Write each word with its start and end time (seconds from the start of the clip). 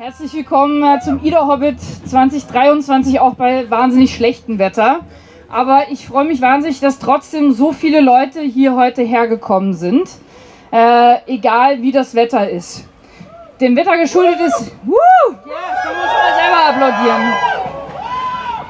Herzlich 0.00 0.32
willkommen 0.32 0.80
äh, 0.84 1.00
zum 1.00 1.24
Ida 1.24 1.48
Hobbit 1.48 1.80
2023, 1.80 3.18
auch 3.18 3.34
bei 3.34 3.68
wahnsinnig 3.68 4.14
schlechtem 4.14 4.60
Wetter. 4.60 5.00
Aber 5.48 5.90
ich 5.90 6.06
freue 6.06 6.24
mich 6.24 6.40
wahnsinnig, 6.40 6.78
dass 6.78 7.00
trotzdem 7.00 7.50
so 7.50 7.72
viele 7.72 8.00
Leute 8.00 8.40
hier 8.40 8.76
heute 8.76 9.02
hergekommen 9.02 9.74
sind, 9.74 10.08
äh, 10.70 11.16
egal 11.26 11.82
wie 11.82 11.90
das 11.90 12.14
Wetter 12.14 12.48
ist. 12.48 12.86
Dem 13.60 13.74
Wetter 13.74 13.98
geschuldet 13.98 14.38
ist. 14.38 14.70
Ja, 14.70 15.34
muss 15.34 15.42
man 16.14 16.34
selber 16.36 16.68
applaudieren. 16.68 17.32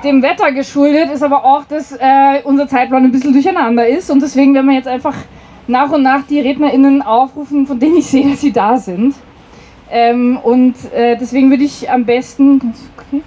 Dem 0.03 0.23
Wetter 0.23 0.51
geschuldet 0.53 1.11
ist 1.11 1.23
aber 1.23 1.45
auch, 1.45 1.65
dass 1.67 1.93
äh, 1.93 2.41
unser 2.45 2.67
Zeitplan 2.69 3.05
ein 3.05 3.13
bisschen 3.13 3.35
durcheinander 3.35 3.87
ist 3.87 4.11
und 4.11 4.23
deswegen 4.23 4.55
werden 4.55 4.69
wir 4.69 4.77
jetzt 4.77 4.89
einfach 4.89 5.15
nach 5.67 5.91
und 5.91 6.05
nach 6.05 6.23
die 6.23 6.41
RednerInnen 6.41 7.03
aufrufen, 7.03 7.67
von 7.67 7.79
denen 7.79 7.99
ich 7.99 8.07
sehe, 8.07 8.31
dass 8.31 8.41
sie 8.41 8.53
da 8.53 8.79
sind. 8.79 9.15
Ähm, 9.91 10.39
und 10.43 10.75
äh, 10.93 11.17
deswegen 11.17 11.51
würde 11.51 11.65
ich 11.65 11.91
am 11.91 12.05
besten. 12.05 12.75
Okay. 12.97 13.23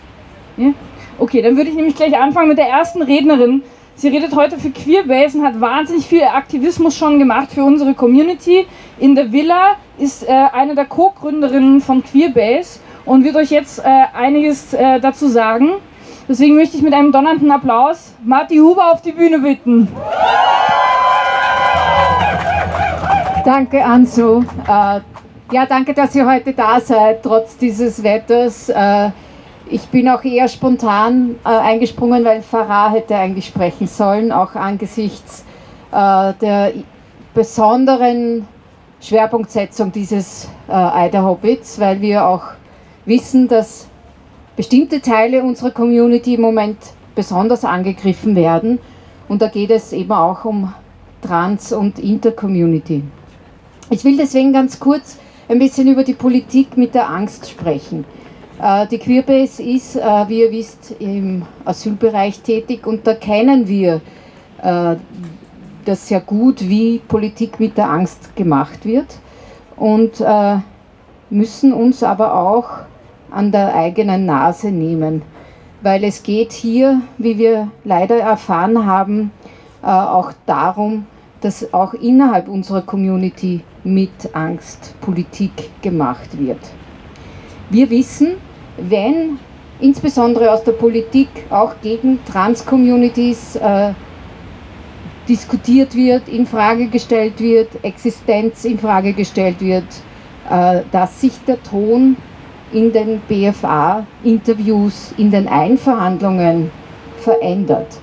Ja? 0.58 0.74
okay, 1.18 1.42
dann 1.42 1.56
würde 1.56 1.70
ich 1.70 1.76
nämlich 1.76 1.96
gleich 1.96 2.18
anfangen 2.18 2.50
mit 2.50 2.58
der 2.58 2.68
ersten 2.68 3.02
Rednerin. 3.02 3.64
Sie 3.96 4.08
redet 4.08 4.36
heute 4.36 4.58
für 4.58 4.72
Queerbase 4.72 5.38
und 5.38 5.46
hat 5.46 5.62
wahnsinnig 5.62 6.08
viel 6.08 6.24
Aktivismus 6.24 6.98
schon 6.98 7.20
gemacht 7.20 7.50
für 7.54 7.64
unsere 7.64 7.94
Community. 7.94 8.66
In 9.00 9.16
der 9.16 9.32
Villa 9.32 9.76
ist 10.00 10.28
äh, 10.28 10.32
eine 10.32 10.74
der 10.74 10.86
Co-Gründerinnen 10.86 11.82
von 11.82 12.04
Queerbase 12.04 12.80
und 13.06 13.24
wird 13.24 13.36
euch 13.36 13.52
jetzt 13.52 13.80
äh, 13.80 13.84
einiges 14.14 14.74
äh, 14.74 15.00
dazu 15.00 15.28
sagen. 15.28 15.74
Deswegen 16.28 16.56
möchte 16.56 16.78
ich 16.78 16.84
mit 16.84 16.94
einem 16.94 17.12
donnernden 17.12 17.52
Applaus 17.52 18.14
Marti 18.24 18.58
Huber 18.58 18.92
auf 18.92 19.02
die 19.02 19.12
Bühne 19.12 19.40
bitten. 19.40 19.88
Danke, 23.44 23.84
Ansu. 23.84 24.44
Ja, 25.52 25.66
danke, 25.66 25.94
dass 25.94 26.16
ihr 26.16 26.26
heute 26.26 26.54
da 26.54 26.80
seid, 26.80 27.24
trotz 27.24 27.58
dieses 27.58 28.02
Wetters. 28.04 28.70
Äh, 28.70 29.10
ich 29.70 29.82
bin 29.90 30.08
auch 30.08 30.24
eher 30.24 30.48
spontan 30.48 31.36
äh, 31.44 31.50
eingesprungen, 31.50 32.24
weil 32.24 32.42
Farah 32.42 32.90
hätte 32.92 33.18
eigentlich 33.18 33.48
sprechen 33.48 33.86
sollen, 33.86 34.32
auch 34.32 34.56
angesichts 34.56 35.44
äh, 35.92 36.34
der 36.40 36.72
besonderen 37.34 38.48
Schwerpunktsetzung 39.02 39.92
dieses 39.92 40.48
Eider-Hobbits, 40.70 41.80
weil 41.80 42.00
wir 42.02 42.26
auch 42.28 42.44
wissen, 43.06 43.50
dass 43.50 43.88
bestimmte 44.56 45.02
Teile 45.02 45.44
unserer 45.44 45.72
Community 45.72 46.36
im 46.36 46.42
Moment 46.42 46.78
besonders 47.14 47.66
angegriffen 47.66 48.38
werden. 48.38 48.80
Und 49.28 49.42
da 49.42 49.48
geht 49.48 49.72
es 49.72 49.92
eben 49.92 50.12
auch 50.14 50.46
um 50.46 50.74
Trans- 51.22 51.74
und 51.74 52.00
Intercommunity. 52.00 53.04
Ich 53.90 54.06
will 54.06 54.16
deswegen 54.16 54.54
ganz 54.54 54.80
kurz 54.80 55.18
ein 55.52 55.60
bisschen 55.60 55.90
über 55.90 56.04
die 56.04 56.14
Politik 56.14 56.78
mit 56.78 56.96
der 56.96 57.10
Angst 57.10 57.50
sprechen. 57.50 58.06
Äh, 58.62 58.88
die 58.88 58.98
Queerbase 58.98 59.62
ist, 59.62 59.98
äh, 59.98 60.02
wie 60.30 60.44
ihr 60.44 60.52
wisst, 60.52 60.96
im 61.00 61.42
Asylbereich 61.66 62.40
tätig 62.40 62.88
und 62.88 63.06
da 63.06 63.16
kennen 63.16 63.68
wir 63.68 64.00
äh, 64.64 64.96
das 65.84 66.08
sehr 66.08 66.22
gut, 66.22 66.62
wie 66.62 67.00
Politik 67.00 67.60
mit 67.60 67.78
der 67.78 67.90
Angst 67.90 68.34
gemacht 68.36 68.86
wird 68.86 69.18
und 69.76 70.24
müssen 71.32 71.74
uns 71.74 72.04
aber 72.04 72.36
auch 72.36 72.70
an 73.32 73.52
der 73.52 73.74
eigenen 73.74 74.28
Nase 74.28 74.70
nehmen, 74.70 75.24
weil 75.82 76.04
es 76.04 76.22
geht 76.22 76.52
hier, 76.52 77.02
wie 77.18 77.40
wir 77.40 77.70
leider 77.84 78.20
erfahren 78.20 78.86
haben, 78.86 79.32
auch 79.82 80.34
darum, 80.46 81.08
dass 81.40 81.74
auch 81.74 81.96
innerhalb 81.96 82.48
unserer 82.48 82.84
Community 82.84 83.64
mit 83.84 84.34
Angst 84.34 84.96
Politik 85.02 85.82
gemacht 85.82 86.38
wird. 86.38 86.60
Wir 87.70 87.90
wissen, 87.90 88.34
wenn 88.78 89.40
insbesondere 89.80 90.52
aus 90.52 90.64
der 90.64 90.74
Politik 90.74 91.30
auch 91.50 91.74
gegen 91.82 92.20
Trans-Communities 92.26 93.56
äh, 93.56 93.94
diskutiert 95.28 95.96
wird, 95.96 96.28
in 96.28 96.46
Frage 96.46 96.88
gestellt 96.88 97.40
wird, 97.40 97.70
Existenz 97.84 98.66
in 98.66 98.78
Frage 98.78 99.14
gestellt 99.14 99.60
wird, 99.62 99.86
äh, 100.50 100.82
dass 100.92 101.22
sich 101.22 101.34
der 101.48 101.62
Ton 101.64 102.18
in 102.72 102.92
den 102.92 103.22
BFA-Interviews, 103.28 105.14
in 105.18 105.32
den 105.32 105.48
Einverhandlungen 105.48 106.72
verändert. 107.18 108.00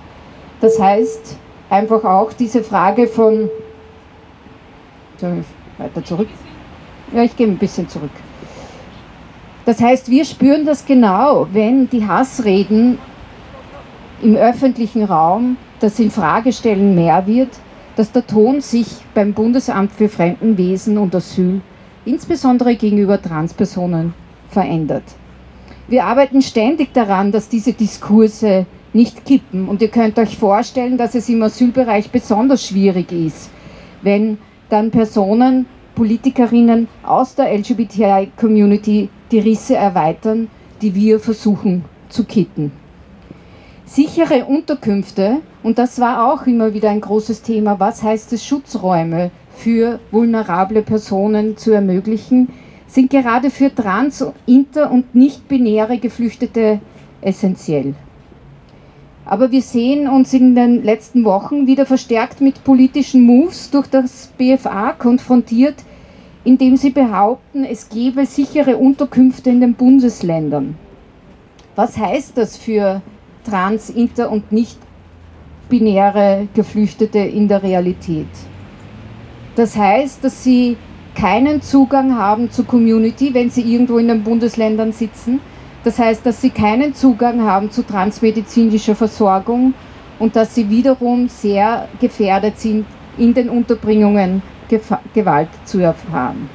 Das 0.60 0.78
heißt 0.80 1.36
einfach 1.70 2.04
auch 2.04 2.32
diese 2.32 2.62
Frage 2.62 3.06
von 3.06 3.50
weiter 5.78 6.04
zurück. 6.04 6.28
Ja, 7.14 7.22
ich 7.22 7.36
gehe 7.36 7.46
ein 7.46 7.58
bisschen 7.58 7.88
zurück. 7.88 8.10
Das 9.64 9.80
heißt, 9.80 10.10
wir 10.10 10.24
spüren 10.24 10.64
das 10.64 10.86
genau, 10.86 11.46
wenn 11.52 11.88
die 11.90 12.06
Hassreden 12.06 12.98
im 14.22 14.36
öffentlichen 14.36 15.04
Raum, 15.04 15.56
das 15.80 15.98
Infragestellen 16.00 16.94
mehr 16.94 17.26
wird, 17.26 17.50
dass 17.96 18.12
der 18.12 18.26
Ton 18.26 18.60
sich 18.60 18.86
beim 19.14 19.32
Bundesamt 19.32 19.92
für 19.92 20.08
Fremdenwesen 20.08 20.98
und 20.98 21.14
Asyl, 21.14 21.60
insbesondere 22.04 22.76
gegenüber 22.76 23.20
Transpersonen, 23.20 24.14
verändert. 24.48 25.04
Wir 25.88 26.04
arbeiten 26.04 26.42
ständig 26.42 26.92
daran, 26.92 27.32
dass 27.32 27.48
diese 27.48 27.72
Diskurse 27.72 28.66
nicht 28.92 29.24
kippen. 29.24 29.68
Und 29.68 29.82
ihr 29.82 29.88
könnt 29.88 30.18
euch 30.18 30.36
vorstellen, 30.36 30.96
dass 30.96 31.14
es 31.14 31.28
im 31.28 31.42
Asylbereich 31.42 32.10
besonders 32.10 32.66
schwierig 32.66 33.12
ist, 33.12 33.50
wenn 34.02 34.38
dann 34.68 34.90
Personen 34.90 35.66
Politikerinnen 35.94 36.86
aus 37.02 37.34
der 37.34 37.52
LGBTI-Community 37.56 39.08
die 39.32 39.38
Risse 39.40 39.74
erweitern, 39.74 40.48
die 40.80 40.94
wir 40.94 41.18
versuchen 41.18 41.84
zu 42.08 42.24
kitten. 42.24 42.72
Sichere 43.84 44.44
Unterkünfte, 44.44 45.38
und 45.62 45.78
das 45.78 45.98
war 45.98 46.32
auch 46.32 46.46
immer 46.46 46.72
wieder 46.74 46.90
ein 46.90 47.00
großes 47.00 47.42
Thema, 47.42 47.80
was 47.80 48.02
heißt 48.02 48.32
es, 48.32 48.44
Schutzräume 48.44 49.30
für 49.56 49.98
vulnerable 50.10 50.82
Personen 50.82 51.56
zu 51.56 51.72
ermöglichen, 51.72 52.48
sind 52.86 53.10
gerade 53.10 53.50
für 53.50 53.74
trans-, 53.74 54.24
inter- 54.46 54.90
und 54.90 55.14
nicht-binäre 55.14 55.98
Geflüchtete 55.98 56.80
essentiell. 57.20 57.94
Aber 59.28 59.50
wir 59.52 59.60
sehen 59.60 60.08
uns 60.08 60.32
in 60.32 60.54
den 60.54 60.82
letzten 60.82 61.22
Wochen 61.22 61.66
wieder 61.66 61.84
verstärkt 61.84 62.40
mit 62.40 62.64
politischen 62.64 63.20
Moves 63.20 63.70
durch 63.70 63.86
das 63.86 64.32
BFA 64.38 64.94
konfrontiert, 64.94 65.74
indem 66.44 66.78
sie 66.78 66.88
behaupten, 66.88 67.62
es 67.64 67.90
gebe 67.90 68.24
sichere 68.24 68.78
Unterkünfte 68.78 69.50
in 69.50 69.60
den 69.60 69.74
Bundesländern. 69.74 70.76
Was 71.76 71.98
heißt 71.98 72.38
das 72.38 72.56
für 72.56 73.02
trans-, 73.44 73.90
inter- 73.90 74.30
und 74.30 74.50
nicht-binäre 74.50 76.48
Geflüchtete 76.54 77.18
in 77.18 77.48
der 77.48 77.62
Realität? 77.62 78.28
Das 79.56 79.76
heißt, 79.76 80.24
dass 80.24 80.42
sie 80.42 80.78
keinen 81.14 81.60
Zugang 81.60 82.16
haben 82.16 82.50
zur 82.50 82.64
Community, 82.64 83.34
wenn 83.34 83.50
sie 83.50 83.60
irgendwo 83.60 83.98
in 83.98 84.08
den 84.08 84.24
Bundesländern 84.24 84.92
sitzen 84.92 85.40
das 85.84 85.98
heißt, 85.98 86.26
dass 86.26 86.40
sie 86.40 86.50
keinen 86.50 86.94
Zugang 86.94 87.42
haben 87.42 87.70
zu 87.70 87.82
transmedizinischer 87.82 88.94
Versorgung 88.94 89.74
und 90.18 90.34
dass 90.34 90.54
sie 90.54 90.68
wiederum 90.68 91.28
sehr 91.28 91.88
gefährdet 92.00 92.58
sind, 92.58 92.86
in 93.16 93.34
den 93.34 93.48
Unterbringungen 93.48 94.42
Gewalt 95.14 95.48
zu 95.64 95.78
erfahren. 95.78 96.48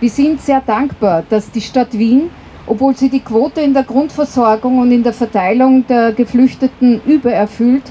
Wir 0.00 0.10
sind 0.10 0.40
sehr 0.40 0.60
dankbar, 0.60 1.22
dass 1.28 1.50
die 1.50 1.60
Stadt 1.60 1.96
Wien, 1.96 2.30
obwohl 2.66 2.96
sie 2.96 3.08
die 3.08 3.20
Quote 3.20 3.60
in 3.60 3.74
der 3.74 3.84
Grundversorgung 3.84 4.78
und 4.78 4.90
in 4.90 5.02
der 5.02 5.12
Verteilung 5.12 5.86
der 5.86 6.12
Geflüchteten 6.12 7.00
übererfüllt, 7.06 7.84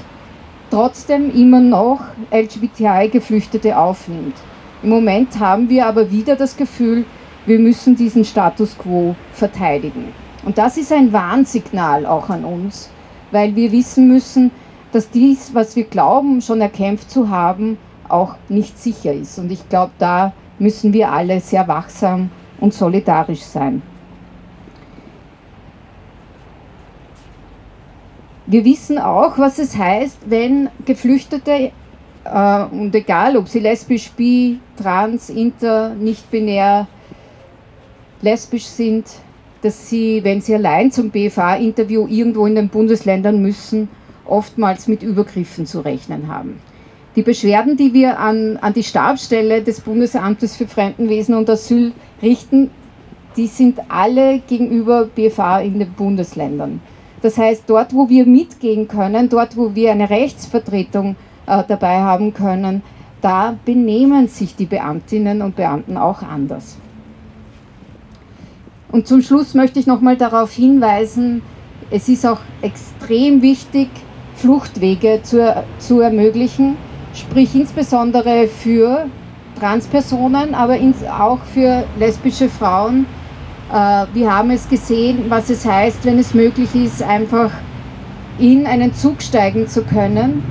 trotzdem 0.70 1.34
immer 1.34 1.60
noch 1.60 2.00
LGBTI-Geflüchtete 2.30 3.76
aufnimmt. 3.76 4.34
Im 4.82 4.90
Moment 4.90 5.38
haben 5.38 5.68
wir 5.70 5.86
aber 5.86 6.10
wieder 6.10 6.36
das 6.36 6.56
Gefühl, 6.56 7.04
wir 7.46 7.58
müssen 7.58 7.96
diesen 7.96 8.24
Status 8.24 8.76
quo 8.76 9.14
verteidigen. 9.32 10.23
Und 10.44 10.58
das 10.58 10.76
ist 10.76 10.92
ein 10.92 11.12
Warnsignal 11.12 12.06
auch 12.06 12.28
an 12.28 12.44
uns, 12.44 12.90
weil 13.30 13.56
wir 13.56 13.72
wissen 13.72 14.08
müssen, 14.08 14.50
dass 14.92 15.10
dies, 15.10 15.54
was 15.54 15.74
wir 15.74 15.84
glauben, 15.84 16.40
schon 16.40 16.60
erkämpft 16.60 17.10
zu 17.10 17.30
haben, 17.30 17.78
auch 18.08 18.36
nicht 18.48 18.78
sicher 18.78 19.12
ist. 19.12 19.38
Und 19.38 19.50
ich 19.50 19.68
glaube, 19.68 19.92
da 19.98 20.32
müssen 20.58 20.92
wir 20.92 21.10
alle 21.10 21.40
sehr 21.40 21.66
wachsam 21.66 22.30
und 22.60 22.74
solidarisch 22.74 23.42
sein. 23.42 23.82
Wir 28.46 28.64
wissen 28.64 28.98
auch, 28.98 29.38
was 29.38 29.58
es 29.58 29.76
heißt, 29.76 30.18
wenn 30.26 30.68
Geflüchtete, 30.84 31.72
äh, 32.24 32.64
und 32.64 32.94
egal 32.94 33.38
ob 33.38 33.48
sie 33.48 33.60
lesbisch, 33.60 34.12
bi, 34.12 34.60
trans, 34.76 35.30
inter, 35.30 35.94
nicht 35.94 36.30
binär, 36.30 36.86
lesbisch 38.20 38.66
sind, 38.66 39.06
dass 39.64 39.88
sie, 39.88 40.22
wenn 40.22 40.42
sie 40.42 40.54
allein 40.54 40.92
zum 40.92 41.10
BFA-Interview 41.10 42.06
irgendwo 42.06 42.46
in 42.46 42.54
den 42.54 42.68
Bundesländern 42.68 43.40
müssen, 43.40 43.88
oftmals 44.26 44.88
mit 44.88 45.02
Übergriffen 45.02 45.64
zu 45.64 45.80
rechnen 45.80 46.28
haben. 46.28 46.60
Die 47.16 47.22
Beschwerden, 47.22 47.76
die 47.78 47.94
wir 47.94 48.18
an, 48.18 48.58
an 48.58 48.74
die 48.74 48.82
Stabsstelle 48.82 49.62
des 49.62 49.80
Bundesamtes 49.80 50.56
für 50.56 50.66
Fremdenwesen 50.66 51.34
und 51.34 51.48
Asyl 51.48 51.92
richten, 52.20 52.70
die 53.38 53.46
sind 53.46 53.78
alle 53.88 54.40
gegenüber 54.40 55.06
BFA 55.06 55.60
in 55.60 55.78
den 55.78 55.92
Bundesländern. 55.92 56.80
Das 57.22 57.38
heißt, 57.38 57.64
dort, 57.66 57.94
wo 57.94 58.10
wir 58.10 58.26
mitgehen 58.26 58.86
können, 58.86 59.30
dort, 59.30 59.56
wo 59.56 59.74
wir 59.74 59.92
eine 59.92 60.10
Rechtsvertretung 60.10 61.16
äh, 61.46 61.62
dabei 61.66 62.00
haben 62.00 62.34
können, 62.34 62.82
da 63.22 63.56
benehmen 63.64 64.28
sich 64.28 64.56
die 64.56 64.66
Beamtinnen 64.66 65.40
und 65.40 65.56
Beamten 65.56 65.96
auch 65.96 66.22
anders. 66.22 66.76
Und 68.94 69.08
zum 69.08 69.22
Schluss 69.22 69.54
möchte 69.54 69.80
ich 69.80 69.88
nochmal 69.88 70.16
darauf 70.16 70.52
hinweisen, 70.52 71.42
es 71.90 72.08
ist 72.08 72.24
auch 72.24 72.38
extrem 72.62 73.42
wichtig, 73.42 73.88
Fluchtwege 74.36 75.18
zu, 75.24 75.64
zu 75.80 75.98
ermöglichen, 75.98 76.76
sprich 77.12 77.56
insbesondere 77.56 78.46
für 78.46 79.06
Transpersonen, 79.58 80.54
aber 80.54 80.78
auch 81.18 81.40
für 81.52 81.82
lesbische 81.98 82.48
Frauen. 82.48 83.06
Äh, 83.72 84.06
wir 84.14 84.32
haben 84.32 84.52
es 84.52 84.68
gesehen, 84.68 85.24
was 85.28 85.50
es 85.50 85.66
heißt, 85.66 86.04
wenn 86.04 86.20
es 86.20 86.32
möglich 86.32 86.72
ist, 86.76 87.02
einfach 87.02 87.50
in 88.38 88.64
einen 88.64 88.94
Zug 88.94 89.22
steigen 89.22 89.66
zu 89.66 89.82
können. 89.82 90.44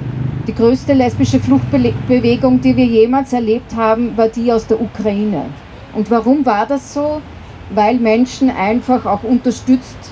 Die 0.50 0.54
größte 0.54 0.92
lesbische 0.92 1.40
Fluchtbewegung, 1.40 2.60
die 2.60 2.76
wir 2.76 2.86
jemals 2.88 3.32
erlebt 3.32 3.74
haben, 3.74 4.18
war 4.18 4.28
die 4.28 4.52
aus 4.52 4.68
der 4.68 4.82
Ukraine. 4.82 5.46
Und 5.94 6.12
warum 6.12 6.46
war 6.46 6.66
das 6.66 6.94
so? 6.94 7.22
Weil 7.70 7.98
Menschen 7.98 8.50
einfach 8.50 9.06
auch 9.06 9.24
unterstützt 9.24 10.12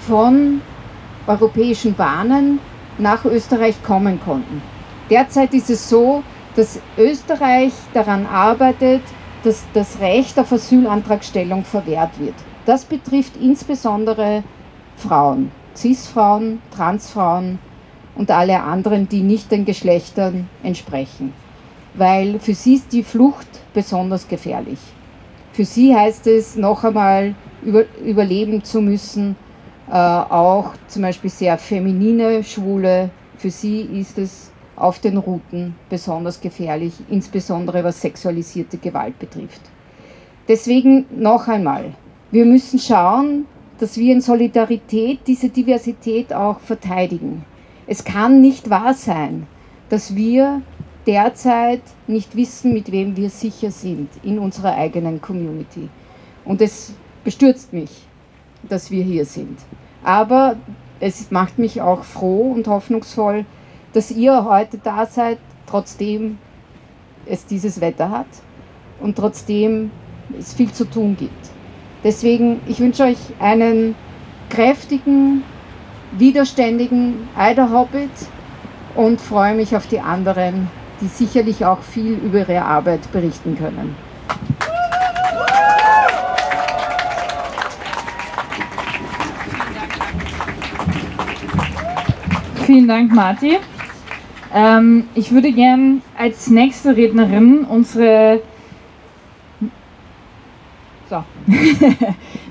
von 0.00 0.60
europäischen 1.26 1.94
Bahnen 1.94 2.58
nach 2.98 3.24
Österreich 3.24 3.82
kommen 3.82 4.20
konnten. 4.20 4.62
Derzeit 5.10 5.54
ist 5.54 5.70
es 5.70 5.88
so, 5.88 6.22
dass 6.56 6.80
Österreich 6.96 7.72
daran 7.94 8.26
arbeitet, 8.26 9.02
dass 9.44 9.64
das 9.72 10.00
Recht 10.00 10.38
auf 10.38 10.52
Asylantragstellung 10.52 11.64
verwehrt 11.64 12.18
wird. 12.18 12.34
Das 12.66 12.84
betrifft 12.84 13.36
insbesondere 13.40 14.42
Frauen, 14.96 15.52
CIS-Frauen, 15.74 16.60
Transfrauen 16.74 17.58
und 18.16 18.30
alle 18.30 18.60
anderen, 18.60 19.08
die 19.08 19.22
nicht 19.22 19.50
den 19.52 19.64
Geschlechtern 19.64 20.48
entsprechen. 20.62 21.32
Weil 21.94 22.40
für 22.40 22.54
sie 22.54 22.74
ist 22.74 22.92
die 22.92 23.04
Flucht 23.04 23.48
besonders 23.72 24.26
gefährlich. 24.26 24.78
Für 25.58 25.64
sie 25.64 25.92
heißt 25.92 26.28
es 26.28 26.54
noch 26.54 26.84
einmal 26.84 27.34
über, 27.64 27.82
überleben 28.04 28.62
zu 28.62 28.80
müssen, 28.80 29.34
äh, 29.90 29.92
auch 29.92 30.74
zum 30.86 31.02
Beispiel 31.02 31.30
sehr 31.30 31.58
feminine 31.58 32.44
Schwule. 32.44 33.10
Für 33.38 33.50
sie 33.50 33.80
ist 33.80 34.18
es 34.18 34.52
auf 34.76 35.00
den 35.00 35.16
Routen 35.16 35.74
besonders 35.90 36.40
gefährlich, 36.40 36.92
insbesondere 37.10 37.82
was 37.82 38.00
sexualisierte 38.00 38.78
Gewalt 38.78 39.18
betrifft. 39.18 39.62
Deswegen 40.46 41.06
noch 41.10 41.48
einmal, 41.48 41.92
wir 42.30 42.44
müssen 42.44 42.78
schauen, 42.78 43.46
dass 43.80 43.96
wir 43.96 44.12
in 44.12 44.20
Solidarität 44.20 45.18
diese 45.26 45.48
Diversität 45.48 46.32
auch 46.32 46.60
verteidigen. 46.60 47.44
Es 47.88 48.04
kann 48.04 48.40
nicht 48.40 48.70
wahr 48.70 48.94
sein, 48.94 49.48
dass 49.88 50.14
wir 50.14 50.62
derzeit 51.08 51.80
nicht 52.06 52.36
wissen, 52.36 52.74
mit 52.74 52.92
wem 52.92 53.16
wir 53.16 53.30
sicher 53.30 53.70
sind 53.70 54.10
in 54.22 54.38
unserer 54.38 54.76
eigenen 54.76 55.22
Community. 55.22 55.88
Und 56.44 56.60
es 56.60 56.92
bestürzt 57.24 57.72
mich, 57.72 57.90
dass 58.68 58.90
wir 58.90 59.02
hier 59.02 59.24
sind. 59.24 59.58
Aber 60.04 60.56
es 61.00 61.30
macht 61.30 61.58
mich 61.58 61.80
auch 61.80 62.04
froh 62.04 62.52
und 62.52 62.68
hoffnungsvoll, 62.68 63.46
dass 63.94 64.10
ihr 64.10 64.44
heute 64.44 64.76
da 64.76 65.06
seid, 65.06 65.38
trotzdem 65.66 66.36
es 67.24 67.46
dieses 67.46 67.80
Wetter 67.80 68.10
hat 68.10 68.26
und 69.00 69.16
trotzdem 69.16 69.90
es 70.38 70.52
viel 70.52 70.72
zu 70.72 70.84
tun 70.84 71.16
gibt. 71.18 71.50
Deswegen, 72.04 72.60
ich 72.66 72.80
wünsche 72.80 73.04
euch 73.04 73.18
einen 73.40 73.94
kräftigen, 74.50 75.42
widerständigen 76.12 77.28
Eiderhobbit 77.34 78.10
und 78.94 79.20
freue 79.22 79.54
mich 79.54 79.74
auf 79.74 79.86
die 79.86 80.00
anderen, 80.00 80.68
die 81.00 81.06
sicherlich 81.06 81.64
auch 81.64 81.80
viel 81.82 82.14
über 82.14 82.40
ihre 82.40 82.62
Arbeit 82.62 83.10
berichten 83.12 83.56
können. 83.56 83.94
Vielen 92.68 92.86
Dank, 92.86 93.14
Marti. 93.14 93.58
Ähm, 94.54 95.04
ich 95.14 95.32
würde 95.32 95.52
gern 95.52 96.02
als 96.18 96.48
nächste 96.48 96.96
Rednerin 96.96 97.64
unsere. 97.64 98.42
So. 101.08 101.24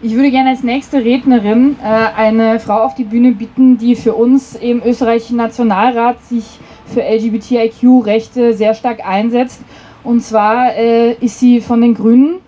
ich 0.01 0.15
würde 0.15 0.31
gerne 0.31 0.49
als 0.49 0.63
nächste 0.63 1.03
Rednerin 1.03 1.75
äh, 1.83 1.85
eine 1.85 2.59
Frau 2.59 2.81
auf 2.83 2.95
die 2.95 3.03
Bühne 3.03 3.33
bitten, 3.33 3.77
die 3.77 3.95
für 3.95 4.15
uns 4.15 4.55
im 4.55 4.81
österreichischen 4.83 5.37
Nationalrat 5.37 6.23
sich 6.25 6.59
für 6.93 7.01
LGBTIQ-Rechte 7.01 8.53
sehr 8.53 8.73
stark 8.73 9.05
einsetzt. 9.05 9.61
Und 10.03 10.21
zwar 10.23 10.75
äh, 10.75 11.13
ist 11.13 11.39
sie 11.39 11.61
von 11.61 11.81
den 11.81 11.93
Grünen 11.93 12.39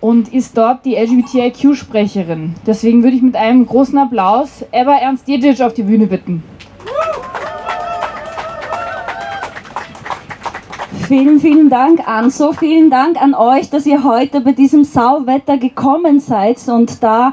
und 0.00 0.32
ist 0.32 0.56
dort 0.56 0.84
die 0.84 0.94
LGBTIQ-Sprecherin. 0.94 2.54
Deswegen 2.66 3.02
würde 3.02 3.16
ich 3.16 3.22
mit 3.22 3.36
einem 3.36 3.66
großen 3.66 3.98
Applaus 3.98 4.64
Eva 4.72 4.96
Ernst 4.96 5.26
Dedic 5.26 5.60
auf 5.60 5.74
die 5.74 5.82
Bühne 5.82 6.06
bitten. 6.06 6.42
Vielen, 11.08 11.40
vielen 11.40 11.70
Dank, 11.70 12.06
Anso. 12.06 12.52
Vielen 12.52 12.90
Dank 12.90 13.20
an 13.20 13.34
euch, 13.34 13.70
dass 13.70 13.86
ihr 13.86 14.04
heute 14.04 14.42
bei 14.42 14.52
diesem 14.52 14.84
Sauwetter 14.84 15.56
gekommen 15.56 16.20
seid 16.20 16.58
und 16.68 17.02
da 17.02 17.32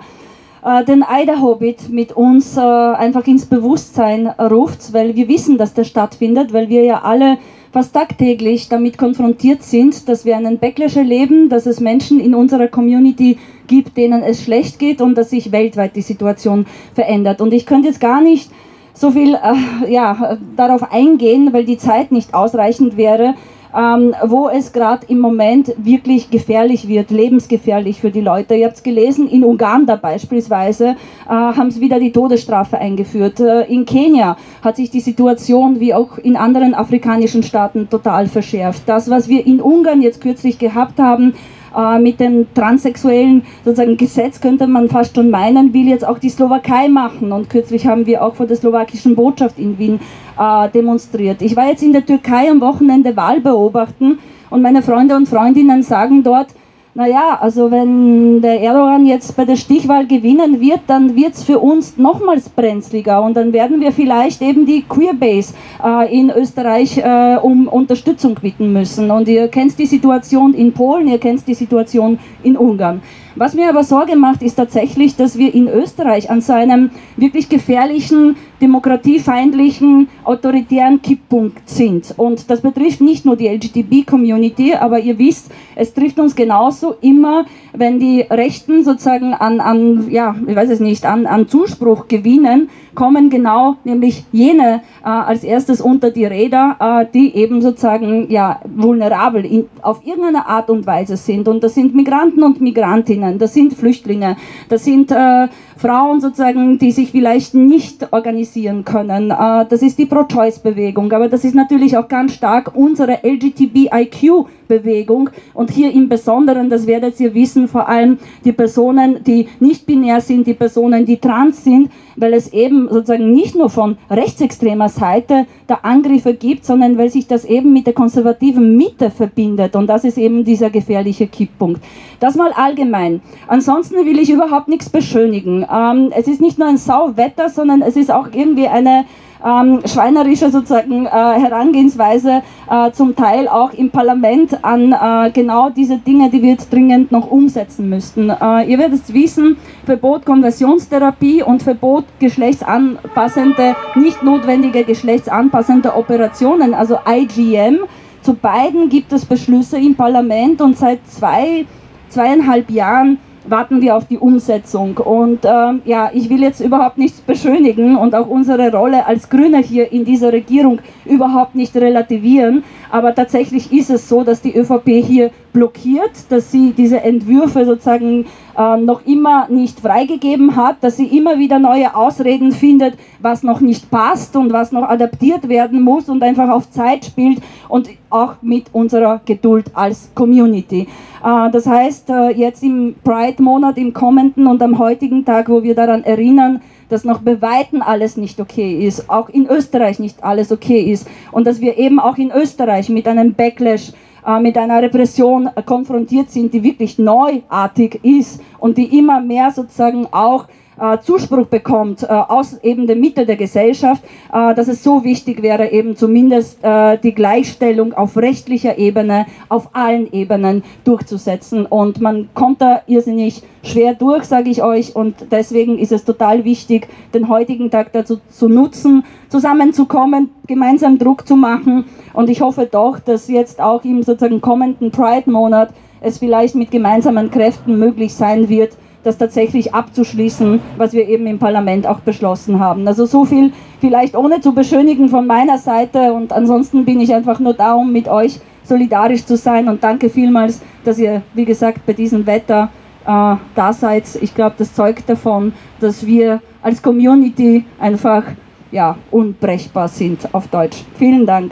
äh, 0.66 0.84
den 0.84 1.04
Eiderhobbit 1.04 1.90
mit 1.90 2.12
uns 2.12 2.58
äh, 2.58 2.60
einfach 2.60 3.28
ins 3.28 3.46
Bewusstsein 3.46 4.28
ruft, 4.28 4.94
weil 4.94 5.16
wir 5.16 5.28
wissen, 5.28 5.58
dass 5.58 5.76
der 5.76 5.84
stattfindet, 5.84 6.54
weil 6.54 6.70
wir 6.70 6.84
ja 6.84 7.04
alle 7.04 7.38
fast 7.72 7.94
tagtäglich 7.94 8.68
damit 8.68 8.98
konfrontiert 8.98 9.62
sind, 9.62 10.10
dass 10.10 10.26
wir 10.26 10.36
einen 10.36 10.58
Backlash 10.58 10.96
erleben, 10.96 11.50
dass 11.50 11.66
es 11.66 11.80
Menschen 11.80 12.20
in 12.20 12.34
unserer 12.34 12.68
Community 12.68 13.38
gibt, 13.68 13.96
denen 13.96 14.24
es 14.24 14.44
schlecht 14.44 14.80
geht 14.80 15.02
und 15.02 15.16
dass 15.16 15.30
sich 15.30 15.52
weltweit 15.52 15.96
die 15.96 16.02
Situation 16.02 16.66
verändert. 16.94 17.42
Und 17.42 17.54
ich 17.54 17.66
könnte 17.66 17.90
jetzt 17.90 18.00
gar 18.00 18.22
nicht 18.22 18.50
so 18.94 19.12
viel 19.12 19.36
äh, 19.36 19.92
ja, 19.92 20.38
darauf 20.56 20.92
eingehen, 20.92 21.54
weil 21.54 21.66
die 21.66 21.78
Zeit 21.78 22.12
nicht 22.12 22.34
ausreichend 22.34 22.98
wäre 22.98 23.36
ähm, 23.75 24.16
wo 24.24 24.48
es 24.50 24.72
gerade 24.72 25.06
im 25.07 25.19
Moment 25.19 25.74
wirklich 25.77 26.30
gefährlich 26.30 26.88
wird, 26.88 27.12
lebensgefährlich 27.12 28.00
für 28.00 28.12
die 28.12 28.22
Leute. 28.22 28.56
Ihr 28.56 28.68
habt 28.68 28.77
es 28.77 28.83
gelesen, 28.83 29.27
in 29.27 29.44
Uganda 29.44 29.95
beispielsweise 29.95 30.95
äh, 31.27 31.30
haben 31.30 31.72
sie 31.72 31.81
wieder 31.81 32.00
die 32.00 32.11
Todesstrafe 32.11 32.78
eingeführt. 32.78 33.40
Äh, 33.40 33.64
in 33.64 33.85
Kenia 33.85 34.38
hat 34.61 34.78
sich 34.78 34.90
die 34.90 35.02
Situation 35.02 35.80
wie 35.80 35.94
auch 35.94 36.18
in 36.18 36.38
anderen 36.38 36.73
afrikanischen 36.73 37.44
Staaten 37.44 37.90
total 37.90 38.28
verschärft. 38.28 38.83
Das, 38.85 39.09
was 39.09 39.28
wir 39.28 39.45
in 39.45 39.61
Ungarn 39.61 40.02
jetzt 40.02 40.21
kürzlich 40.21 40.57
gehabt 40.57 41.00
haben, 41.00 41.33
äh, 41.76 42.00
mit 42.00 42.20
dem 42.20 42.48
transsexuellen 42.54 43.44
sozusagen 43.64 43.98
Gesetz 43.98 44.40
könnte 44.40 44.68
man 44.68 44.90
fast 44.90 45.16
schon 45.16 45.30
meinen, 45.30 45.74
will 45.74 45.88
jetzt 45.88 46.08
auch 46.08 46.20
die 46.20 46.30
Slowakei 46.30 46.88
machen. 46.88 47.32
Und 47.32 47.50
kürzlich 47.50 47.86
haben 47.86 48.06
wir 48.06 48.24
auch 48.24 48.36
vor 48.36 48.46
der 48.46 48.58
slowakischen 48.58 49.16
Botschaft 49.16 49.60
in 49.60 49.78
Wien 49.78 50.00
äh, 50.40 50.70
demonstriert. 50.70 51.42
Ich 51.42 51.56
war 51.56 51.68
jetzt 51.68 51.84
in 51.84 51.94
der 51.94 52.06
Türkei 52.06 52.50
am 52.50 52.62
Wochenende 52.62 53.16
Wahl 53.16 53.42
beobachten 53.42 54.20
und 54.50 54.62
meine 54.62 54.82
Freunde 54.82 55.16
und 55.16 55.28
Freundinnen 55.28 55.84
sagen 55.84 56.24
dort, 56.24 56.48
naja, 56.97 57.37
also 57.42 57.71
wenn 57.71 58.42
der 58.42 58.61
Erdogan 58.61 59.06
jetzt 59.06 59.35
bei 59.35 59.44
der 59.44 59.57
Stichwahl 59.57 60.07
gewinnen 60.07 60.61
wird, 60.61 60.80
dann 60.87 61.14
wird 61.14 61.33
es 61.33 61.44
für 61.44 61.59
uns 61.59 61.97
nochmals 61.97 62.47
brenzliger 62.47 63.21
und 63.21 63.35
dann 63.35 63.52
werden 63.52 63.81
wir 63.81 63.92
vielleicht 63.92 64.42
eben 64.42 64.66
die 64.66 64.81
Queerbase 64.81 65.54
äh, 65.83 66.18
in 66.18 66.30
Österreich 66.30 66.97
äh, 66.97 67.37
um 67.42 67.68
Unterstützung 67.68 68.35
bitten 68.35 68.71
müssen. 68.71 69.11
Und 69.11 69.28
ihr 69.28 69.49
kennt 69.49 69.78
die 69.78 69.85
Situation 69.85 70.54
in 70.54 70.71
Polen, 70.71 71.09
ihr 71.09 71.19
kennt 71.19 71.45
die 71.45 71.54
Situation 71.54 72.18
in 72.44 72.56
Ungarn. 72.56 73.02
Was 73.37 73.54
mir 73.54 73.68
aber 73.68 73.83
Sorge 73.83 74.16
macht, 74.16 74.42
ist 74.42 74.56
tatsächlich, 74.56 75.18
dass 75.18 75.37
wir 75.37 75.54
in 75.54 75.68
Österreich 75.68 76.30
an 76.30 76.40
so 76.40 76.54
einem 76.54 76.92
wirklich 77.18 77.49
gefährlichen, 77.49 78.37
demokratiefeindlichen, 78.61 80.07
autoritären 80.23 81.02
Kipppunkt 81.02 81.69
sind. 81.69 82.14
Und 82.16 82.49
das 82.49 82.61
betrifft 82.61 83.02
nicht 83.02 83.25
nur 83.25 83.35
die 83.35 83.49
LGTB-Community, 83.49 84.75
aber 84.75 84.99
ihr 84.99 85.19
wisst, 85.19 85.52
es 85.75 85.94
trifft 85.94 86.18
uns 86.18 86.33
genauso 86.33 86.84
immer, 86.94 87.45
wenn 87.73 87.99
die 87.99 88.21
Rechten 88.21 88.83
sozusagen 88.83 89.33
an, 89.33 89.59
an 89.59 90.09
ja, 90.09 90.35
ich 90.47 90.56
weiß 90.56 90.69
es 90.69 90.80
nicht, 90.80 91.06
an, 91.06 91.25
an 91.25 91.47
Zuspruch 91.47 92.07
gewinnen, 92.07 92.69
kommen 92.95 93.30
genau 93.30 93.75
nämlich 93.83 94.23
jene 94.31 94.81
äh, 95.04 95.07
als 95.07 95.44
erstes 95.44 95.81
unter 95.81 96.11
die 96.11 96.25
Räder, 96.25 96.78
äh, 96.80 97.06
die 97.14 97.35
eben 97.35 97.61
sozusagen 97.61 98.31
ja, 98.31 98.61
vulnerabel 98.66 99.45
in, 99.45 99.66
auf 99.81 100.06
irgendeine 100.06 100.47
Art 100.47 100.69
und 100.69 100.87
Weise 100.87 101.18
sind. 101.18 101.47
Und 101.47 101.64
das 101.64 101.75
sind 101.75 101.94
Migranten 101.94 102.44
und 102.44 102.61
Migrantinnen, 102.61 103.37
das 103.37 103.54
sind 103.54 103.73
Flüchtlinge, 103.73 104.37
das 104.69 104.85
sind 104.85 105.11
äh, 105.11 105.47
Frauen 105.78 106.21
sozusagen, 106.21 106.80
die 106.80 106.92
sich 106.92 107.11
vielleicht 107.11 107.54
nicht 107.54 108.14
organisieren 108.14 108.85
können. 108.85 109.31
Äh, 109.31 109.66
das 109.69 109.81
ist 109.81 109.99
die 109.99 110.06
Pro-Choice-Bewegung, 110.06 111.11
aber 111.11 111.28
das 111.28 111.44
ist 111.44 111.56
natürlich 111.56 111.97
auch 111.97 112.07
ganz 112.07 112.33
stark 112.33 112.71
unsere 112.75 113.19
LGTBIQ-Bewegung 113.23 115.30
und 115.54 115.71
hier 115.71 115.92
im 115.92 116.07
Besonderen, 116.07 116.69
das 116.69 116.87
werdet 116.87 117.19
ihr 117.19 117.33
wissen, 117.33 117.68
vor 117.68 117.90
allem 117.90 118.18
die 118.45 118.54
Personen, 118.54 119.21
die 119.23 119.49
nicht 119.59 119.85
binär 119.85 120.21
sind, 120.21 120.47
die 120.47 120.54
Personen, 120.54 121.06
die 121.06 121.18
trans 121.18 121.61
sind, 121.64 121.92
weil 122.16 122.33
es 122.33 122.54
eben 122.54 122.84
sozusagen 122.89 123.31
nicht 123.31 123.56
nur 123.56 123.69
von 123.69 123.97
rechtsextremer 124.09 124.89
Seite 124.89 125.45
der 125.69 125.85
Angriffe 125.85 126.33
gibt, 126.33 126.65
sondern 126.65 126.97
weil 126.97 127.09
sich 127.09 127.27
das 127.27 127.45
eben 127.45 127.73
mit 127.73 127.87
der 127.87 127.94
konservativen 127.94 128.77
Mitte 128.77 129.11
verbindet 129.11 129.75
und 129.75 129.87
das 129.87 130.04
ist 130.04 130.18
eben 130.18 130.44
dieser 130.44 130.69
gefährliche 130.69 131.27
Kipppunkt. 131.27 131.81
Das 132.19 132.35
mal 132.35 132.51
allgemein. 132.54 133.21
Ansonsten 133.47 134.06
will 134.06 134.19
ich 134.19 134.30
überhaupt 134.30 134.68
nichts 134.68 134.89
beschönigen. 134.89 135.65
Ähm, 135.71 136.11
es 136.15 136.27
ist 136.27 136.42
nicht 136.42 136.57
nur 136.57 136.68
ein 136.68 136.77
Sauwetter, 136.77 137.49
sondern 137.49 137.81
es 137.81 137.95
ist 137.95 138.11
auch 138.11 138.27
irgendwie 138.33 138.68
eine 138.68 139.06
ähm, 139.45 139.81
schweinerische 139.85 140.49
sozusagen 140.49 141.06
äh, 141.06 141.09
Herangehensweise 141.09 142.42
äh, 142.69 142.92
zum 142.92 143.16
Teil 143.16 143.47
auch 143.47 143.71
im 143.73 143.92
Parlament 143.92 144.64
an 144.64 144.92
äh, 144.92 145.31
genau 145.31 145.69
diese 145.69 145.97
Dinge, 145.97 146.30
die 146.30 146.42
wir 146.42 146.52
jetzt 146.52 146.73
dringend 146.73 147.11
noch 147.11 147.30
umsetzen 147.30 147.87
müssten. 147.87 148.30
Äh, 148.30 148.64
ihr 148.64 148.80
werdet 148.80 149.14
wissen, 149.14 149.57
Verbot 149.85 150.25
Konversionstherapie 150.25 151.44
und 151.44 151.61
Verbot 151.61 152.06
geschlechtsanpassende, 152.19 153.75
nicht 153.95 154.23
notwendige 154.23 154.83
geschlechtsanpassende 154.83 155.95
Operationen, 155.95 156.73
also 156.73 156.97
IGM. 157.07 157.80
Zu 158.21 158.33
beiden 158.33 158.90
gibt 158.90 159.14
es 159.14 159.23
Beschlüsse 159.23 159.78
im 159.78 159.94
Parlament 159.94 160.59
und 160.59 160.75
seit 160.78 161.06
zwei, 161.07 161.68
zweieinhalb 162.09 162.71
Jahren 162.71 163.19
warten 163.47 163.81
wir 163.81 163.95
auf 163.95 164.06
die 164.06 164.18
Umsetzung. 164.18 164.97
Und 164.97 165.45
ähm, 165.45 165.81
ja, 165.85 166.09
ich 166.14 166.30
will 166.30 166.42
jetzt 166.42 166.59
überhaupt 166.59 166.97
nichts 166.97 167.21
beschönigen 167.21 167.95
und 167.95 168.16
auch 168.16 168.28
unsere 168.28 168.71
Rolle 168.71 169.06
als 169.06 169.30
Grüne 169.30 169.59
hier 169.59 169.92
in 169.92 170.06
dieser 170.06 170.31
Regierung 170.31 170.80
überhaupt 171.06 171.56
nicht 171.56 171.75
relativieren. 171.75 172.64
Aber 172.92 173.14
tatsächlich 173.14 173.71
ist 173.71 173.90
es 173.90 174.07
so, 174.07 174.23
dass 174.23 174.42
die 174.42 174.56
ÖVP 174.56 175.04
hier 175.06 175.31
blockiert, 175.56 176.12
dass 176.30 176.52
sie 176.52 176.74
diese 176.74 177.02
Entwürfe 177.02 177.66
sozusagen 177.66 178.26
äh, 178.57 178.78
noch 178.78 179.06
immer 179.06 179.47
nicht 179.47 179.80
freigegeben 179.80 180.57
hat, 180.57 180.83
dass 180.83 180.97
sie 180.97 181.06
immer 181.18 181.40
wieder 181.40 181.59
neue 181.59 181.95
Ausreden 181.95 182.52
findet, 182.52 182.95
was 183.19 183.42
noch 183.42 183.62
nicht 183.62 183.90
passt 183.90 184.35
und 184.35 184.52
was 184.52 184.74
noch 184.74 184.83
adaptiert 184.83 185.47
werden 185.47 185.81
muss 185.81 186.09
und 186.09 186.21
einfach 186.24 186.50
auf 186.50 186.69
Zeit 186.69 187.06
spielt 187.06 187.42
und 187.69 187.90
auch 188.09 188.35
mit 188.42 188.66
unserer 188.74 189.21
Geduld 189.26 189.71
als 189.74 190.12
Community. 190.14 190.88
Äh, 191.24 191.52
das 191.52 191.66
heißt, 191.66 192.09
äh, 192.09 192.31
jetzt 192.31 192.62
im 192.62 192.95
Pride-Monat, 193.06 193.78
im 193.78 193.94
kommenden 193.94 194.47
und 194.47 194.62
am 194.62 194.78
heutigen 194.78 195.24
Tag, 195.24 195.47
wo 195.47 195.64
wir 195.64 195.74
daran 195.74 196.04
erinnern, 196.04 196.62
dass 196.90 197.06
noch 197.06 197.19
bei 197.21 197.42
Weitem 197.42 197.81
alles 197.81 198.18
nicht 198.18 198.42
okay 198.42 198.85
ist, 198.85 199.09
auch 199.09 199.30
in 199.30 199.47
Österreich 199.47 200.00
nicht 200.00 200.21
alles 200.21 200.52
okay 200.52 200.81
ist 200.92 201.07
und 201.31 201.47
dass 201.47 201.62
wir 201.62 201.78
eben 201.78 202.00
auch 202.00 202.18
in 202.18 202.31
Österreich 202.31 202.90
mit 202.90 203.07
einem 203.07 203.33
Backlash 203.33 203.94
mit 204.42 204.58
einer 204.58 204.82
Repression 204.82 205.50
konfrontiert 205.66 206.32
sind, 206.32 206.54
die 206.54 206.64
wirklich 206.64 206.98
neuartig 206.98 208.00
ist 208.04 208.42
und 208.60 208.78
die 208.78 208.98
immer 208.98 209.22
mehr 209.22 209.52
sozusagen 209.52 210.08
auch 210.12 210.46
äh, 210.46 210.65
Zuspruch 211.02 211.48
bekommt 211.48 212.04
äh, 212.04 212.08
aus 212.08 212.58
eben 212.62 212.88
der 212.88 212.96
Mitte 212.96 213.26
der 213.26 213.38
Gesellschaft, 213.38 214.04
äh, 214.34 214.54
dass 214.54 214.68
es 214.68 214.84
so 214.84 215.04
wichtig 215.04 215.42
wäre, 215.42 215.72
eben 215.72 215.96
zumindest 215.96 216.64
äh, 216.64 216.98
die 216.98 217.14
Gleichstellung 217.14 217.94
auf 217.94 218.18
rechtlicher 218.18 218.78
Ebene, 218.78 219.26
auf 219.48 219.70
allen 219.74 220.12
Ebenen 220.12 220.64
durchzusetzen. 220.84 221.66
Und 221.66 222.02
man 222.02 222.30
kommt 222.34 222.62
da 222.62 222.82
irrsinnig 222.88 223.44
schwer 223.64 223.94
durch, 223.94 224.26
sage 224.26 224.50
ich 224.50 224.62
euch. 224.64 224.96
Und 224.96 225.16
deswegen 225.32 225.78
ist 225.78 225.92
es 225.92 226.04
total 226.04 226.44
wichtig, 226.44 226.88
den 227.14 227.30
heutigen 227.30 227.72
Tag 227.72 227.94
dazu 227.94 228.20
zu 228.30 228.50
nutzen, 228.50 229.04
zusammenzukommen, 229.30 230.30
gemeinsam 230.48 230.98
Druck 230.98 231.28
zu 231.28 231.36
machen. 231.36 231.86
Und 232.14 232.30
ich 232.30 232.42
hoffe 232.42 232.68
doch, 232.70 233.00
dass 233.00 233.28
jetzt 233.28 233.62
auch 233.62 233.84
im 233.84 234.04
sozusagen 234.04 234.42
kommenden 234.42 234.92
Pride-Monat 234.92 235.70
es 236.02 236.20
vielleicht 236.20 236.56
mit 236.56 236.70
gemeinsamen 236.70 237.32
Kräften 237.32 237.80
möglich 237.80 238.14
sein 238.14 238.48
wird, 238.50 238.78
das 239.06 239.18
tatsächlich 239.18 239.74
abzuschließen, 239.74 240.59
was 240.78 240.94
wir 240.94 241.07
eben 241.07 241.28
im 241.28 241.40
Parlament 241.40 241.88
auch 241.88 242.00
beschlossen 242.00 242.59
haben. 242.59 242.88
Also 242.88 243.06
so 243.06 243.26
viel 243.26 243.54
vielleicht 243.80 244.16
ohne 244.16 244.42
zu 244.42 244.54
beschönigen 244.54 245.09
von 245.09 245.28
meiner 245.28 245.57
Seite 245.57 246.14
und 246.14 246.33
ansonsten 246.33 246.85
bin 246.85 247.00
ich 247.00 247.14
einfach 247.14 247.40
nur 247.40 247.54
da, 247.54 247.74
um 247.74 247.92
mit 247.92 248.07
euch 248.07 248.40
solidarisch 248.64 249.26
zu 249.26 249.38
sein 249.38 249.69
und 249.69 249.83
danke 249.83 250.09
vielmals, 250.09 250.62
dass 250.83 250.97
ihr, 250.97 251.21
wie 251.33 251.45
gesagt, 251.45 251.85
bei 251.85 251.94
diesem 251.94 252.26
Wetter 252.26 252.69
äh, 253.06 253.35
da 253.56 253.74
seid. 253.74 254.04
Ich 254.21 254.33
glaube, 254.33 254.56
das 254.57 254.74
zeugt 254.74 255.07
davon, 255.07 255.54
dass 255.80 256.06
wir 256.06 256.42
als 256.62 256.81
Community 256.81 257.64
einfach 257.80 258.24
ja, 258.71 258.97
unbrechbar 259.12 259.88
sind 259.88 260.28
auf 260.33 260.47
Deutsch. 260.47 260.83
Vielen 260.97 261.26
Dank. 261.26 261.52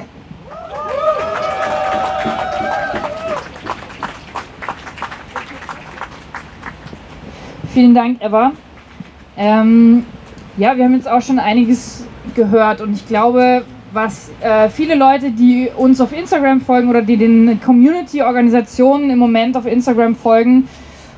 Vielen 7.73 7.95
Dank, 7.95 8.21
Eva. 8.21 8.51
Ähm, 9.35 10.05
ja, 10.57 10.77
wir 10.77 10.83
haben 10.83 10.93
jetzt 10.93 11.09
auch 11.09 11.23
schon 11.23 11.39
einiges 11.39 12.05
gehört 12.35 12.81
und 12.81 12.93
ich 12.93 13.07
glaube, 13.07 13.65
was 13.91 14.29
äh, 14.41 14.69
viele 14.69 14.93
Leute, 14.93 15.31
die 15.31 15.71
uns 15.75 15.99
auf 15.99 16.13
Instagram 16.13 16.61
folgen 16.61 16.87
oder 16.87 17.01
die 17.01 17.17
den 17.17 17.59
Community-Organisationen 17.65 19.09
im 19.09 19.17
Moment 19.17 19.57
auf 19.57 19.65
Instagram 19.65 20.15
folgen 20.15 20.69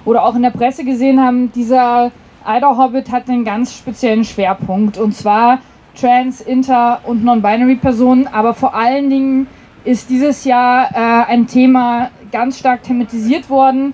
oder 0.06 0.24
auch 0.24 0.34
in 0.34 0.44
der 0.44 0.52
Presse 0.52 0.86
gesehen 0.86 1.20
haben, 1.20 1.52
dieser 1.52 2.14
Idol 2.48 2.78
Hobbit 2.78 3.12
hat 3.12 3.30
einen 3.30 3.44
ganz 3.44 3.74
speziellen 3.74 4.24
Schwerpunkt 4.24 4.98
und 4.98 5.14
zwar 5.14 5.60
Trans, 6.00 6.40
Inter 6.40 7.02
und 7.04 7.22
Non-Binary 7.26 7.76
Personen, 7.76 8.28
aber 8.28 8.54
vor 8.54 8.74
allen 8.74 9.10
Dingen 9.10 9.48
ist 9.84 10.10
dieses 10.10 10.46
Jahr 10.46 10.90
äh, 10.94 11.32
ein 11.34 11.48
Thema 11.48 12.12
ganz 12.32 12.58
stark 12.58 12.84
thematisiert 12.84 13.50
worden, 13.50 13.94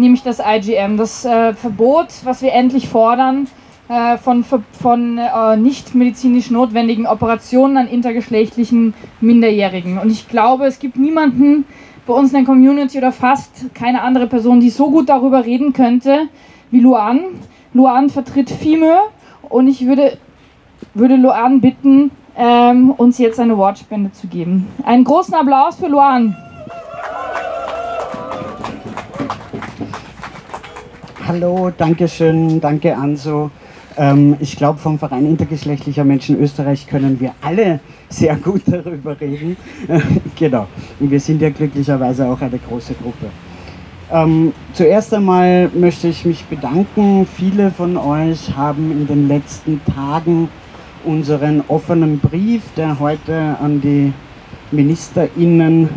nämlich 0.00 0.22
das 0.22 0.40
IGM, 0.40 0.96
das 0.96 1.24
äh, 1.24 1.54
Verbot, 1.54 2.08
was 2.24 2.42
wir 2.42 2.52
endlich 2.52 2.88
fordern, 2.88 3.46
äh, 3.88 4.18
von, 4.18 4.44
von 4.44 5.18
äh, 5.18 5.56
nicht 5.56 5.94
medizinisch 5.94 6.50
notwendigen 6.50 7.06
Operationen 7.06 7.76
an 7.76 7.88
intergeschlechtlichen 7.88 8.94
Minderjährigen. 9.20 9.98
Und 9.98 10.10
ich 10.10 10.28
glaube, 10.28 10.66
es 10.66 10.78
gibt 10.78 10.96
niemanden 10.96 11.64
bei 12.06 12.14
uns 12.14 12.32
in 12.32 12.38
der 12.38 12.44
Community 12.44 12.98
oder 12.98 13.12
fast 13.12 13.74
keine 13.74 14.02
andere 14.02 14.26
Person, 14.26 14.60
die 14.60 14.70
so 14.70 14.90
gut 14.90 15.08
darüber 15.08 15.44
reden 15.44 15.72
könnte 15.72 16.28
wie 16.70 16.80
Luan. 16.80 17.20
Luan 17.72 18.10
vertritt 18.10 18.50
FIME 18.50 18.98
und 19.48 19.68
ich 19.68 19.86
würde, 19.86 20.18
würde 20.94 21.16
Luan 21.16 21.60
bitten, 21.60 22.10
ähm, 22.36 22.90
uns 22.90 23.18
jetzt 23.18 23.38
eine 23.38 23.56
Wortspende 23.56 24.12
zu 24.12 24.26
geben. 24.26 24.68
Einen 24.84 25.04
großen 25.04 25.34
Applaus 25.34 25.76
für 25.76 25.88
Luan. 25.88 26.36
Hallo, 31.32 31.70
danke 31.70 32.08
schön, 32.08 32.60
danke 32.60 32.96
Anso. 32.96 33.52
Ähm, 33.96 34.34
ich 34.40 34.56
glaube, 34.56 34.80
vom 34.80 34.98
Verein 34.98 35.26
intergeschlechtlicher 35.26 36.02
Menschen 36.02 36.36
Österreich 36.40 36.88
können 36.88 37.20
wir 37.20 37.34
alle 37.40 37.78
sehr 38.08 38.34
gut 38.34 38.62
darüber 38.66 39.14
reden. 39.20 39.56
genau. 40.36 40.66
Und 40.98 41.08
wir 41.08 41.20
sind 41.20 41.40
ja 41.40 41.50
glücklicherweise 41.50 42.26
auch 42.26 42.40
eine 42.40 42.58
große 42.58 42.94
Gruppe. 42.94 43.26
Ähm, 44.10 44.52
zuerst 44.72 45.14
einmal 45.14 45.70
möchte 45.72 46.08
ich 46.08 46.24
mich 46.24 46.44
bedanken. 46.46 47.28
Viele 47.36 47.70
von 47.70 47.96
euch 47.96 48.56
haben 48.56 48.90
in 48.90 49.06
den 49.06 49.28
letzten 49.28 49.80
Tagen 49.84 50.48
unseren 51.04 51.62
offenen 51.68 52.18
Brief, 52.18 52.62
der 52.76 52.98
heute 52.98 53.56
an 53.62 53.80
die 53.80 54.12
MinisterInnen, 54.72 55.90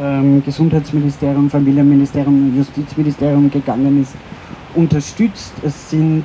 ähm, 0.00 0.44
Gesundheitsministerium, 0.44 1.50
Familienministerium 1.50 2.50
und 2.50 2.56
Justizministerium 2.56 3.50
gegangen 3.50 4.00
ist, 4.00 4.14
unterstützt. 4.76 5.52
Es 5.64 5.90
sind 5.90 6.24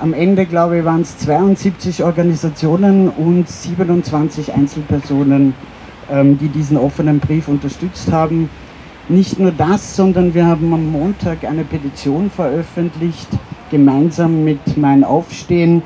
am 0.00 0.12
Ende, 0.12 0.46
glaube 0.46 0.78
ich, 0.78 0.84
waren 0.84 1.02
es 1.02 1.18
72 1.18 2.04
Organisationen 2.04 3.08
und 3.08 3.48
27 3.48 4.52
Einzelpersonen, 4.52 5.54
ähm, 6.10 6.38
die 6.38 6.48
diesen 6.48 6.76
offenen 6.76 7.18
Brief 7.20 7.48
unterstützt 7.48 8.12
haben. 8.12 8.50
Nicht 9.08 9.38
nur 9.38 9.52
das, 9.52 9.96
sondern 9.96 10.34
wir 10.34 10.46
haben 10.46 10.72
am 10.72 10.92
Montag 10.92 11.44
eine 11.44 11.64
Petition 11.64 12.30
veröffentlicht, 12.30 13.28
gemeinsam 13.70 14.44
mit 14.44 14.76
Mein 14.76 15.02
Aufstehen. 15.02 15.82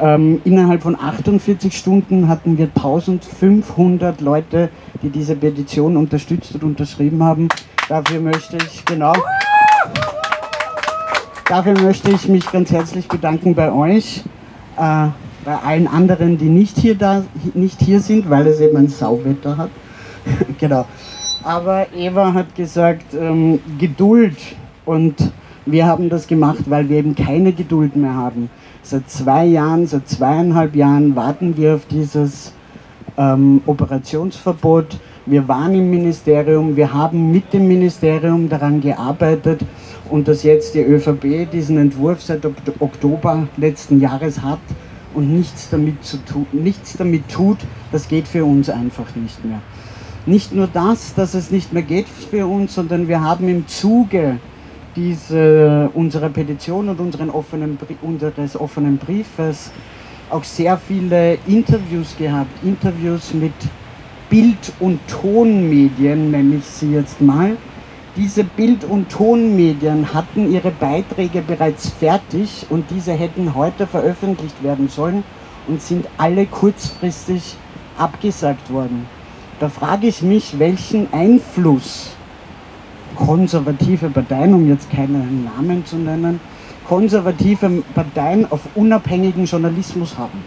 Ähm, 0.00 0.42
innerhalb 0.44 0.82
von 0.82 0.94
48 0.94 1.76
Stunden 1.76 2.28
hatten 2.28 2.58
wir 2.58 2.66
1500 2.66 4.20
Leute, 4.20 4.68
die 5.02 5.08
diese 5.08 5.34
Petition 5.34 5.96
unterstützt 5.96 6.54
und 6.54 6.64
unterschrieben 6.64 7.22
haben. 7.22 7.48
Dafür 7.88 8.20
möchte 8.20 8.58
ich, 8.58 8.84
genau. 8.84 9.14
Dafür 11.48 11.80
möchte 11.80 12.10
ich 12.10 12.28
mich 12.28 12.50
ganz 12.50 12.72
herzlich 12.72 13.06
bedanken 13.06 13.54
bei 13.54 13.70
euch, 13.70 14.24
äh, 14.76 15.06
bei 15.44 15.56
allen 15.64 15.86
anderen, 15.86 16.38
die 16.38 16.48
nicht 16.48 16.76
hier, 16.76 16.96
da, 16.96 17.22
nicht 17.54 17.80
hier 17.80 18.00
sind, 18.00 18.28
weil 18.28 18.48
es 18.48 18.58
eben 18.58 18.76
ein 18.76 18.88
Sauwetter 18.88 19.56
hat. 19.56 19.70
genau. 20.58 20.86
Aber 21.44 21.86
Eva 21.94 22.32
hat 22.32 22.52
gesagt, 22.56 23.14
ähm, 23.14 23.60
Geduld 23.78 24.36
und 24.84 25.14
Wir 25.68 25.84
haben 25.86 26.08
das 26.08 26.28
gemacht, 26.28 26.62
weil 26.66 26.88
wir 26.88 26.98
eben 26.98 27.16
keine 27.16 27.52
Geduld 27.52 27.96
mehr 27.96 28.14
haben. 28.14 28.48
Seit 28.82 29.10
zwei 29.10 29.46
Jahren, 29.46 29.88
seit 29.88 30.08
zweieinhalb 30.08 30.76
Jahren 30.76 31.16
warten 31.16 31.56
wir 31.56 31.74
auf 31.74 31.86
dieses 31.90 32.52
ähm, 33.18 33.60
Operationsverbot. 33.66 34.96
Wir 35.26 35.48
waren 35.48 35.74
im 35.74 35.90
Ministerium, 35.90 36.76
wir 36.76 36.94
haben 36.94 37.32
mit 37.32 37.52
dem 37.52 37.66
Ministerium 37.66 38.48
daran 38.48 38.80
gearbeitet 38.80 39.62
und 40.10 40.28
dass 40.28 40.42
jetzt 40.42 40.74
die 40.74 40.82
ÖVP 40.82 41.50
diesen 41.50 41.78
Entwurf 41.78 42.22
seit 42.22 42.44
Oktober 42.80 43.48
letzten 43.56 44.00
Jahres 44.00 44.42
hat 44.42 44.60
und 45.14 45.34
nichts 45.34 45.68
damit, 45.70 46.04
zu 46.04 46.18
tu 46.24 46.46
nichts 46.52 46.96
damit 46.96 47.28
tut, 47.28 47.58
das 47.92 48.08
geht 48.08 48.28
für 48.28 48.44
uns 48.44 48.68
einfach 48.68 49.14
nicht 49.16 49.44
mehr. 49.44 49.60
Nicht 50.26 50.52
nur 50.52 50.66
das, 50.66 51.14
dass 51.14 51.34
es 51.34 51.50
nicht 51.50 51.72
mehr 51.72 51.82
geht 51.82 52.08
für 52.08 52.46
uns, 52.46 52.74
sondern 52.74 53.08
wir 53.08 53.20
haben 53.22 53.48
im 53.48 53.66
Zuge 53.68 54.38
diese, 54.96 55.90
unserer 55.94 56.30
Petition 56.30 56.88
und 56.88 56.98
unseren 56.98 57.30
offenen, 57.30 57.78
unseres 58.02 58.58
offenen 58.58 58.96
Briefes 58.96 59.70
auch 60.30 60.42
sehr 60.42 60.76
viele 60.76 61.38
Interviews 61.46 62.16
gehabt, 62.18 62.50
Interviews 62.64 63.32
mit 63.32 63.52
Bild- 64.28 64.72
und 64.80 64.98
Tonmedien, 65.06 66.30
nenne 66.30 66.56
ich 66.56 66.64
sie 66.64 66.92
jetzt 66.92 67.20
mal. 67.20 67.56
Diese 68.16 68.44
Bild- 68.44 68.84
und 68.84 69.10
Tonmedien 69.10 70.14
hatten 70.14 70.50
ihre 70.50 70.70
Beiträge 70.70 71.42
bereits 71.42 71.90
fertig 71.90 72.64
und 72.70 72.90
diese 72.90 73.12
hätten 73.12 73.54
heute 73.54 73.86
veröffentlicht 73.86 74.62
werden 74.62 74.88
sollen 74.88 75.22
und 75.68 75.82
sind 75.82 76.06
alle 76.16 76.46
kurzfristig 76.46 77.56
abgesagt 77.98 78.72
worden. 78.72 79.06
Da 79.60 79.68
frage 79.68 80.06
ich 80.06 80.22
mich, 80.22 80.58
welchen 80.58 81.12
Einfluss 81.12 82.16
konservative 83.16 84.08
Parteien, 84.08 84.54
um 84.54 84.66
jetzt 84.66 84.90
keine 84.90 85.18
Namen 85.18 85.84
zu 85.84 85.96
nennen, 85.96 86.40
konservative 86.88 87.82
Parteien 87.94 88.50
auf 88.50 88.60
unabhängigen 88.74 89.44
Journalismus 89.44 90.16
haben. 90.16 90.42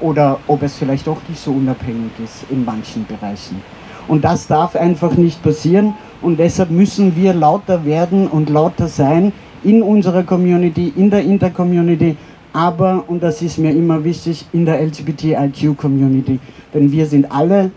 Oder 0.00 0.38
ob 0.46 0.62
es 0.62 0.76
vielleicht 0.76 1.06
doch 1.06 1.20
nicht 1.28 1.42
so 1.42 1.52
unabhängig 1.52 2.10
ist 2.22 2.44
in 2.50 2.62
manchen 2.62 3.06
Bereichen. 3.06 3.62
Und 4.08 4.24
das 4.24 4.46
darf 4.46 4.76
einfach 4.76 5.16
nicht 5.16 5.42
passieren 5.42 5.94
und 6.20 6.38
deshalb 6.38 6.70
müssen 6.70 7.16
wir 7.16 7.34
lauter 7.34 7.84
werden 7.84 8.28
und 8.28 8.50
lauter 8.50 8.88
sein 8.88 9.32
in 9.62 9.82
unserer 9.82 10.22
Community, 10.22 10.92
in 10.96 11.10
der 11.10 11.22
Intercommunity, 11.22 12.16
aber, 12.52 13.04
und 13.08 13.22
das 13.22 13.42
ist 13.42 13.58
mir 13.58 13.72
immer 13.72 14.04
wichtig, 14.04 14.46
in 14.52 14.64
der 14.64 14.80
LGBTIQ-Community. 14.80 16.38
Denn 16.72 16.92
wir 16.92 17.06
sind 17.06 17.30
alle 17.32 17.72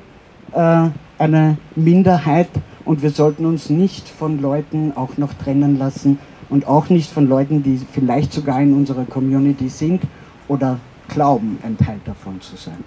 äh, 0.54 0.90
eine 1.18 1.58
Minderheit 1.76 2.50
und 2.86 3.02
wir 3.02 3.10
sollten 3.10 3.46
uns 3.46 3.70
nicht 3.70 4.08
von 4.08 4.40
Leuten 4.40 4.94
auch 4.96 5.18
noch 5.18 5.34
trennen 5.34 5.80
lassen 5.80 6.20
und 6.50 6.68
auch 6.68 6.90
nicht 6.90 7.12
von 7.12 7.28
Leuten, 7.28 7.64
die 7.64 7.82
vielleicht 7.92 8.32
sogar 8.32 8.62
in 8.62 8.74
unserer 8.74 9.06
Community 9.06 9.68
sind 9.68 10.04
oder 10.48 10.80
glauben, 11.10 11.58
ein 11.64 11.78
Teil 11.78 12.00
davon 12.06 12.40
zu 12.40 12.56
sein. 12.56 12.78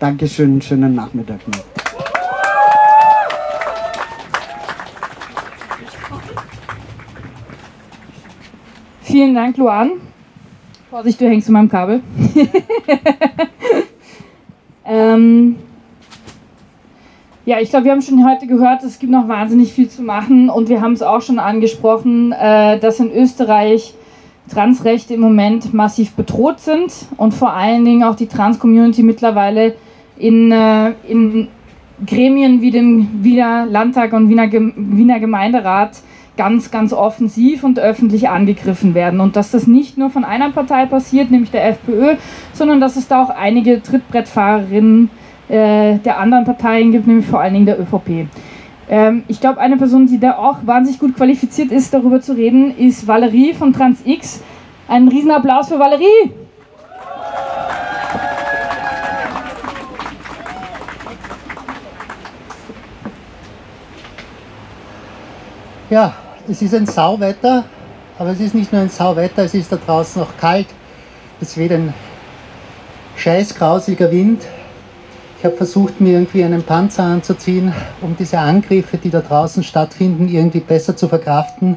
Dankeschön, 0.00 0.60
schönen 0.60 0.94
Nachmittag 0.94 1.46
noch. 1.46 1.81
Vielen 9.12 9.34
Dank, 9.34 9.58
Luan. 9.58 9.90
Vorsicht, 10.88 11.20
du 11.20 11.28
hängst 11.28 11.46
zu 11.46 11.52
meinem 11.52 11.68
Kabel. 11.68 12.00
ähm, 14.86 15.56
ja, 17.44 17.60
ich 17.60 17.68
glaube, 17.68 17.84
wir 17.84 17.92
haben 17.92 18.00
schon 18.00 18.26
heute 18.26 18.46
gehört, 18.46 18.82
es 18.82 18.98
gibt 18.98 19.12
noch 19.12 19.28
wahnsinnig 19.28 19.74
viel 19.74 19.90
zu 19.90 20.00
machen 20.00 20.48
und 20.48 20.70
wir 20.70 20.80
haben 20.80 20.94
es 20.94 21.02
auch 21.02 21.20
schon 21.20 21.38
angesprochen, 21.38 22.32
äh, 22.32 22.78
dass 22.78 23.00
in 23.00 23.12
Österreich 23.12 23.92
Transrechte 24.50 25.12
im 25.12 25.20
Moment 25.20 25.74
massiv 25.74 26.12
bedroht 26.12 26.60
sind 26.60 26.90
und 27.18 27.34
vor 27.34 27.52
allen 27.52 27.84
Dingen 27.84 28.04
auch 28.04 28.16
die 28.16 28.28
Trans-Community 28.28 29.02
mittlerweile 29.02 29.74
in, 30.16 30.50
äh, 30.50 30.92
in 31.06 31.48
Gremien 32.06 32.62
wie 32.62 32.70
dem 32.70 33.22
Wiener 33.22 33.66
Landtag 33.66 34.14
und 34.14 34.30
Wiener, 34.30 34.50
Wiener 34.50 35.20
Gemeinderat 35.20 36.00
ganz, 36.36 36.70
ganz 36.70 36.92
offensiv 36.92 37.62
und 37.62 37.78
öffentlich 37.78 38.28
angegriffen 38.28 38.94
werden. 38.94 39.20
Und 39.20 39.36
dass 39.36 39.50
das 39.50 39.66
nicht 39.66 39.98
nur 39.98 40.10
von 40.10 40.24
einer 40.24 40.50
Partei 40.50 40.86
passiert, 40.86 41.30
nämlich 41.30 41.50
der 41.50 41.68
FPÖ, 41.68 42.16
sondern 42.52 42.80
dass 42.80 42.96
es 42.96 43.08
da 43.08 43.22
auch 43.22 43.30
einige 43.30 43.82
Trittbrettfahrerinnen 43.82 45.10
äh, 45.48 45.98
der 45.98 46.18
anderen 46.18 46.44
Parteien 46.44 46.92
gibt, 46.92 47.06
nämlich 47.06 47.26
vor 47.26 47.40
allen 47.40 47.54
Dingen 47.54 47.66
der 47.66 47.78
ÖVP. 47.80 48.26
Ähm, 48.88 49.24
ich 49.28 49.40
glaube, 49.40 49.60
eine 49.60 49.76
Person, 49.76 50.06
die 50.06 50.18
da 50.18 50.38
auch 50.38 50.58
wahnsinnig 50.64 50.98
gut 50.98 51.16
qualifiziert 51.16 51.70
ist, 51.70 51.92
darüber 51.92 52.20
zu 52.20 52.32
reden, 52.32 52.76
ist 52.76 53.06
Valerie 53.06 53.52
von 53.54 53.72
TransX. 53.72 54.42
Einen 54.88 55.08
Riesenapplaus 55.08 55.68
für 55.68 55.78
Valerie! 55.78 56.32
Ja, 65.90 66.14
es 66.48 66.62
ist 66.62 66.74
ein 66.74 66.86
Sauwetter, 66.86 67.64
aber 68.18 68.30
es 68.30 68.40
ist 68.40 68.54
nicht 68.54 68.72
nur 68.72 68.82
ein 68.82 68.90
Sauwetter, 68.90 69.44
es 69.44 69.54
ist 69.54 69.70
da 69.70 69.76
draußen 69.76 70.22
auch 70.22 70.36
kalt. 70.38 70.66
Es 71.40 71.56
weht 71.56 71.72
ein 71.72 71.94
scheiß 73.16 73.54
grausiger 73.54 74.10
Wind. 74.10 74.42
Ich 75.38 75.44
habe 75.44 75.56
versucht, 75.56 76.00
mir 76.00 76.12
irgendwie 76.12 76.44
einen 76.44 76.62
Panzer 76.62 77.02
anzuziehen, 77.04 77.72
um 78.00 78.16
diese 78.16 78.38
Angriffe, 78.38 78.96
die 78.96 79.10
da 79.10 79.20
draußen 79.20 79.62
stattfinden, 79.64 80.28
irgendwie 80.28 80.60
besser 80.60 80.96
zu 80.96 81.08
verkraften. 81.08 81.76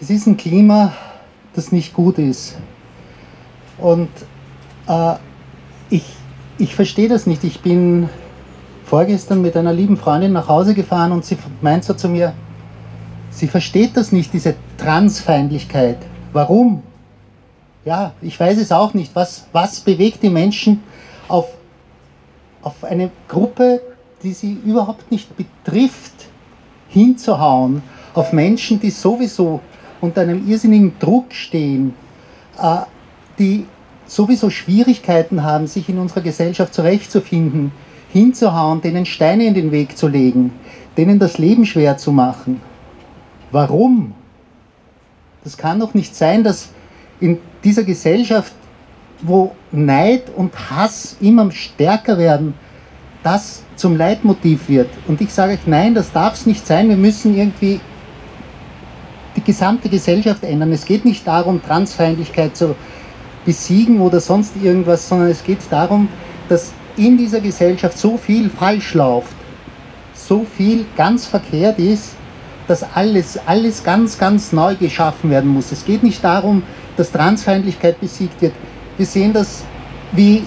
Es 0.00 0.10
ist 0.10 0.26
ein 0.26 0.36
Klima, 0.36 0.92
das 1.54 1.72
nicht 1.72 1.94
gut 1.94 2.18
ist. 2.18 2.56
Und 3.78 4.08
äh, 4.86 5.14
ich, 5.90 6.04
ich 6.58 6.76
verstehe 6.76 7.08
das 7.08 7.26
nicht. 7.26 7.42
Ich 7.42 7.60
bin 7.60 8.08
vorgestern 8.84 9.42
mit 9.42 9.56
einer 9.56 9.72
lieben 9.72 9.96
Freundin 9.96 10.32
nach 10.32 10.48
Hause 10.48 10.74
gefahren 10.74 11.10
und 11.10 11.24
sie 11.24 11.38
meint 11.60 11.84
so 11.84 11.94
zu 11.94 12.08
mir, 12.08 12.34
sie 13.34 13.48
versteht 13.48 13.96
das 13.96 14.12
nicht, 14.12 14.32
diese 14.32 14.54
Transfeindlichkeit. 14.78 15.98
Warum? 16.32 16.82
Ja, 17.84 18.12
ich 18.22 18.38
weiß 18.38 18.58
es 18.58 18.72
auch 18.72 18.94
nicht. 18.94 19.14
Was, 19.14 19.46
was 19.52 19.80
bewegt 19.80 20.22
die 20.22 20.30
Menschen 20.30 20.82
auf 21.28 21.48
auf 22.64 22.82
eine 22.82 23.10
Gruppe, 23.28 23.80
die 24.22 24.32
sie 24.32 24.56
überhaupt 24.64 25.10
nicht 25.10 25.28
betrifft, 25.36 26.28
hinzuhauen, 26.88 27.82
auf 28.14 28.32
Menschen, 28.32 28.80
die 28.80 28.90
sowieso 28.90 29.60
unter 30.00 30.22
einem 30.22 30.48
irrsinnigen 30.48 30.98
Druck 30.98 31.32
stehen, 31.32 31.94
äh, 32.58 32.78
die 33.38 33.66
sowieso 34.06 34.50
Schwierigkeiten 34.50 35.42
haben, 35.42 35.66
sich 35.66 35.88
in 35.88 35.98
unserer 35.98 36.22
Gesellschaft 36.22 36.72
zurechtzufinden, 36.72 37.72
hinzuhauen, 38.12 38.80
denen 38.80 39.06
Steine 39.06 39.44
in 39.44 39.54
den 39.54 39.72
Weg 39.72 39.98
zu 39.98 40.08
legen, 40.08 40.52
denen 40.96 41.18
das 41.18 41.38
Leben 41.38 41.66
schwer 41.66 41.96
zu 41.96 42.12
machen. 42.12 42.60
Warum? 43.54 44.14
Das 45.44 45.56
kann 45.56 45.78
doch 45.78 45.94
nicht 45.94 46.16
sein, 46.16 46.42
dass 46.42 46.70
in 47.20 47.38
dieser 47.62 47.84
Gesellschaft 47.84 48.52
wo 49.22 49.52
Neid 49.70 50.24
und 50.34 50.52
Hass 50.70 51.16
immer 51.20 51.48
stärker 51.52 52.18
werden, 52.18 52.54
das 53.22 53.62
zum 53.76 53.96
Leitmotiv 53.96 54.68
wird. 54.68 54.90
Und 55.06 55.20
ich 55.20 55.32
sage 55.32 55.52
euch, 55.52 55.66
nein, 55.66 55.94
das 55.94 56.10
darf 56.10 56.34
es 56.34 56.46
nicht 56.46 56.66
sein. 56.66 56.88
Wir 56.88 56.96
müssen 56.96 57.38
irgendwie 57.38 57.80
die 59.36 59.44
gesamte 59.44 59.88
Gesellschaft 59.88 60.42
ändern. 60.42 60.72
Es 60.72 60.84
geht 60.84 61.04
nicht 61.04 61.24
darum, 61.24 61.62
Transfeindlichkeit 61.62 62.56
zu 62.56 62.74
besiegen 63.46 64.00
oder 64.00 64.18
sonst 64.18 64.56
irgendwas, 64.60 65.08
sondern 65.08 65.28
es 65.28 65.44
geht 65.44 65.60
darum, 65.70 66.08
dass 66.48 66.72
in 66.96 67.16
dieser 67.16 67.40
Gesellschaft 67.40 67.98
so 67.98 68.16
viel 68.16 68.50
falsch 68.50 68.94
läuft, 68.94 69.36
so 70.12 70.44
viel 70.56 70.86
ganz 70.96 71.26
verkehrt 71.26 71.78
ist, 71.78 72.16
dass 72.66 72.82
alles, 72.94 73.38
alles 73.46 73.82
ganz, 73.84 74.18
ganz 74.18 74.52
neu 74.52 74.74
geschaffen 74.74 75.30
werden 75.30 75.50
muss. 75.50 75.72
Es 75.72 75.84
geht 75.84 76.02
nicht 76.02 76.22
darum, 76.24 76.62
dass 76.96 77.12
Transfeindlichkeit 77.12 78.00
besiegt 78.00 78.40
wird. 78.40 78.52
Wir 78.96 79.06
sehen 79.06 79.32
das, 79.32 79.64
wie 80.12 80.44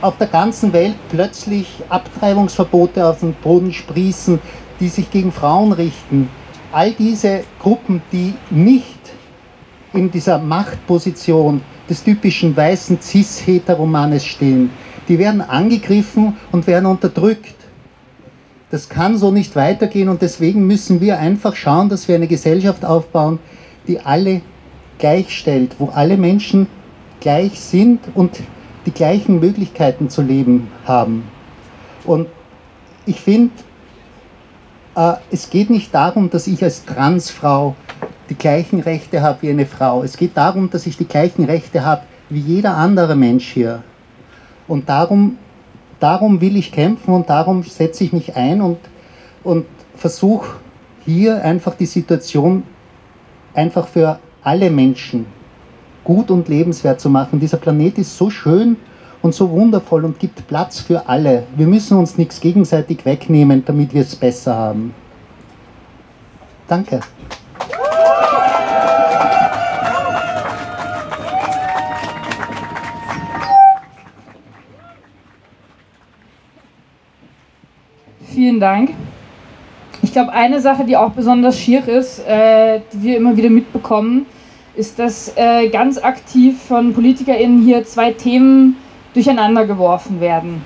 auf 0.00 0.18
der 0.18 0.26
ganzen 0.26 0.72
Welt 0.72 0.94
plötzlich 1.08 1.82
Abtreibungsverbote 1.88 3.06
auf 3.06 3.20
den 3.20 3.32
Boden 3.32 3.72
sprießen, 3.72 4.38
die 4.78 4.88
sich 4.88 5.10
gegen 5.10 5.32
Frauen 5.32 5.72
richten. 5.72 6.28
All 6.72 6.92
diese 6.92 7.44
Gruppen, 7.58 8.02
die 8.12 8.34
nicht 8.50 8.98
in 9.94 10.10
dieser 10.10 10.38
Machtposition 10.38 11.62
des 11.88 12.02
typischen 12.02 12.56
weißen 12.56 13.00
Cis-Heteromanes 13.00 14.24
stehen, 14.24 14.70
die 15.08 15.18
werden 15.18 15.40
angegriffen 15.40 16.36
und 16.52 16.66
werden 16.66 16.86
unterdrückt. 16.86 17.54
Das 18.74 18.88
kann 18.88 19.16
so 19.16 19.30
nicht 19.30 19.54
weitergehen 19.54 20.08
und 20.08 20.20
deswegen 20.20 20.66
müssen 20.66 21.00
wir 21.00 21.20
einfach 21.20 21.54
schauen, 21.54 21.88
dass 21.88 22.08
wir 22.08 22.16
eine 22.16 22.26
Gesellschaft 22.26 22.84
aufbauen, 22.84 23.38
die 23.86 24.00
alle 24.00 24.40
gleichstellt, 24.98 25.76
wo 25.78 25.90
alle 25.90 26.16
Menschen 26.16 26.66
gleich 27.20 27.60
sind 27.60 28.00
und 28.16 28.40
die 28.84 28.90
gleichen 28.90 29.38
Möglichkeiten 29.38 30.10
zu 30.10 30.22
leben 30.22 30.72
haben. 30.86 31.22
Und 32.02 32.26
ich 33.06 33.20
finde, 33.20 33.52
äh, 34.96 35.12
es 35.30 35.50
geht 35.50 35.70
nicht 35.70 35.94
darum, 35.94 36.28
dass 36.28 36.48
ich 36.48 36.60
als 36.64 36.84
Transfrau 36.84 37.76
die 38.28 38.34
gleichen 38.34 38.80
Rechte 38.80 39.22
habe 39.22 39.42
wie 39.42 39.50
eine 39.50 39.66
Frau. 39.66 40.02
Es 40.02 40.16
geht 40.16 40.36
darum, 40.36 40.68
dass 40.68 40.84
ich 40.88 40.96
die 40.96 41.06
gleichen 41.06 41.44
Rechte 41.44 41.84
habe 41.84 42.02
wie 42.28 42.40
jeder 42.40 42.76
andere 42.76 43.14
Mensch 43.14 43.52
hier. 43.52 43.84
Und 44.66 44.88
darum, 44.88 45.38
darum 46.04 46.42
will 46.42 46.58
ich 46.58 46.70
kämpfen 46.70 47.14
und 47.14 47.30
darum 47.30 47.62
setze 47.62 48.04
ich 48.04 48.12
mich 48.12 48.36
ein 48.36 48.60
und, 48.60 48.76
und 49.42 49.64
versuche 49.96 50.56
hier 51.06 51.42
einfach 51.42 51.74
die 51.74 51.86
Situation 51.86 52.62
einfach 53.54 53.88
für 53.88 54.18
alle 54.42 54.68
Menschen 54.68 55.24
gut 56.04 56.30
und 56.30 56.46
lebenswert 56.48 57.00
zu 57.00 57.08
machen. 57.08 57.40
Dieser 57.40 57.56
Planet 57.56 57.96
ist 57.96 58.18
so 58.18 58.28
schön 58.28 58.76
und 59.22 59.34
so 59.34 59.48
wundervoll 59.50 60.04
und 60.04 60.18
gibt 60.18 60.46
Platz 60.46 60.78
für 60.78 61.08
alle. 61.08 61.44
Wir 61.56 61.66
müssen 61.66 61.96
uns 61.96 62.18
nichts 62.18 62.38
gegenseitig 62.38 63.06
wegnehmen, 63.06 63.64
damit 63.64 63.94
wir 63.94 64.02
es 64.02 64.14
besser 64.14 64.54
haben. 64.54 64.94
Danke. 66.68 67.00
Vielen 78.54 78.60
Dank. 78.60 78.90
Ich 80.02 80.12
glaube, 80.12 80.30
eine 80.30 80.60
Sache, 80.60 80.84
die 80.84 80.96
auch 80.96 81.10
besonders 81.10 81.58
schier 81.58 81.88
ist, 81.88 82.20
äh, 82.20 82.82
die 82.92 83.02
wir 83.02 83.16
immer 83.16 83.36
wieder 83.36 83.50
mitbekommen, 83.50 84.26
ist, 84.76 84.96
dass 84.96 85.32
äh, 85.34 85.68
ganz 85.70 85.98
aktiv 85.98 86.62
von 86.62 86.94
PolitikerInnen 86.94 87.64
hier 87.64 87.84
zwei 87.84 88.12
Themen 88.12 88.76
durcheinander 89.12 89.66
geworfen 89.66 90.20
werden. 90.20 90.62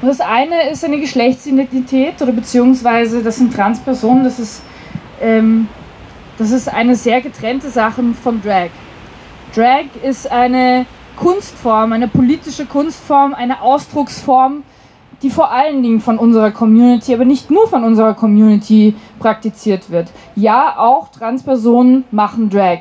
Und 0.00 0.08
das 0.08 0.22
eine 0.22 0.70
ist 0.70 0.86
eine 0.86 0.98
Geschlechtsidentität 0.98 2.14
oder 2.22 2.32
beziehungsweise 2.32 3.22
das 3.22 3.36
sind 3.36 3.52
Transpersonen, 3.52 4.24
das 4.24 4.38
ist, 4.38 4.62
ähm, 5.20 5.68
das 6.38 6.50
ist 6.50 6.72
eine 6.72 6.96
sehr 6.96 7.20
getrennte 7.20 7.68
Sache 7.68 8.02
von 8.24 8.40
Drag. 8.40 8.70
Drag 9.54 9.84
ist 10.02 10.32
eine 10.32 10.86
Kunstform, 11.16 11.92
eine 11.92 12.08
politische 12.08 12.64
Kunstform, 12.64 13.34
eine 13.34 13.60
Ausdrucksform, 13.60 14.62
die 15.22 15.30
vor 15.30 15.50
allen 15.50 15.82
Dingen 15.82 16.00
von 16.00 16.18
unserer 16.18 16.50
Community, 16.50 17.14
aber 17.14 17.24
nicht 17.24 17.50
nur 17.50 17.66
von 17.68 17.84
unserer 17.84 18.14
Community 18.14 18.94
praktiziert 19.18 19.90
wird. 19.90 20.10
Ja, 20.36 20.78
auch 20.78 21.08
Transpersonen 21.08 22.04
machen 22.10 22.50
Drag, 22.50 22.80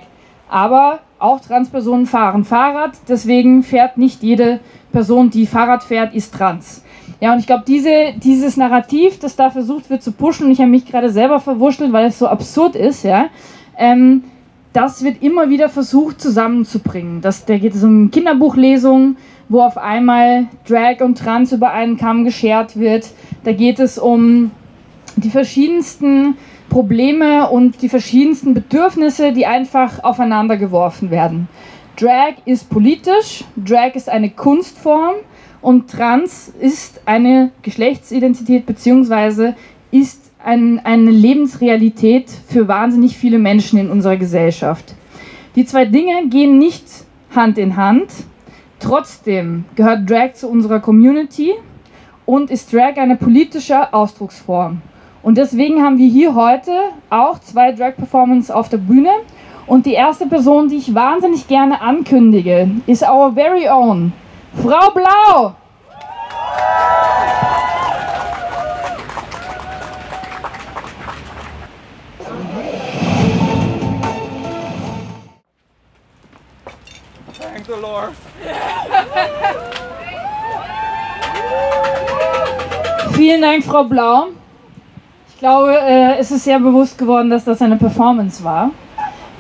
aber 0.50 1.00
auch 1.20 1.40
Transpersonen 1.40 2.06
fahren 2.06 2.44
Fahrrad, 2.44 2.92
deswegen 3.08 3.64
fährt 3.64 3.98
nicht 3.98 4.22
jede 4.22 4.60
Person, 4.92 5.30
die 5.30 5.48
Fahrrad 5.48 5.84
fährt, 5.84 6.14
ist 6.14 6.34
trans. 6.34 6.84
Ja, 7.20 7.34
und 7.34 7.40
ich 7.40 7.48
glaube, 7.48 7.64
diese, 7.66 8.14
dieses 8.18 8.58
Narrativ, 8.58 9.20
das 9.20 9.36
da 9.36 9.50
versucht 9.50 9.90
wird 9.90 10.04
zu 10.04 10.12
pushen, 10.12 10.52
ich 10.52 10.60
habe 10.60 10.70
mich 10.70 10.86
gerade 10.86 11.10
selber 11.10 11.40
verwurschtelt, 11.40 11.92
weil 11.92 12.06
es 12.06 12.20
so 12.20 12.28
absurd 12.28 12.76
ist, 12.76 13.04
ja, 13.04 13.28
ähm, 13.78 14.24
das 14.74 15.04
wird 15.04 15.24
immer 15.24 15.50
wieder 15.50 15.70
versucht 15.70 16.22
zusammenzubringen. 16.22 17.22
Das, 17.22 17.46
da 17.46 17.58
geht 17.58 17.74
es 17.74 17.84
um 17.84 18.12
Kinderbuchlesungen, 18.12 19.18
wo 19.50 19.62
auf 19.62 19.78
einmal 19.78 20.48
Drag 20.68 21.02
und 21.02 21.18
Trans 21.18 21.52
über 21.52 21.72
einen 21.72 21.98
Kamm 21.98 22.26
geschert 22.26 22.78
wird. 22.78 23.08
Da 23.44 23.54
geht 23.54 23.80
es 23.80 23.98
um 23.98 24.52
die 25.16 25.30
verschiedensten 25.30 26.38
Probleme 26.70 27.50
und 27.50 27.82
die 27.82 27.90
verschiedensten 27.90 28.54
Bedürfnisse, 28.54 29.32
die 29.32 29.46
einfach 29.46 30.04
aufeinander 30.04 30.58
geworfen 30.58 31.12
werden. 31.12 31.48
Drag 31.96 32.36
ist 32.46 32.70
politisch, 32.70 33.44
Drag 33.56 33.96
ist 33.96 34.10
eine 34.10 34.30
Kunstform 34.30 35.16
und 35.62 35.90
Trans 35.90 36.50
ist 36.60 37.02
eine 37.06 37.52
Geschlechtsidentität 37.64 38.66
bzw. 38.66 39.54
ist 39.92 40.32
ein, 40.44 40.80
eine 40.86 41.10
Lebensrealität 41.10 42.30
für 42.30 42.68
wahnsinnig 42.68 43.18
viele 43.18 43.40
Menschen 43.40 43.80
in 43.80 43.90
unserer 43.90 44.18
Gesellschaft. 44.18 44.94
Die 45.56 45.66
zwei 45.66 45.86
Dinge 45.86 46.28
gehen 46.30 46.60
nicht 46.60 46.86
Hand 47.36 47.58
in 47.58 47.76
Hand. 47.76 48.10
Trotzdem 48.80 49.66
gehört 49.76 50.10
Drag 50.10 50.34
zu 50.34 50.48
unserer 50.48 50.80
Community 50.80 51.54
und 52.26 52.52
ist 52.52 52.72
Drag 52.72 52.98
eine 52.98 53.16
politische 53.16 53.92
Ausdrucksform. 53.94 54.82
Und 55.24 55.38
deswegen 55.38 55.84
haben 55.84 55.98
wir 55.98 56.08
hier 56.08 56.36
heute 56.36 56.72
auch 57.10 57.40
zwei 57.40 57.72
Drag-Performances 57.72 58.52
auf 58.52 58.70
der 58.70 58.78
Bühne. 58.78 59.10
Und 59.66 59.86
die 59.86 59.94
erste 59.94 60.28
Person, 60.28 60.70
die 60.70 60.78
ich 60.78 60.94
wahnsinnig 60.94 61.48
gerne 61.48 61.82
ankündige, 61.82 62.70
ist 62.86 63.04
our 63.04 63.34
very 63.34 63.68
own 63.68 64.14
Frau 64.62 64.92
Blau. 64.92 65.56
Thank 77.34 77.66
the 77.66 77.82
Lord. 77.82 78.14
Vielen 83.14 83.42
Dank, 83.42 83.64
Frau 83.64 83.84
Blau. 83.84 84.28
Ich 85.30 85.40
glaube, 85.40 85.76
äh, 85.76 86.18
es 86.18 86.32
ist 86.32 86.44
sehr 86.44 86.60
bewusst 86.60 86.98
geworden, 86.98 87.30
dass 87.30 87.44
das 87.44 87.62
eine 87.62 87.78
Performance 87.78 88.44
war. 88.44 88.72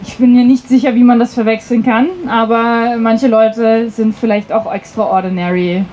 Ich 0.04 0.17
bin 0.17 0.34
mir 0.34 0.43
nicht 0.43 0.67
sicher, 0.67 0.93
wie 0.93 1.04
man 1.04 1.20
das 1.20 1.34
verwechseln 1.34 1.84
kann, 1.84 2.08
aber 2.28 2.98
manche 2.98 3.28
Leute 3.28 3.89
sind 3.89 4.15
vielleicht 4.15 4.52
auch 4.52 4.72
extraordinary. 4.72 5.86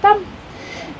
Dann. 0.00 0.16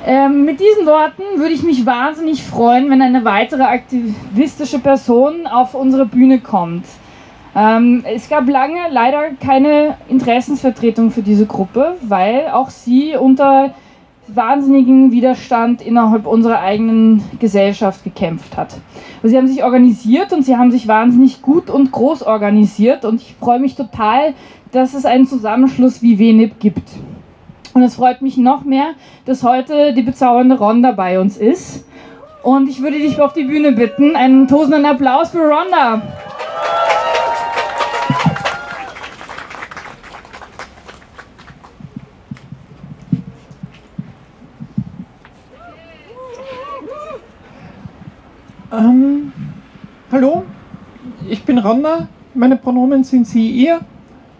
Ähm, 0.05 0.45
mit 0.45 0.59
diesen 0.59 0.85
Worten 0.85 1.23
würde 1.37 1.53
ich 1.53 1.63
mich 1.63 1.85
wahnsinnig 1.85 2.43
freuen, 2.43 2.89
wenn 2.89 3.01
eine 3.01 3.23
weitere 3.23 3.63
aktivistische 3.63 4.79
Person 4.79 5.47
auf 5.47 5.73
unsere 5.73 6.05
Bühne 6.05 6.39
kommt. 6.39 6.85
Ähm, 7.55 8.03
es 8.05 8.29
gab 8.29 8.49
lange 8.49 8.79
leider 8.89 9.31
keine 9.39 9.97
Interessensvertretung 10.09 11.11
für 11.11 11.21
diese 11.21 11.45
Gruppe, 11.45 11.95
weil 12.01 12.47
auch 12.47 12.69
sie 12.69 13.15
unter 13.15 13.73
wahnsinnigen 14.27 15.11
Widerstand 15.11 15.81
innerhalb 15.81 16.25
unserer 16.25 16.59
eigenen 16.59 17.23
Gesellschaft 17.39 18.03
gekämpft 18.03 18.57
hat. 18.57 18.75
Also 19.21 19.29
sie 19.29 19.37
haben 19.37 19.47
sich 19.47 19.63
organisiert 19.63 20.33
und 20.33 20.43
sie 20.43 20.57
haben 20.57 20.71
sich 20.71 20.87
wahnsinnig 20.87 21.41
gut 21.41 21.69
und 21.69 21.91
groß 21.91 22.23
organisiert 22.23 23.05
und 23.05 23.21
ich 23.21 23.35
freue 23.39 23.59
mich 23.59 23.75
total, 23.75 24.33
dass 24.71 24.93
es 24.93 25.05
einen 25.05 25.27
Zusammenschluss 25.27 26.01
wie 26.01 26.17
WENIP 26.17 26.59
gibt. 26.59 26.89
Und 27.73 27.81
es 27.81 27.95
freut 27.95 28.21
mich 28.21 28.37
noch 28.37 28.63
mehr, 28.63 28.91
dass 29.25 29.43
heute 29.43 29.93
die 29.93 30.03
bezaubernde 30.03 30.57
Ronda 30.57 30.91
bei 30.91 31.19
uns 31.19 31.37
ist. 31.37 31.85
Und 32.43 32.69
ich 32.69 32.81
würde 32.81 32.97
dich 32.99 33.19
auf 33.19 33.33
die 33.33 33.45
Bühne 33.45 33.71
bitten. 33.71 34.15
Einen 34.15 34.47
tosenden 34.47 34.85
Applaus 34.85 35.29
für 35.29 35.39
Ronda. 35.39 36.01
Ähm, 48.73 49.31
hallo, 50.11 50.45
ich 51.29 51.43
bin 51.43 51.59
Ronna, 51.59 52.07
meine 52.33 52.55
Pronomen 52.55 53.03
sind 53.03 53.27
sie, 53.27 53.51
ihr 53.51 53.81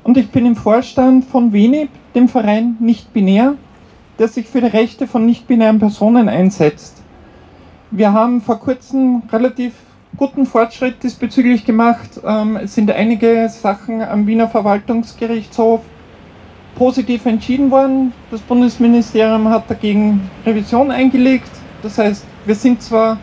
und 0.03 0.17
ich 0.17 0.31
bin 0.31 0.47
im 0.47 0.55
Vorstand 0.55 1.25
von 1.25 1.53
WENIB, 1.53 1.89
dem 2.15 2.27
Verein 2.27 2.75
Nicht-Binär, 2.79 3.53
der 4.17 4.27
sich 4.27 4.47
für 4.47 4.59
die 4.59 4.75
Rechte 4.75 5.05
von 5.05 5.27
nicht-binären 5.27 5.77
Personen 5.77 6.29
einsetzt. 6.29 7.03
Wir 7.91 8.11
haben 8.11 8.41
vor 8.41 8.59
kurzem 8.59 9.21
relativ 9.31 9.73
guten 10.17 10.47
Fortschritt 10.47 11.03
diesbezüglich 11.03 11.63
gemacht. 11.63 12.19
Ähm, 12.25 12.55
es 12.55 12.73
sind 12.73 12.89
einige 12.89 13.47
Sachen 13.49 14.01
am 14.01 14.25
Wiener 14.25 14.47
Verwaltungsgerichtshof 14.47 15.81
positiv 16.73 17.27
entschieden 17.27 17.69
worden. 17.69 18.13
Das 18.31 18.41
Bundesministerium 18.41 19.47
hat 19.49 19.69
dagegen 19.69 20.27
Revision 20.43 20.89
eingelegt. 20.89 21.51
Das 21.83 21.99
heißt, 21.99 22.25
wir 22.47 22.55
sind 22.55 22.81
zwar 22.81 23.19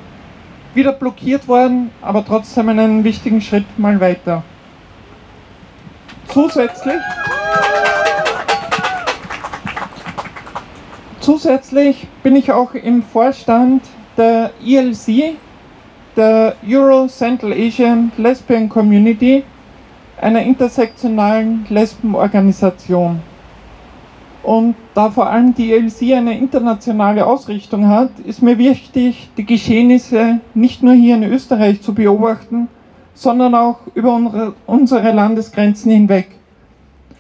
wieder 0.74 0.92
blockiert 0.92 1.48
worden, 1.48 1.90
aber 2.00 2.24
trotzdem 2.24 2.68
einen 2.68 3.04
wichtigen 3.04 3.40
Schritt 3.40 3.64
mal 3.78 4.00
weiter. 4.00 4.42
Zusätzlich, 6.28 7.00
zusätzlich 11.20 12.06
bin 12.22 12.37
ich 12.37 12.52
auch 12.52 12.74
im 12.74 13.02
Vorstand 13.02 13.83
der 14.16 14.52
ELC, 14.64 15.37
der 16.16 16.54
Euro 16.68 17.09
Central 17.09 17.52
Asian 17.52 18.12
Lesbian 18.16 18.68
Community, 18.68 19.42
einer 20.20 20.42
intersektionalen 20.42 21.66
Lesbenorganisation. 21.68 23.20
Und 24.42 24.74
da 24.94 25.11
vor 25.11 25.29
allem 25.29 25.55
die 25.55 25.72
ELC 25.72 26.16
eine 26.16 26.38
internationale 26.38 27.26
Ausrichtung 27.26 27.88
hat, 27.88 28.11
ist 28.20 28.42
mir 28.42 28.57
wichtig, 28.57 29.29
die 29.37 29.44
Geschehnisse 29.44 30.40
nicht 30.55 30.83
nur 30.83 30.94
hier 30.94 31.16
in 31.16 31.24
Österreich 31.24 31.83
zu 31.83 31.94
beobachten, 31.94 32.68
sondern 33.14 33.55
auch 33.55 33.81
über 33.94 34.55
unsere 34.66 35.12
Landesgrenzen 35.12 35.92
hinweg. 35.92 36.29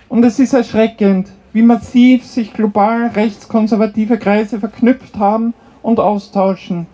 Und 0.08 0.24
es 0.24 0.38
ist 0.38 0.54
erschreckend, 0.54 1.28
wie 1.52 1.62
massiv 1.62 2.24
sich 2.24 2.54
global 2.54 3.08
rechtskonservative 3.08 4.18
Kreise 4.18 4.58
verknüpft 4.58 5.18
haben 5.18 5.52
und 5.82 6.00
austauschen, 6.00 6.86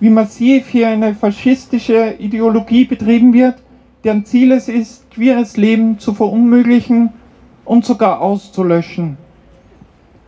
wie 0.00 0.10
massiv 0.10 0.68
hier 0.68 0.88
eine 0.88 1.14
faschistische 1.14 2.14
Ideologie 2.18 2.84
betrieben 2.84 3.32
wird, 3.32 3.54
deren 4.04 4.24
Ziel 4.24 4.52
es 4.52 4.68
ist, 4.68 5.10
queeres 5.10 5.56
Leben 5.56 5.98
zu 5.98 6.12
verunmöglichen 6.12 7.10
und 7.64 7.84
sogar 7.84 8.20
auszulöschen. 8.20 9.16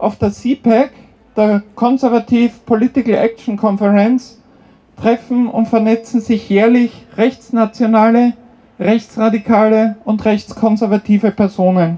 Auf 0.04 0.16
der 0.16 0.32
CPAC, 0.32 0.90
der 1.34 1.62
Conservative 1.74 2.52
Political 2.66 3.14
Action 3.14 3.56
Conference, 3.56 4.38
treffen 5.00 5.48
und 5.48 5.66
vernetzen 5.66 6.20
sich 6.20 6.50
jährlich 6.50 7.06
rechtsnationale, 7.16 8.34
rechtsradikale 8.78 9.96
und 10.04 10.22
rechtskonservative 10.26 11.30
Personen. 11.30 11.96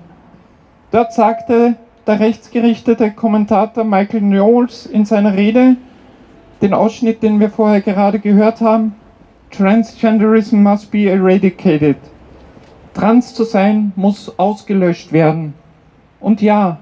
Dort 0.93 1.15
sagte 1.15 1.75
der 2.07 2.21
rechtsgerichtete 2.21 3.11
Kommentator 3.11 3.83
Michael 3.83 4.21
Knowles 4.21 4.87
in 4.87 5.05
seiner 5.05 5.35
Rede, 5.35 5.75
den 6.63 6.75
Ausschnitt, 6.75 7.25
den 7.25 7.41
wir 7.41 7.51
vorher 7.51 7.81
gerade 7.81 8.21
gehört 8.21 8.61
haben, 8.61 8.95
Transgenderism 9.51 10.63
must 10.63 10.93
be 10.93 11.11
eradicated. 11.11 11.97
Trans 12.95 13.35
zu 13.35 13.43
sein 13.43 13.93
muss 13.97 14.39
ausgelöscht 14.39 15.11
werden. 15.11 15.55
Und 16.21 16.41
ja, 16.41 16.79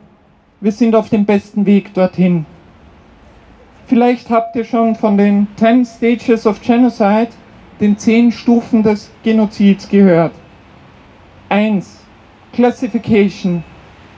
wir 0.65 0.73
sind 0.73 0.97
auf 0.97 1.11
dem 1.11 1.27
besten 1.27 1.67
Weg 1.67 1.93
dorthin. 1.93 2.47
Vielleicht 3.87 4.31
habt 4.31 4.57
ihr 4.57 4.65
schon 4.65 4.95
von 4.95 5.19
den 5.19 5.47
10 5.57 5.85
Stages 5.85 6.47
of 6.47 6.63
Genocide, 6.63 7.29
den 7.81 7.99
10 7.99 8.33
Stufen 8.33 8.83
des 8.83 9.11
Genozids 9.23 9.87
gehört. 9.87 10.33
1. 11.51 12.01
Classification. 12.55 13.63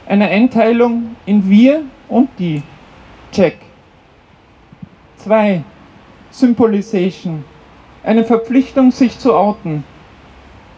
Eine 0.06 0.28
Einteilung 0.28 1.16
in 1.26 1.50
wir 1.50 1.82
und 2.08 2.28
die. 2.38 2.62
Check. 3.32 3.56
2. 5.16 5.64
Symbolization. 6.30 7.44
Eine 8.04 8.22
Verpflichtung, 8.22 8.92
sich 8.92 9.18
zu 9.18 9.34
outen. 9.34 9.82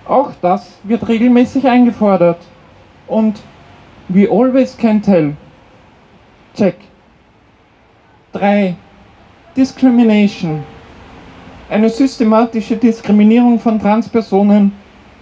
Auch 0.06 0.30
das 0.40 0.78
wird 0.84 1.06
regelmäßig 1.06 1.68
eingefordert. 1.68 2.40
Und 3.06 3.42
we 4.08 4.26
always 4.30 4.74
can 4.74 5.02
tell. 5.02 5.36
Check. 6.58 6.74
3. 8.32 8.74
Discrimination. 9.56 10.64
Eine 11.70 11.88
systematische 11.88 12.76
Diskriminierung 12.76 13.60
von 13.60 13.78
Transpersonen 13.78 14.72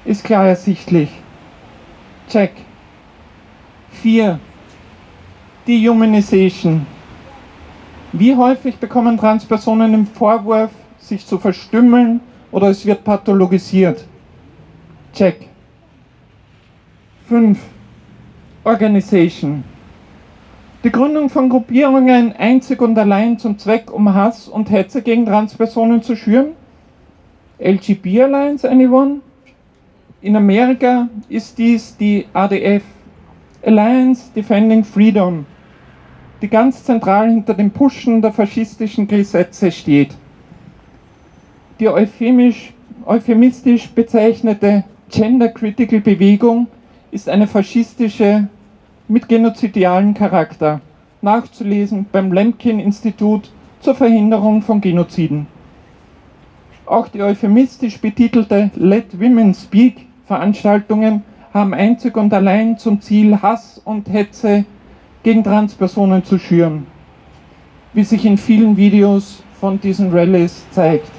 ist 0.07 0.25
klar 0.25 0.49
ersichtlich. 0.49 1.11
Check. 2.27 2.53
4. 3.91 4.41
Dehumanization. 5.69 6.87
Wie 8.13 8.35
häufig 8.35 8.77
bekommen 8.79 9.19
Transpersonen 9.19 9.93
den 9.93 10.07
Vorwurf, 10.07 10.71
sich 10.99 11.27
zu 11.27 11.39
verstümmeln 11.39 12.21
oder 12.51 12.69
es 12.69 12.87
wird 12.87 13.05
pathologisiert? 13.05 14.07
Check. 15.13 15.51
5. 17.29 17.59
Organization. 18.65 19.76
Die 20.85 20.93
Gründung 20.93 21.31
von 21.31 21.49
Gruppierungen 21.49 22.33
einzig 22.33 22.81
und 22.83 22.99
allein 22.99 23.39
zum 23.39 23.59
Zweck, 23.59 23.93
um 23.93 24.13
Hass 24.15 24.47
und 24.47 24.71
Hetze 24.71 25.03
gegen 25.03 25.27
Transpersonen 25.27 26.03
zu 26.03 26.15
schüren? 26.17 26.49
LGB 27.59 28.23
Alliance, 28.23 28.69
anyone? 28.69 29.21
In 30.21 30.37
Amerika 30.37 31.09
ist 31.29 31.57
dies 31.59 31.97
die 31.97 32.27
ADF, 32.33 32.83
Alliance 33.65 34.31
Defending 34.35 34.85
Freedom, 34.85 35.47
die 36.43 36.49
ganz 36.49 36.85
zentral 36.85 37.31
hinter 37.31 37.55
dem 37.55 37.71
Pushen 37.71 38.21
der 38.21 38.33
faschistischen 38.33 39.09
Gesetze 39.09 39.73
steht. 39.73 40.15
Die 41.81 41.89
euphemisch, 41.89 42.75
euphemistisch 43.07 43.89
bezeichnete 43.89 44.85
Gender 45.11 45.49
Critical 45.49 46.01
Bewegung 46.01 46.67
ist 47.11 47.29
eine 47.29 47.47
faschistische 47.47 48.49
mit 49.09 49.29
genozidialen 49.29 50.15
Charakter, 50.15 50.81
nachzulesen 51.23 52.07
beim 52.11 52.33
Lemkin-Institut 52.33 53.51
zur 53.81 53.95
Verhinderung 53.95 54.63
von 54.63 54.81
Genoziden. 54.81 55.47
Auch 56.87 57.09
die 57.09 57.23
euphemistisch 57.23 58.01
betitelte 58.01 58.71
Let 58.75 59.21
Women 59.21 59.55
Speak 59.55 60.07
Veranstaltungen 60.27 61.23
haben 61.55 61.73
einzig 61.73 62.17
und 62.17 62.35
allein 62.35 62.79
zum 62.79 63.01
Ziel, 63.01 63.41
Hass 63.41 63.81
und 63.85 64.09
Hetze 64.09 64.65
gegen 65.23 65.45
Transpersonen 65.45 66.25
zu 66.25 66.39
schüren, 66.39 66.87
wie 67.93 68.05
sich 68.05 68.25
in 68.25 68.39
vielen 68.39 68.77
Videos 68.77 69.43
von 69.61 69.81
diesen 69.81 70.13
Rallyes 70.13 70.67
zeigt. 70.71 71.11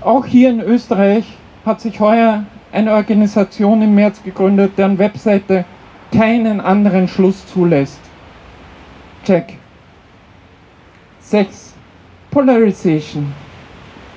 Auch 0.00 0.24
hier 0.24 0.50
in 0.50 0.60
Österreich 0.60 1.36
hat 1.64 1.80
sich 1.80 1.98
heuer 2.00 2.44
eine 2.72 2.92
Organisation 2.94 3.82
im 3.82 3.94
März 3.94 4.22
gegründet, 4.22 4.72
deren 4.76 4.98
Webseite 4.98 5.64
keinen 6.12 6.60
anderen 6.60 7.08
Schluss 7.08 7.46
zulässt. 7.46 8.00
Check. 9.24 9.58
6. 11.20 11.74
Polarization. 12.30 13.32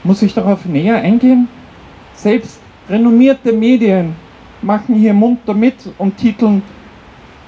Muss 0.04 0.22
ich 0.22 0.34
darauf 0.34 0.66
näher 0.66 0.98
eingehen? 0.98 1.48
Selbst 2.14 2.60
renommierte 2.90 3.54
Medien 3.54 4.16
machen 4.62 4.96
hier 4.96 5.14
munter 5.14 5.54
mit 5.54 5.76
und 5.98 6.18
titeln 6.18 6.62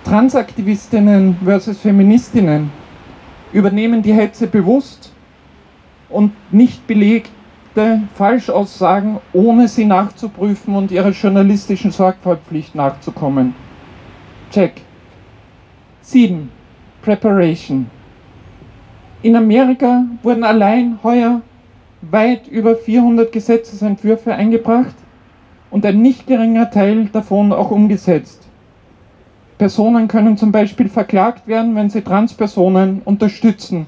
Transaktivistinnen 0.04 1.38
versus 1.44 1.80
Feministinnen, 1.80 2.72
übernehmen 3.54 4.02
die 4.02 4.14
Hetze 4.14 4.48
bewusst 4.48 5.14
und 6.10 6.32
nicht 6.52 6.88
belegte 6.88 8.02
Falschaussagen, 8.16 9.20
ohne 9.32 9.68
sie 9.68 9.86
nachzuprüfen 9.86 10.76
und 10.76 10.92
ihrer 10.92 11.12
journalistischen 11.12 11.92
Sorgfaltspflicht 11.92 12.74
nachzukommen. 12.74 13.54
Check. 14.52 14.82
7. 16.02 16.50
Preparation. 17.02 17.90
In 19.24 19.38
Amerika 19.38 20.04
wurden 20.24 20.44
allein 20.44 21.00
heuer 21.04 21.42
weit 22.02 22.50
über 22.50 22.76
400 22.76 23.32
Gesetzesentwürfe 23.32 24.34
eingebracht 24.34 24.96
und 25.70 25.86
ein 25.86 26.02
nicht 26.02 26.28
geringer 26.28 26.70
Teil 26.70 27.06
davon 27.14 27.54
auch 27.54 27.72
umgesetzt. 27.72 28.46
Personen 29.58 30.10
können 30.10 30.36
zum 30.36 30.52
Beispiel 30.52 30.90
verklagt 30.90 31.48
werden, 31.48 31.74
wenn 31.76 31.90
sie 31.90 32.02
Transpersonen 32.02 33.04
unterstützen, 33.06 33.86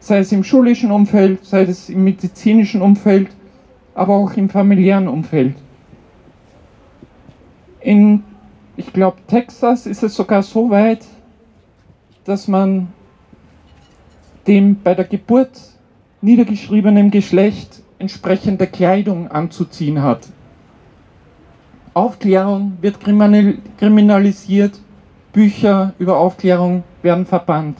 sei 0.00 0.18
es 0.18 0.32
im 0.32 0.42
schulischen 0.42 0.90
Umfeld, 0.90 1.44
sei 1.44 1.62
es 1.62 1.88
im 1.88 2.02
medizinischen 2.02 2.82
Umfeld, 2.82 3.28
aber 3.94 4.14
auch 4.14 4.36
im 4.36 4.48
familiären 4.48 5.06
Umfeld. 5.06 5.54
In 7.80 8.24
ich 8.76 8.92
glaube, 8.92 9.18
Texas 9.26 9.86
ist 9.86 10.02
es 10.02 10.14
sogar 10.14 10.42
so 10.42 10.70
weit, 10.70 11.04
dass 12.24 12.48
man 12.48 12.92
dem 14.46 14.82
bei 14.82 14.94
der 14.94 15.04
Geburt 15.04 15.60
niedergeschriebenen 16.20 17.10
Geschlecht 17.10 17.82
entsprechende 17.98 18.66
Kleidung 18.66 19.30
anzuziehen 19.30 20.02
hat. 20.02 20.28
Aufklärung 21.92 22.78
wird 22.80 22.98
kriminalisiert, 23.00 24.80
Bücher 25.32 25.94
über 25.98 26.18
Aufklärung 26.18 26.82
werden 27.02 27.26
verbannt. 27.26 27.78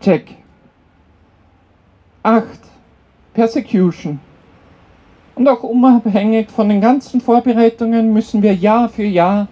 Check. 0.00 0.36
8. 2.24 2.46
Persecution. 3.34 4.18
Und 5.34 5.48
auch 5.48 5.62
unabhängig 5.62 6.50
von 6.50 6.68
den 6.68 6.80
ganzen 6.80 7.20
Vorbereitungen 7.20 8.12
müssen 8.12 8.42
wir 8.42 8.54
Jahr 8.54 8.88
für 8.88 9.04
Jahr 9.04 9.48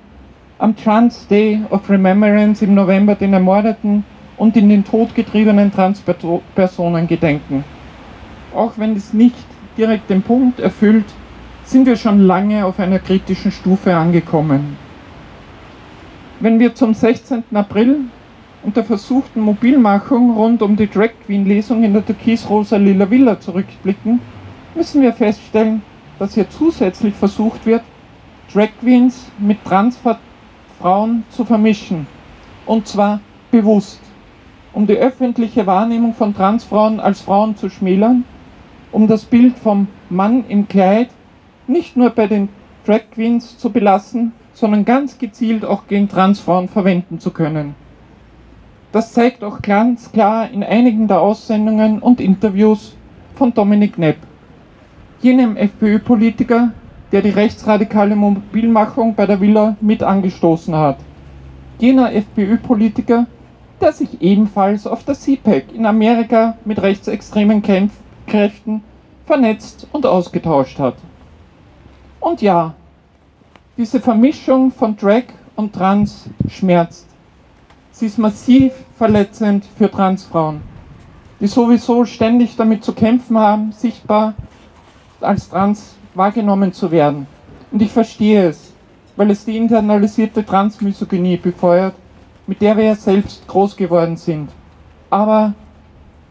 am 0.58 0.76
Trans 0.76 1.26
Day 1.26 1.62
of 1.70 1.88
Remembrance 1.88 2.62
im 2.62 2.74
November 2.74 3.14
den 3.14 3.32
Ermordeten 3.32 4.04
und 4.36 4.56
in 4.56 4.68
den 4.68 4.84
Tod 4.84 5.14
getriebenen 5.14 5.72
Transpersonen 5.72 7.06
gedenken. 7.06 7.64
Auch 8.54 8.72
wenn 8.76 8.94
es 8.94 9.14
nicht 9.14 9.36
direkt 9.78 10.10
den 10.10 10.20
Punkt 10.20 10.60
erfüllt, 10.60 11.06
sind 11.64 11.86
wir 11.86 11.96
schon 11.96 12.20
lange 12.20 12.66
auf 12.66 12.78
einer 12.78 12.98
kritischen 12.98 13.50
Stufe 13.50 13.96
angekommen. 13.96 14.76
Wenn 16.40 16.58
wir 16.58 16.74
zum 16.74 16.92
16. 16.92 17.44
April 17.54 18.00
und 18.62 18.76
der 18.76 18.84
versuchten 18.84 19.40
Mobilmachung 19.40 20.36
rund 20.36 20.60
um 20.60 20.76
die 20.76 20.90
Drag 20.90 21.10
Queen 21.24 21.46
Lesung 21.46 21.84
in 21.84 21.94
der 21.94 22.04
Türkis-Rosa 22.04 22.76
Lila 22.76 23.10
Villa 23.10 23.40
zurückblicken, 23.40 24.20
müssen 24.74 25.02
wir 25.02 25.12
feststellen, 25.12 25.82
dass 26.18 26.34
hier 26.34 26.48
zusätzlich 26.48 27.14
versucht 27.14 27.66
wird, 27.66 27.82
Drag 28.52 28.68
Queens 28.80 29.30
mit 29.38 29.64
Transfrauen 29.64 31.24
zu 31.30 31.44
vermischen. 31.44 32.06
Und 32.66 32.86
zwar 32.86 33.20
bewusst, 33.50 34.00
um 34.72 34.86
die 34.86 34.96
öffentliche 34.96 35.66
Wahrnehmung 35.66 36.14
von 36.14 36.34
Transfrauen 36.34 37.00
als 37.00 37.20
Frauen 37.20 37.56
zu 37.56 37.68
schmälern, 37.70 38.24
um 38.92 39.06
das 39.06 39.24
Bild 39.24 39.56
vom 39.58 39.88
Mann 40.08 40.44
im 40.48 40.68
Kleid 40.68 41.10
nicht 41.66 41.96
nur 41.96 42.10
bei 42.10 42.26
den 42.26 42.48
Drag 42.84 43.02
Queens 43.12 43.58
zu 43.58 43.70
belassen, 43.70 44.32
sondern 44.52 44.84
ganz 44.84 45.18
gezielt 45.18 45.64
auch 45.64 45.86
gegen 45.86 46.08
Transfrauen 46.08 46.68
verwenden 46.68 47.20
zu 47.20 47.30
können. 47.30 47.74
Das 48.92 49.12
zeigt 49.12 49.44
auch 49.44 49.62
ganz 49.62 50.10
klar 50.10 50.50
in 50.50 50.64
einigen 50.64 51.06
der 51.06 51.20
Aussendungen 51.20 52.00
und 52.00 52.20
Interviews 52.20 52.96
von 53.36 53.54
Dominik 53.54 53.96
Nepp 53.96 54.16
jenem 55.20 55.56
FPÖ-Politiker, 55.56 56.72
der 57.12 57.22
die 57.22 57.30
rechtsradikale 57.30 58.16
Mobilmachung 58.16 59.14
bei 59.14 59.26
der 59.26 59.40
Villa 59.40 59.76
mit 59.80 60.02
angestoßen 60.02 60.74
hat. 60.74 60.98
Jener 61.78 62.12
FPÖ-Politiker, 62.12 63.26
der 63.80 63.92
sich 63.92 64.20
ebenfalls 64.20 64.86
auf 64.86 65.04
der 65.04 65.14
CPAC 65.14 65.72
in 65.74 65.86
Amerika 65.86 66.56
mit 66.64 66.80
rechtsextremen 66.80 67.62
Kämpf 67.62 67.92
Kräften 68.26 68.82
vernetzt 69.26 69.86
und 69.92 70.06
ausgetauscht 70.06 70.78
hat. 70.78 70.96
Und 72.20 72.42
ja, 72.42 72.74
diese 73.76 74.00
Vermischung 74.00 74.70
von 74.70 74.96
Drag 74.96 75.24
und 75.56 75.74
Trans 75.74 76.28
schmerzt. 76.48 77.06
Sie 77.92 78.06
ist 78.06 78.18
massiv 78.18 78.72
verletzend 78.96 79.64
für 79.76 79.90
Transfrauen, 79.90 80.60
die 81.40 81.46
sowieso 81.46 82.04
ständig 82.04 82.56
damit 82.56 82.84
zu 82.84 82.92
kämpfen 82.92 83.38
haben, 83.38 83.72
sichtbar 83.72 84.34
als 85.22 85.48
trans 85.48 85.96
wahrgenommen 86.14 86.72
zu 86.72 86.90
werden. 86.90 87.26
Und 87.70 87.82
ich 87.82 87.90
verstehe 87.90 88.48
es, 88.48 88.72
weil 89.16 89.30
es 89.30 89.44
die 89.44 89.56
internalisierte 89.56 90.44
Transmisogynie 90.44 91.36
befeuert, 91.36 91.94
mit 92.46 92.60
der 92.60 92.76
wir 92.76 92.84
ja 92.84 92.94
selbst 92.94 93.46
groß 93.46 93.76
geworden 93.76 94.16
sind. 94.16 94.50
Aber 95.08 95.54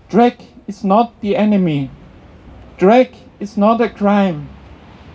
Drag 0.09 0.33
is 0.67 0.83
not 0.83 1.11
the 1.21 1.33
enemy. 1.33 1.89
Drag 2.77 3.07
is 3.39 3.57
not 3.57 3.81
a 3.81 3.87
crime. 3.87 4.41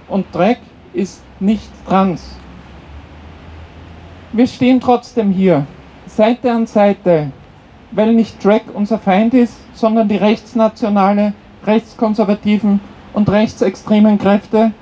Und 0.08 0.26
Drag 0.32 0.56
ist 0.92 1.22
nicht 1.40 1.68
trans. 1.86 2.36
Wir 4.32 4.46
stehen 4.46 4.80
trotzdem 4.80 5.30
hier, 5.30 5.66
Seite 6.06 6.52
an 6.52 6.66
Seite, 6.66 7.32
weil 7.90 8.14
nicht 8.14 8.44
Drag 8.44 8.62
unser 8.72 8.98
Feind 8.98 9.34
ist, 9.34 9.54
sondern 9.74 10.08
die 10.08 10.16
rechtsnationale, 10.16 11.34
rechtskonservativen 11.64 12.80
und 13.14 13.30
rechtsextremen 13.30 14.18
Kräfte, 14.18 14.72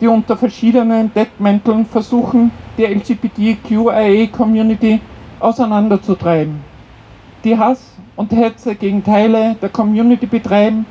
die 0.00 0.08
unter 0.08 0.36
verschiedenen 0.36 1.14
Deckmänteln 1.14 1.86
versuchen, 1.86 2.50
die 2.76 2.84
LGBTQIA-Community 2.84 5.00
auseinanderzutreiben, 5.40 6.60
die 7.44 7.56
Hass 7.56 7.96
und 8.16 8.32
Hetze 8.32 8.74
gegen 8.74 9.04
Teile 9.04 9.54
der 9.62 9.68
Community 9.68 10.26
betreiben, 10.26 10.84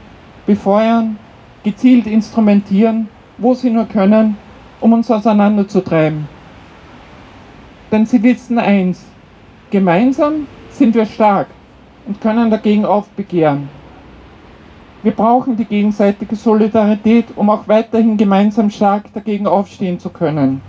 befeuern, 0.45 1.17
gezielt 1.63 2.07
instrumentieren, 2.07 3.09
wo 3.37 3.53
sie 3.53 3.69
nur 3.69 3.85
können, 3.85 4.37
um 4.79 4.93
uns 4.93 5.11
auseinanderzutreiben. 5.11 6.29
Denn 7.91 8.05
sie 8.05 8.23
wissen 8.23 8.57
eins, 8.57 9.03
gemeinsam 9.69 10.47
sind 10.69 10.95
wir 10.95 11.05
stark 11.05 11.47
und 12.07 12.21
können 12.21 12.49
dagegen 12.49 12.85
aufbegehren. 12.85 13.67
Wir 15.03 15.13
brauchen 15.13 15.57
die 15.57 15.65
gegenseitige 15.65 16.35
Solidarität, 16.35 17.25
um 17.35 17.49
auch 17.49 17.67
weiterhin 17.67 18.17
gemeinsam 18.17 18.69
stark 18.69 19.11
dagegen 19.13 19.47
aufstehen 19.47 19.99
zu 19.99 20.09
können. 20.09 20.61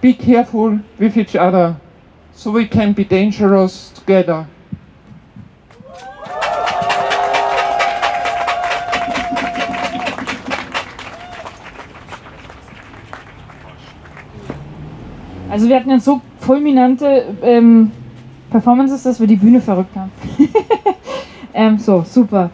Be 0.00 0.12
careful 0.12 0.80
with 0.98 1.16
each 1.16 1.38
other, 1.38 1.76
so 2.32 2.52
we 2.52 2.66
can 2.66 2.92
be 2.92 3.04
dangerous 3.04 3.92
together. 3.94 4.46
Also 15.48 15.68
wir 15.68 15.76
hatten 15.76 15.90
jetzt 15.90 16.04
so 16.04 16.20
fulminante 16.40 17.36
ähm, 17.42 17.92
Performances, 18.50 19.04
dass 19.04 19.20
wir 19.20 19.28
die 19.28 19.36
Bühne 19.36 19.60
verrückt 19.60 19.94
haben. 19.94 20.10
ähm, 21.54 21.78
so, 21.78 22.02
super. 22.02 22.50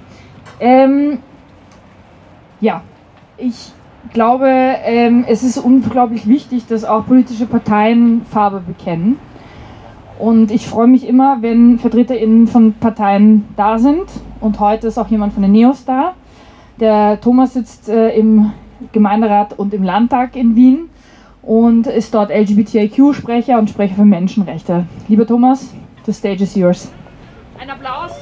Ähm, 0.60 1.18
ja, 2.60 2.82
ich 3.36 3.72
glaube, 4.12 4.48
ähm, 4.48 5.24
es 5.28 5.42
ist 5.42 5.58
unglaublich 5.58 6.26
wichtig, 6.26 6.66
dass 6.66 6.84
auch 6.84 7.06
politische 7.06 7.46
Parteien 7.46 8.24
Farbe 8.30 8.60
bekennen. 8.60 9.18
Und 10.18 10.50
ich 10.50 10.66
freue 10.66 10.86
mich 10.86 11.06
immer, 11.06 11.42
wenn 11.42 11.78
VertreterInnen 11.78 12.46
von 12.46 12.72
Parteien 12.74 13.44
da 13.56 13.78
sind. 13.78 14.04
Und 14.40 14.60
heute 14.60 14.86
ist 14.86 14.98
auch 14.98 15.08
jemand 15.08 15.34
von 15.34 15.42
den 15.42 15.52
Neos 15.52 15.84
da. 15.84 16.14
Der 16.80 17.20
Thomas 17.20 17.54
sitzt 17.54 17.88
äh, 17.88 18.10
im 18.16 18.52
Gemeinderat 18.92 19.58
und 19.58 19.74
im 19.74 19.82
Landtag 19.82 20.36
in 20.36 20.56
Wien 20.56 20.90
und 21.42 21.86
ist 21.86 22.14
dort 22.14 22.30
LGBTIQ-Sprecher 22.30 23.58
und 23.58 23.70
Sprecher 23.70 23.94
für 23.94 24.04
Menschenrechte. 24.04 24.86
Lieber 25.08 25.26
Thomas, 25.26 25.72
the 26.04 26.12
stage 26.12 26.42
is 26.42 26.54
yours. 26.54 26.90
Ein 27.58 27.70
Applaus. 27.70 28.12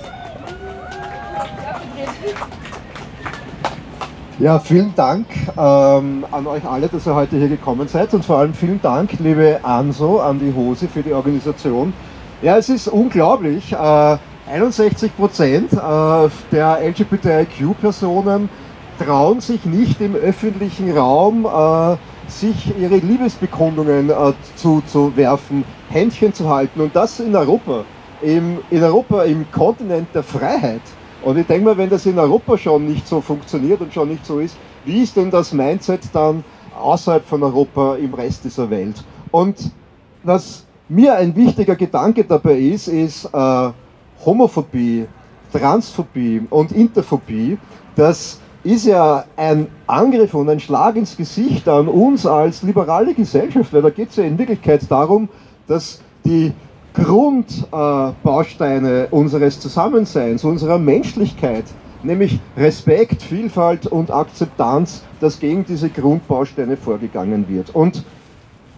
Ja, 4.44 4.58
vielen 4.58 4.94
Dank 4.94 5.24
ähm, 5.56 6.26
an 6.30 6.46
euch 6.46 6.66
alle, 6.66 6.88
dass 6.88 7.06
ihr 7.06 7.14
heute 7.14 7.38
hier 7.38 7.48
gekommen 7.48 7.88
seid 7.88 8.12
und 8.12 8.26
vor 8.26 8.36
allem 8.40 8.52
vielen 8.52 8.78
Dank, 8.82 9.18
liebe 9.18 9.60
Anso, 9.62 10.20
an 10.20 10.38
die 10.38 10.52
Hose 10.54 10.86
für 10.86 11.02
die 11.02 11.14
Organisation. 11.14 11.94
Ja, 12.42 12.58
es 12.58 12.68
ist 12.68 12.88
unglaublich. 12.88 13.72
Äh, 13.72 14.18
61 14.52 15.16
Prozent 15.16 15.72
äh, 15.72 15.76
der 16.52 16.78
LGBTIQ-Personen 16.82 18.50
trauen 19.02 19.40
sich 19.40 19.64
nicht 19.64 20.02
im 20.02 20.14
öffentlichen 20.14 20.94
Raum 20.94 21.46
äh, 21.46 21.96
sich 22.30 22.78
ihre 22.78 22.96
Liebesbekundungen 22.96 24.10
äh, 24.10 24.32
zu, 24.56 24.82
zu 24.86 25.16
werfen, 25.16 25.64
Händchen 25.88 26.34
zu 26.34 26.50
halten 26.50 26.82
und 26.82 26.94
das 26.94 27.18
in 27.18 27.34
Europa, 27.34 27.86
im, 28.20 28.58
in 28.70 28.82
Europa, 28.82 29.22
im 29.22 29.50
Kontinent 29.50 30.08
der 30.14 30.22
Freiheit. 30.22 30.82
Und 31.24 31.38
ich 31.38 31.46
denke 31.46 31.64
mal, 31.64 31.76
wenn 31.78 31.88
das 31.88 32.04
in 32.04 32.18
Europa 32.18 32.58
schon 32.58 32.86
nicht 32.86 33.08
so 33.08 33.20
funktioniert 33.22 33.80
und 33.80 33.92
schon 33.94 34.10
nicht 34.10 34.26
so 34.26 34.40
ist, 34.40 34.56
wie 34.84 35.02
ist 35.02 35.16
denn 35.16 35.30
das 35.30 35.52
Mindset 35.52 36.02
dann 36.12 36.44
außerhalb 36.78 37.24
von 37.24 37.42
Europa 37.42 37.96
im 37.96 38.12
Rest 38.12 38.44
dieser 38.44 38.68
Welt? 38.68 39.02
Und 39.30 39.70
was 40.22 40.66
mir 40.88 41.14
ein 41.14 41.34
wichtiger 41.34 41.76
Gedanke 41.76 42.24
dabei 42.24 42.58
ist, 42.58 42.88
ist 42.88 43.24
äh, 43.32 43.70
Homophobie, 44.24 45.06
Transphobie 45.50 46.42
und 46.50 46.72
Interphobie, 46.72 47.56
das 47.96 48.38
ist 48.62 48.84
ja 48.86 49.24
ein 49.36 49.68
Angriff 49.86 50.34
und 50.34 50.50
ein 50.50 50.60
Schlag 50.60 50.96
ins 50.96 51.16
Gesicht 51.16 51.66
an 51.68 51.88
uns 51.88 52.26
als 52.26 52.62
liberale 52.62 53.14
Gesellschaft, 53.14 53.72
weil 53.72 53.82
da 53.82 53.90
geht 53.90 54.10
es 54.10 54.16
ja 54.16 54.24
in 54.24 54.38
Wirklichkeit 54.38 54.82
darum, 54.90 55.28
dass 55.66 56.00
die 56.24 56.52
Grundbausteine 56.94 59.08
unseres 59.10 59.60
Zusammenseins, 59.60 60.44
unserer 60.44 60.78
Menschlichkeit, 60.78 61.64
nämlich 62.02 62.40
Respekt, 62.56 63.22
Vielfalt 63.22 63.86
und 63.86 64.10
Akzeptanz, 64.10 65.02
dass 65.20 65.38
gegen 65.40 65.66
diese 65.66 65.90
Grundbausteine 65.90 66.76
vorgegangen 66.76 67.48
wird. 67.48 67.74
Und 67.74 68.04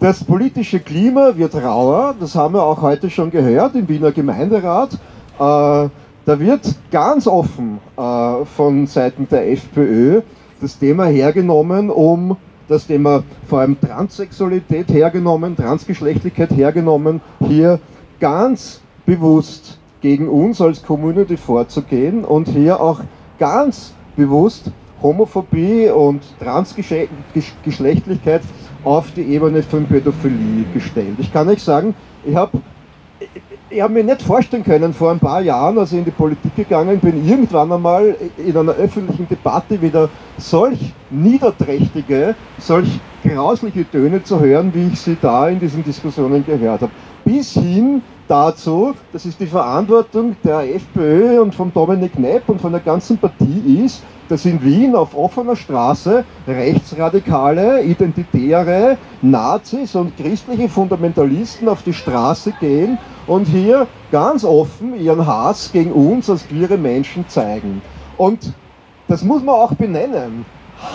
das 0.01 0.25
politische 0.25 0.81
Klima 0.81 1.37
wird 1.37 1.55
rauer, 1.55 2.15
das 2.19 2.35
haben 2.35 2.55
wir 2.55 2.63
auch 2.63 2.81
heute 2.83 3.11
schon 3.11 3.31
gehört 3.31 3.75
im 3.75 3.89
Wiener 3.89 4.13
Gemeinderat. 4.13 4.95
Äh, 4.95 4.99
da 5.39 5.91
wird 6.27 6.75
ganz 6.91 7.27
offen 7.27 7.79
äh, 7.97 8.45
von 8.45 8.87
Seiten 8.87 9.29
der 9.29 9.51
FPÖ 9.53 10.23
das 10.61 10.79
Thema 10.79 11.07
hergenommen, 11.07 11.91
um 11.91 12.37
das 12.69 12.87
Thema 12.87 13.23
vor 13.47 13.61
allem 13.61 13.81
Transsexualität 13.81 14.89
hergenommen, 14.89 15.55
Transgeschlechtlichkeit 15.55 16.51
hergenommen, 16.51 17.21
hier 17.47 17.79
ganz 18.21 18.81
bewusst 19.05 19.79
gegen 20.01 20.29
uns 20.29 20.61
als 20.61 20.83
Community 20.83 21.37
vorzugehen 21.37 22.25
und 22.25 22.49
hier 22.49 22.81
auch 22.81 23.01
ganz 23.39 23.95
bewusst 24.17 24.71
Homophobie 25.03 25.89
und 25.89 26.23
Transgeschlechtlichkeit 26.39 28.43
auf 28.85 29.11
die 29.13 29.23
Ebene 29.23 29.63
von 29.63 29.87
Pädophilie 29.87 30.65
gestellt. 30.73 31.17
Ich 31.19 31.33
kann 31.33 31.49
euch 31.49 31.63
sagen, 31.63 31.95
ich 32.25 32.35
habe 32.35 32.59
ich 33.69 33.81
habe 33.81 33.93
mir 33.93 34.05
nicht 34.05 34.23
vorstellen 34.23 34.63
können, 34.63 34.95
vor 34.95 35.11
ein 35.11 35.19
paar 35.19 35.41
Jahren, 35.41 35.77
als 35.79 35.93
ich 35.93 35.99
in 35.99 36.05
die 36.05 36.13
Politik 36.13 36.55
gegangen 36.55 37.01
bin, 37.01 37.29
irgendwann 37.29 37.73
einmal 37.73 38.15
in 38.37 38.57
einer 38.57 38.73
öffentlichen 38.73 39.29
Debatte 39.29 39.83
wieder 39.83 40.09
solch 40.39 40.93
niederträchtige, 41.11 42.37
solch 42.59 43.01
grausliche 43.25 43.91
Töne 43.91 44.23
zu 44.23 44.39
hören, 44.39 44.73
wie 44.73 44.87
ich 44.93 45.01
sie 45.01 45.17
da 45.21 45.49
in 45.49 45.59
diesen 45.59 45.83
Diskussionen 45.83 46.47
gehört 46.47 46.83
habe. 46.83 46.93
Bis 47.27 47.55
hin 47.55 48.03
dazu, 48.29 48.95
das 49.13 49.27
ist 49.27 49.41
die 49.41 49.49
Verantwortung 49.49 50.37
der 50.45 50.61
FPÖ 50.77 51.41
und 51.41 51.57
von 51.57 51.73
Dominik 51.73 52.17
Nepp 52.17 52.49
und 52.49 52.61
von 52.61 52.71
der 52.71 52.81
ganzen 52.81 53.19
Partie 53.19 53.83
ist, 53.85 54.01
dass 54.29 54.45
in 54.45 54.63
Wien 54.63 54.95
auf 54.95 55.17
offener 55.17 55.57
Straße 55.57 56.25
rechtsradikale, 56.47 57.83
identitäre 57.83 58.97
Nazis 59.23 59.97
und 59.97 60.17
christliche 60.17 60.69
Fundamentalisten 60.69 61.69
auf 61.69 61.83
die 61.83 61.95
Straße 61.95 62.53
gehen 62.61 62.97
und 63.27 63.47
hier 63.47 63.89
ganz 64.13 64.45
offen 64.45 64.97
ihren 64.97 65.27
Hass 65.27 65.73
gegen 65.73 65.91
uns 65.91 66.31
als 66.31 66.47
queere 66.47 66.79
Menschen 66.79 67.29
zeigen. 67.29 67.83
Und 68.17 68.53
das 69.09 69.25
muss 69.25 69.43
man 69.43 69.57
auch 69.57 69.75
benennen. 69.75 70.47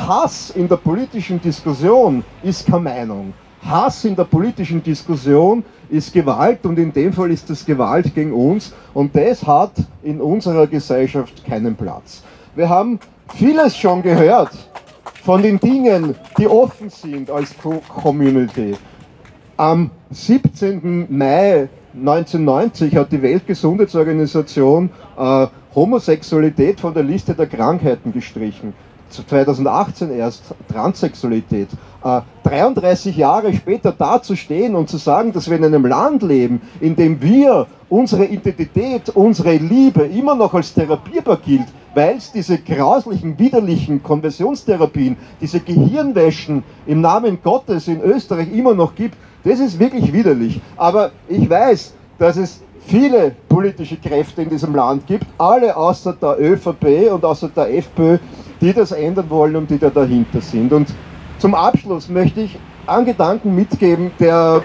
Hass 0.08 0.50
in 0.52 0.70
der 0.70 0.78
politischen 0.78 1.42
Diskussion 1.42 2.24
ist 2.42 2.68
keine 2.68 2.84
Meinung. 2.84 3.34
Hass 3.64 4.06
in 4.06 4.16
der 4.16 4.24
politischen 4.24 4.82
Diskussion 4.84 5.64
ist 5.90 6.14
Gewalt 6.14 6.66
und 6.66 6.80
in 6.80 6.92
dem 6.92 7.14
Fall 7.14 7.32
ist 7.32 7.50
es 7.50 7.66
Gewalt 7.66 8.14
gegen 8.14 8.34
uns 8.34 8.74
und 8.94 9.16
das 9.16 9.46
hat 9.46 9.74
in 10.04 10.20
unserer 10.20 10.68
Gesellschaft 10.68 11.46
keinen 11.46 11.76
Platz. 11.76 12.24
Wir 12.56 12.70
haben 12.70 13.00
vieles 13.36 13.78
schon 13.78 14.02
gehört. 14.02 14.52
von 15.24 15.42
den 15.42 15.60
Dingen, 15.60 16.16
die 16.38 16.48
offen 16.48 16.90
sind 16.90 17.30
als 17.30 17.54
Community. 17.88 18.76
Am 19.58 19.92
17. 20.10 21.08
Mai 21.10 21.70
1990 21.94 22.96
hat 22.96 23.12
die 23.12 23.22
Weltgesundheitsorganisation 23.22 24.90
äh, 25.18 25.48
Homosexualität 25.76 26.80
von 26.80 26.94
der 26.94 27.04
Liste 27.04 27.36
der 27.36 27.48
Krankheiten 27.48 28.12
gestrichen. 28.12 28.74
2018 29.10 30.12
erst 30.12 30.44
Transsexualität. 30.72 31.68
Äh, 32.04 32.22
33 32.44 33.16
Jahre 33.16 33.54
später 33.54 33.92
dazustehen 33.92 34.74
und 34.76 34.90
zu 34.90 34.98
sagen, 34.98 35.32
dass 35.32 35.50
wir 35.50 35.58
in 35.58 35.66
einem 35.66 35.86
Land 35.86 36.24
leben, 36.24 36.62
in 36.80 36.96
dem 36.96 37.22
wir 37.22 37.68
unsere 37.90 38.26
Identität, 38.26 39.10
unsere 39.10 39.56
Liebe 39.58 40.02
immer 40.04 40.34
noch 40.34 40.54
als 40.56 40.74
therapierbar 40.74 41.38
gilt, 41.38 41.68
weil 41.94 42.18
es 42.18 42.32
diese 42.32 42.58
grauslichen, 42.58 43.38
widerlichen 43.38 44.02
Konversionstherapien, 44.02 45.16
diese 45.40 45.60
Gehirnwäschen 45.60 46.64
im 46.88 47.02
Namen 47.02 47.38
Gottes 47.44 47.88
in 47.88 48.02
Österreich 48.02 48.52
immer 48.52 48.74
noch 48.74 48.96
gibt, 48.96 49.16
das 49.44 49.60
ist 49.60 49.78
wirklich 49.78 50.12
widerlich. 50.12 50.60
Aber 50.78 51.12
ich 51.28 51.48
weiß, 51.48 51.94
dass 52.18 52.38
es 52.38 52.62
viele 52.88 53.36
politische 53.48 53.98
Kräfte 53.98 54.42
in 54.42 54.50
diesem 54.50 54.74
Land 54.74 55.06
gibt, 55.06 55.26
alle 55.38 55.76
außer 55.76 56.14
der 56.14 56.40
ÖVP 56.40 57.12
und 57.14 57.24
außer 57.24 57.50
der 57.50 57.78
FPÖ, 57.78 58.18
die 58.60 58.74
das 58.74 58.92
ändern 58.92 59.30
wollen 59.30 59.56
und 59.56 59.70
die 59.70 59.78
da 59.78 59.90
dahinter 59.90 60.42
sind. 60.42 60.74
Und 60.74 60.88
zum 61.42 61.56
Abschluss 61.56 62.08
möchte 62.08 62.42
ich 62.42 62.60
einen 62.86 63.04
Gedanken 63.04 63.56
mitgeben, 63.56 64.12
der 64.20 64.62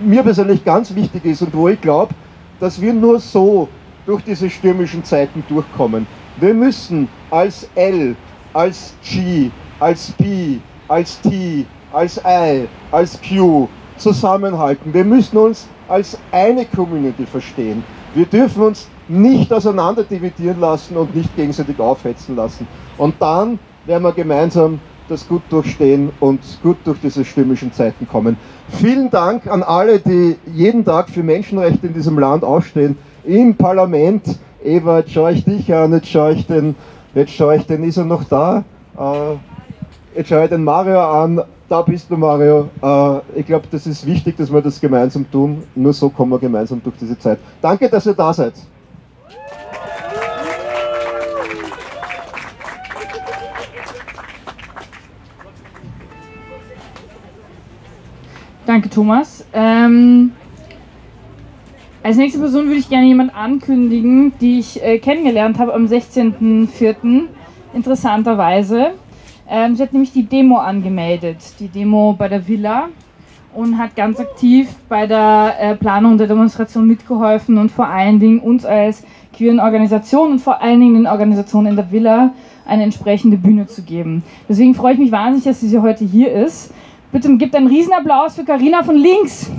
mir 0.00 0.22
persönlich 0.22 0.64
ganz 0.64 0.94
wichtig 0.94 1.24
ist 1.24 1.42
und 1.42 1.52
wo 1.52 1.68
ich 1.68 1.80
glaube, 1.80 2.14
dass 2.60 2.80
wir 2.80 2.92
nur 2.92 3.18
so 3.18 3.68
durch 4.06 4.22
diese 4.22 4.48
stürmischen 4.48 5.02
Zeiten 5.02 5.42
durchkommen. 5.48 6.06
Wir 6.36 6.54
müssen 6.54 7.08
als 7.32 7.68
L, 7.74 8.14
als 8.52 8.94
G, 9.02 9.50
als 9.80 10.12
P, 10.12 10.60
als 10.86 11.20
T, 11.20 11.66
als 11.92 12.20
I, 12.24 12.68
als 12.92 13.18
Q 13.20 13.66
zusammenhalten. 13.96 14.94
Wir 14.94 15.04
müssen 15.04 15.36
uns 15.36 15.66
als 15.88 16.16
eine 16.30 16.64
Community 16.64 17.26
verstehen. 17.26 17.82
Wir 18.14 18.26
dürfen 18.26 18.62
uns 18.62 18.88
nicht 19.08 19.52
auseinander 19.52 20.04
dividieren 20.04 20.60
lassen 20.60 20.96
und 20.96 21.12
nicht 21.12 21.34
gegenseitig 21.34 21.80
aufhetzen 21.80 22.36
lassen. 22.36 22.68
Und 22.96 23.16
dann 23.18 23.58
werden 23.84 24.04
wir 24.04 24.12
gemeinsam 24.12 24.78
das 25.10 25.26
gut 25.26 25.42
durchstehen 25.50 26.10
und 26.20 26.40
gut 26.62 26.78
durch 26.84 26.98
diese 27.00 27.24
stürmischen 27.24 27.72
Zeiten 27.72 28.06
kommen. 28.06 28.36
Vielen 28.68 29.10
Dank 29.10 29.46
an 29.46 29.62
alle, 29.62 29.98
die 29.98 30.36
jeden 30.54 30.84
Tag 30.84 31.10
für 31.10 31.22
Menschenrechte 31.22 31.88
in 31.88 31.94
diesem 31.94 32.18
Land 32.18 32.44
aufstehen, 32.44 32.96
im 33.24 33.54
Parlament. 33.54 34.38
Eva, 34.62 34.98
jetzt 34.98 35.12
schaue 35.12 35.32
ich 35.32 35.44
dich 35.44 35.72
an, 35.74 35.92
jetzt 35.92 36.08
schaue 36.08 36.32
ich 36.32 36.46
den, 36.46 36.74
jetzt 37.14 37.32
schaue 37.32 37.56
ich 37.56 37.66
den, 37.66 37.82
ist 37.82 37.96
er 37.96 38.04
noch 38.04 38.24
da? 38.24 38.64
Äh, 38.98 40.18
jetzt 40.18 40.28
schaue 40.28 40.44
ich 40.44 40.50
den 40.50 40.64
Mario 40.64 41.00
an, 41.00 41.42
da 41.68 41.82
bist 41.82 42.10
du 42.10 42.16
Mario. 42.16 42.68
Äh, 42.82 43.40
ich 43.40 43.46
glaube, 43.46 43.66
das 43.70 43.86
ist 43.86 44.04
wichtig, 44.06 44.36
dass 44.36 44.52
wir 44.52 44.60
das 44.60 44.80
gemeinsam 44.80 45.30
tun. 45.30 45.62
Nur 45.74 45.92
so 45.92 46.10
kommen 46.10 46.32
wir 46.32 46.38
gemeinsam 46.38 46.82
durch 46.82 46.96
diese 47.00 47.18
Zeit. 47.18 47.38
Danke, 47.60 47.88
dass 47.88 48.06
ihr 48.06 48.14
da 48.14 48.32
seid. 48.32 48.54
Danke, 58.70 58.88
Thomas. 58.88 59.44
Ähm, 59.52 60.30
als 62.04 62.16
nächste 62.16 62.38
Person 62.38 62.66
würde 62.66 62.78
ich 62.78 62.88
gerne 62.88 63.08
jemanden 63.08 63.34
ankündigen, 63.34 64.32
die 64.40 64.60
ich 64.60 64.80
äh, 64.80 65.00
kennengelernt 65.00 65.58
habe 65.58 65.74
am 65.74 65.86
16.04. 65.86 67.22
Interessanterweise. 67.74 68.92
Ähm, 69.48 69.74
sie 69.74 69.82
hat 69.82 69.92
nämlich 69.92 70.12
die 70.12 70.22
Demo 70.22 70.58
angemeldet, 70.58 71.38
die 71.58 71.66
Demo 71.66 72.14
bei 72.16 72.28
der 72.28 72.46
Villa 72.46 72.90
und 73.56 73.76
hat 73.76 73.96
ganz 73.96 74.20
aktiv 74.20 74.68
bei 74.88 75.08
der 75.08 75.56
äh, 75.58 75.74
Planung 75.74 76.16
der 76.16 76.28
Demonstration 76.28 76.86
mitgeholfen 76.86 77.58
und 77.58 77.72
vor 77.72 77.88
allen 77.88 78.20
Dingen 78.20 78.38
uns 78.38 78.64
als 78.64 79.02
queeren 79.32 79.58
Organisation 79.58 80.30
und 80.30 80.38
vor 80.38 80.62
allen 80.62 80.78
Dingen 80.78 80.94
den 80.94 81.06
Organisationen 81.08 81.70
in 81.70 81.76
der 81.76 81.90
Villa 81.90 82.34
eine 82.64 82.84
entsprechende 82.84 83.36
Bühne 83.36 83.66
zu 83.66 83.82
geben. 83.82 84.22
Deswegen 84.48 84.76
freue 84.76 84.92
ich 84.92 85.00
mich 85.00 85.10
wahnsinnig, 85.10 85.42
dass 85.42 85.60
sie 85.60 85.78
heute 85.80 86.04
hier 86.04 86.30
ist. 86.32 86.72
Bitte 87.12 87.36
gebt 87.36 87.56
einen 87.56 87.66
Riesenapplaus 87.66 88.36
für 88.36 88.44
Karina 88.44 88.84
von 88.84 88.94
links. 88.94 89.50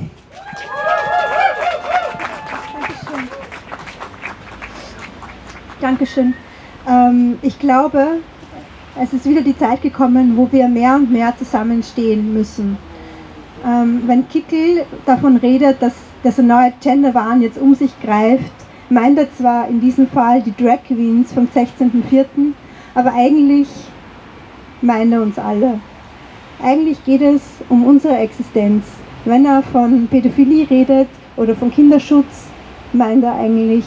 Dankeschön. 5.81 6.33
Ähm, 6.87 7.39
ich 7.41 7.59
glaube, 7.59 8.19
es 9.01 9.11
ist 9.11 9.25
wieder 9.25 9.41
die 9.41 9.57
Zeit 9.57 9.81
gekommen, 9.81 10.37
wo 10.37 10.49
wir 10.51 10.69
mehr 10.69 10.95
und 10.95 11.11
mehr 11.11 11.33
zusammenstehen 11.37 12.33
müssen. 12.33 12.77
Ähm, 13.65 14.03
wenn 14.05 14.29
Kickel 14.29 14.85
davon 15.05 15.35
redet, 15.35 15.81
dass 15.81 15.93
das 16.23 16.37
neue 16.37 16.71
Genderwahn 16.81 17.41
jetzt 17.41 17.57
um 17.57 17.75
sich 17.75 17.91
greift, 18.01 18.53
meint 18.89 19.17
er 19.17 19.33
zwar 19.35 19.67
in 19.67 19.81
diesem 19.81 20.07
Fall 20.07 20.41
die 20.41 20.55
Drag 20.55 20.83
Queens 20.87 21.33
vom 21.33 21.47
16.04., 21.53 22.25
aber 22.95 23.13
eigentlich 23.13 23.67
meint 24.81 25.11
er 25.11 25.21
uns 25.21 25.37
alle. 25.37 25.79
Eigentlich 26.63 27.03
geht 27.05 27.21
es 27.21 27.41
um 27.69 27.85
unsere 27.85 28.17
Existenz. 28.17 28.85
Wenn 29.25 29.45
er 29.45 29.63
von 29.63 30.07
Pädophilie 30.07 30.69
redet 30.69 31.07
oder 31.35 31.55
von 31.55 31.71
Kinderschutz, 31.71 32.47
meint 32.93 33.23
er 33.23 33.35
eigentlich 33.35 33.85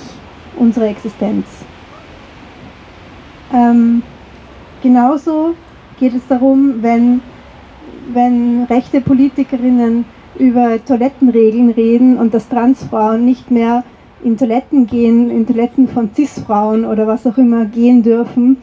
unsere 0.57 0.89
Existenz. 0.89 1.47
Ähm, 3.53 4.03
genauso 4.83 5.55
geht 6.01 6.14
es 6.14 6.27
darum, 6.29 6.83
wenn, 6.83 7.20
wenn 8.12 8.64
rechte 8.64 9.01
Politikerinnen 9.01 10.05
über 10.37 10.85
Toilettenregeln 10.85 11.70
reden 11.70 12.18
und 12.18 12.35
dass 12.35 12.49
Transfrauen 12.49 13.25
nicht 13.25 13.53
mehr 13.53 13.85
in 14.25 14.37
Toiletten 14.37 14.87
gehen, 14.89 15.31
in 15.31 15.47
Toiletten 15.47 15.87
von 15.87 16.11
Cis-Frauen 16.12 16.85
oder 16.85 17.07
was 17.07 17.25
auch 17.25 17.39
immer 17.39 17.66
gehen 17.66 18.03
dürfen, 18.03 18.57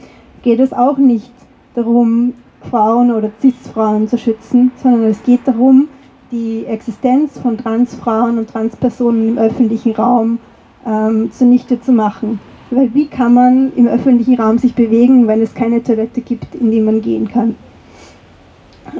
geht 0.43 0.59
es 0.59 0.73
auch 0.73 0.97
nicht 0.97 1.31
darum, 1.75 2.33
Frauen 2.69 3.11
oder 3.11 3.31
Cis-Frauen 3.41 4.07
zu 4.07 4.17
schützen, 4.17 4.71
sondern 4.81 5.05
es 5.05 5.23
geht 5.23 5.41
darum, 5.45 5.87
die 6.31 6.65
Existenz 6.65 7.37
von 7.39 7.57
Transfrauen 7.57 8.37
und 8.37 8.49
Transpersonen 8.49 9.29
im 9.29 9.37
öffentlichen 9.37 9.93
Raum 9.93 10.39
ähm, 10.85 11.31
zunichte 11.31 11.81
zu 11.81 11.91
machen. 11.91 12.39
Weil 12.69 12.93
wie 12.93 13.07
kann 13.07 13.33
man 13.33 13.73
im 13.75 13.87
öffentlichen 13.87 14.39
Raum 14.39 14.57
sich 14.57 14.73
bewegen, 14.73 15.27
wenn 15.27 15.41
es 15.41 15.53
keine 15.53 15.83
Toilette 15.83 16.21
gibt, 16.21 16.55
in 16.55 16.71
die 16.71 16.79
man 16.79 17.01
gehen 17.01 17.27
kann? 17.27 17.55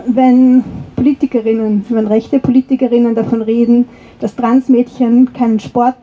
Wenn 0.08 0.64
Politikerinnen, 0.96 1.86
wenn 1.90 2.08
rechte 2.08 2.40
Politikerinnen 2.40 3.16
davon 3.16 3.42
reden, 3.42 3.88
dass 4.20 4.36
Transmädchen 4.36 5.34
keinen 5.34 5.60
Sport 5.60 5.96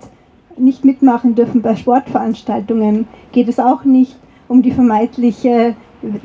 nicht 0.56 0.84
mitmachen 0.84 1.34
dürfen 1.34 1.62
bei 1.62 1.76
Sportveranstaltungen, 1.76 3.06
geht 3.32 3.48
es 3.48 3.60
auch 3.60 3.84
nicht 3.84 4.16
um 4.48 4.62
die 4.62 4.72
vermeintliche 4.72 5.76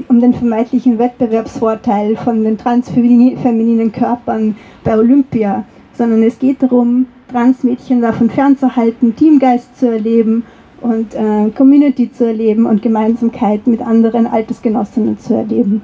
um 0.07 0.19
den 0.19 0.34
vermeintlichen 0.34 0.99
Wettbewerbsvorteil 0.99 2.15
von 2.15 2.43
den 2.43 2.57
transfemininen 2.57 3.91
Körpern 3.91 4.55
bei 4.84 4.97
Olympia, 4.97 5.65
sondern 5.93 6.24
es 6.24 6.39
geht 6.39 6.61
darum, 6.61 7.07
Transmädchen 7.32 8.01
davon 8.01 8.30
fernzuhalten, 8.30 9.15
Teamgeist 9.15 9.80
zu 9.80 9.89
erleben 9.89 10.43
und 10.82 11.15
äh, 11.15 11.49
Community 11.55 12.11
zu 12.11 12.28
erleben 12.28 12.65
und 12.65 12.82
Gemeinsamkeit 12.82 13.65
mit 13.67 13.82
anderen 13.82 14.28
Altersgenossinnen 14.28 15.17
zu 15.17 15.34
erleben. 15.34 15.82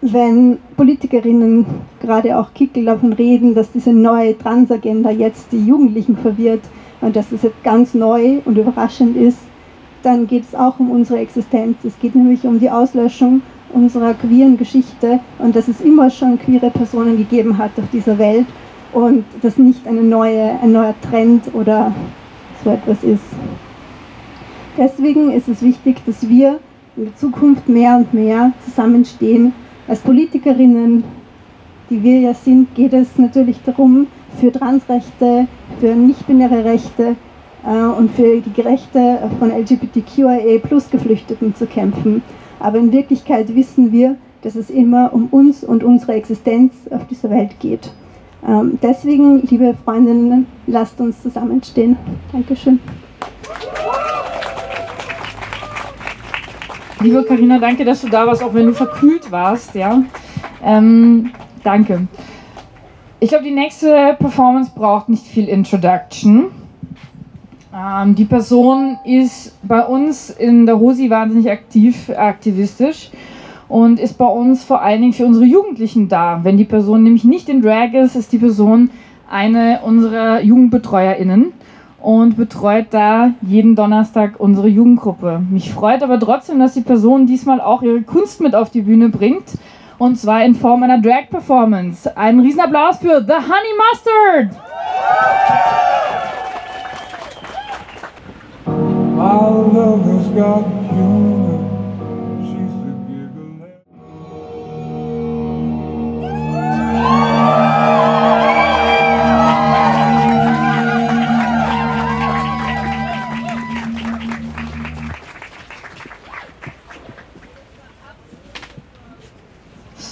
Wenn 0.00 0.58
Politikerinnen, 0.76 1.64
gerade 2.00 2.36
auch 2.36 2.52
Kickel, 2.54 2.86
davon 2.86 3.12
reden, 3.12 3.54
dass 3.54 3.70
diese 3.70 3.92
neue 3.92 4.36
Transagenda 4.36 5.10
jetzt 5.10 5.52
die 5.52 5.64
Jugendlichen 5.64 6.16
verwirrt 6.16 6.62
und 7.00 7.14
dass 7.14 7.30
es 7.30 7.42
jetzt 7.42 7.62
ganz 7.62 7.94
neu 7.94 8.40
und 8.44 8.58
überraschend 8.58 9.16
ist, 9.16 9.38
dann 10.02 10.26
geht 10.26 10.44
es 10.44 10.54
auch 10.54 10.78
um 10.78 10.90
unsere 10.90 11.20
Existenz. 11.20 11.78
Es 11.84 11.98
geht 11.98 12.14
nämlich 12.14 12.44
um 12.44 12.58
die 12.60 12.70
Auslöschung 12.70 13.42
unserer 13.72 14.14
queeren 14.14 14.58
Geschichte 14.58 15.20
und 15.38 15.56
dass 15.56 15.68
es 15.68 15.80
immer 15.80 16.10
schon 16.10 16.38
queere 16.38 16.70
Personen 16.70 17.16
gegeben 17.16 17.56
hat 17.58 17.70
auf 17.78 17.88
dieser 17.92 18.18
Welt 18.18 18.46
und 18.92 19.24
das 19.40 19.56
nicht 19.56 19.86
eine 19.86 20.02
neue, 20.02 20.58
ein 20.62 20.72
neuer 20.72 20.94
Trend 21.00 21.54
oder 21.54 21.92
so 22.62 22.70
etwas 22.70 23.02
ist. 23.02 23.24
Deswegen 24.76 25.30
ist 25.32 25.48
es 25.48 25.62
wichtig, 25.62 26.04
dass 26.06 26.28
wir 26.28 26.58
in 26.96 27.04
der 27.04 27.16
Zukunft 27.16 27.68
mehr 27.68 27.96
und 27.96 28.12
mehr 28.12 28.52
zusammenstehen. 28.64 29.52
Als 29.88 30.00
Politikerinnen, 30.00 31.04
die 31.90 32.02
wir 32.02 32.20
ja 32.20 32.34
sind, 32.34 32.74
geht 32.74 32.92
es 32.92 33.18
natürlich 33.18 33.58
darum, 33.64 34.06
für 34.38 34.52
Transrechte, 34.52 35.46
für 35.80 35.94
nicht-binäre 35.94 36.64
Rechte, 36.64 37.16
und 37.64 38.10
für 38.10 38.40
die 38.40 38.60
Rechte 38.60 39.30
von 39.38 39.50
LGBTQIA 39.50 40.58
plus 40.58 40.90
Geflüchteten 40.90 41.54
zu 41.54 41.66
kämpfen. 41.66 42.22
Aber 42.58 42.78
in 42.78 42.92
Wirklichkeit 42.92 43.54
wissen 43.54 43.92
wir, 43.92 44.16
dass 44.42 44.56
es 44.56 44.70
immer 44.70 45.12
um 45.12 45.26
uns 45.28 45.64
und 45.64 45.84
unsere 45.84 46.14
Existenz 46.14 46.72
auf 46.90 47.06
dieser 47.06 47.30
Welt 47.30 47.58
geht. 47.60 47.92
Ähm, 48.46 48.78
deswegen, 48.82 49.42
liebe 49.46 49.74
Freundinnen, 49.84 50.46
lasst 50.66 51.00
uns 51.00 51.22
zusammenstehen. 51.22 51.96
Dankeschön. 52.32 52.80
Liebe 57.00 57.24
Karina, 57.24 57.58
danke, 57.58 57.84
dass 57.84 58.00
du 58.00 58.08
da 58.08 58.26
warst, 58.26 58.42
auch 58.42 58.54
wenn 58.54 58.66
du 58.66 58.74
verkühlt 58.74 59.30
warst. 59.30 59.74
Ja, 59.74 60.02
ähm, 60.64 61.32
danke. 61.64 62.06
Ich 63.18 63.28
glaube, 63.28 63.44
die 63.44 63.52
nächste 63.52 64.16
Performance 64.18 64.70
braucht 64.74 65.08
nicht 65.08 65.26
viel 65.26 65.48
Introduction. 65.48 66.61
Ähm, 67.74 68.14
die 68.14 68.26
Person 68.26 68.98
ist 69.04 69.56
bei 69.66 69.84
uns 69.84 70.30
in 70.30 70.66
der 70.66 70.78
Hosi 70.78 71.08
wahnsinnig 71.08 71.50
aktiv, 71.50 72.10
aktivistisch 72.10 73.10
und 73.68 73.98
ist 73.98 74.18
bei 74.18 74.26
uns 74.26 74.64
vor 74.64 74.82
allen 74.82 75.00
Dingen 75.00 75.12
für 75.14 75.24
unsere 75.24 75.46
Jugendlichen 75.46 76.08
da. 76.08 76.40
Wenn 76.42 76.58
die 76.58 76.64
Person 76.64 77.02
nämlich 77.02 77.24
nicht 77.24 77.48
in 77.48 77.62
Drag 77.62 77.94
ist, 77.94 78.14
ist 78.14 78.32
die 78.32 78.38
Person 78.38 78.90
eine 79.30 79.80
unserer 79.84 80.42
JugendbetreuerInnen 80.42 81.52
und 82.00 82.36
betreut 82.36 82.88
da 82.90 83.30
jeden 83.40 83.74
Donnerstag 83.74 84.34
unsere 84.38 84.68
Jugendgruppe. 84.68 85.40
Mich 85.48 85.72
freut 85.72 86.02
aber 86.02 86.20
trotzdem, 86.20 86.58
dass 86.58 86.74
die 86.74 86.82
Person 86.82 87.26
diesmal 87.26 87.60
auch 87.60 87.80
ihre 87.80 88.02
Kunst 88.02 88.42
mit 88.42 88.54
auf 88.54 88.68
die 88.68 88.82
Bühne 88.82 89.08
bringt 89.08 89.44
und 89.98 90.18
zwar 90.18 90.44
in 90.44 90.54
Form 90.54 90.82
einer 90.82 91.00
Drag-Performance. 91.00 92.14
Einen 92.14 92.40
Riesenapplaus 92.40 92.98
für 92.98 93.24
The 93.24 93.32
Honey 93.32 94.50
Mustard! 94.50 94.60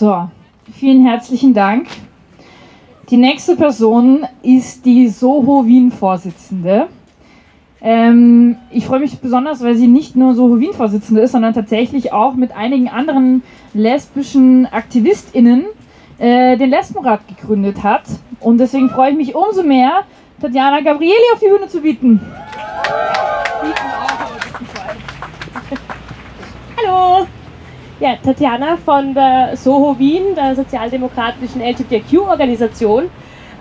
So, 0.00 0.28
vielen 0.72 1.04
herzlichen 1.04 1.52
Dank. 1.52 1.88
Die 3.10 3.16
nächste 3.16 3.56
Person 3.56 4.24
ist 4.42 4.86
die 4.86 5.08
Soho 5.08 5.66
Wien-Vorsitzende. 5.66 6.86
Ähm, 7.82 8.56
ich 8.70 8.86
freue 8.86 9.00
mich 9.00 9.18
besonders, 9.20 9.62
weil 9.62 9.74
sie 9.74 9.86
nicht 9.86 10.14
nur 10.14 10.34
Soho 10.34 10.60
Wien-Vorsitzende 10.60 11.22
ist, 11.22 11.32
sondern 11.32 11.54
tatsächlich 11.54 12.12
auch 12.12 12.34
mit 12.34 12.54
einigen 12.54 12.88
anderen 12.88 13.42
lesbischen 13.72 14.66
AktivistInnen 14.66 15.64
äh, 16.18 16.56
den 16.58 16.70
Lesbenrat 16.70 17.20
gegründet 17.26 17.82
hat. 17.82 18.02
Und 18.40 18.58
deswegen 18.58 18.90
freue 18.90 19.12
ich 19.12 19.16
mich 19.16 19.34
umso 19.34 19.62
mehr, 19.62 20.04
Tatjana 20.40 20.80
Gabrieli 20.80 21.14
auf 21.32 21.40
die 21.40 21.48
Bühne 21.48 21.68
zu 21.68 21.80
bieten. 21.80 22.20
Hallo! 26.76 27.26
Ja, 27.98 28.16
Tatjana 28.22 28.78
von 28.78 29.12
der 29.12 29.56
Soho 29.56 29.98
Wien, 29.98 30.34
der 30.34 30.56
sozialdemokratischen 30.56 31.60
LGBTQ-Organisation. 31.60 33.10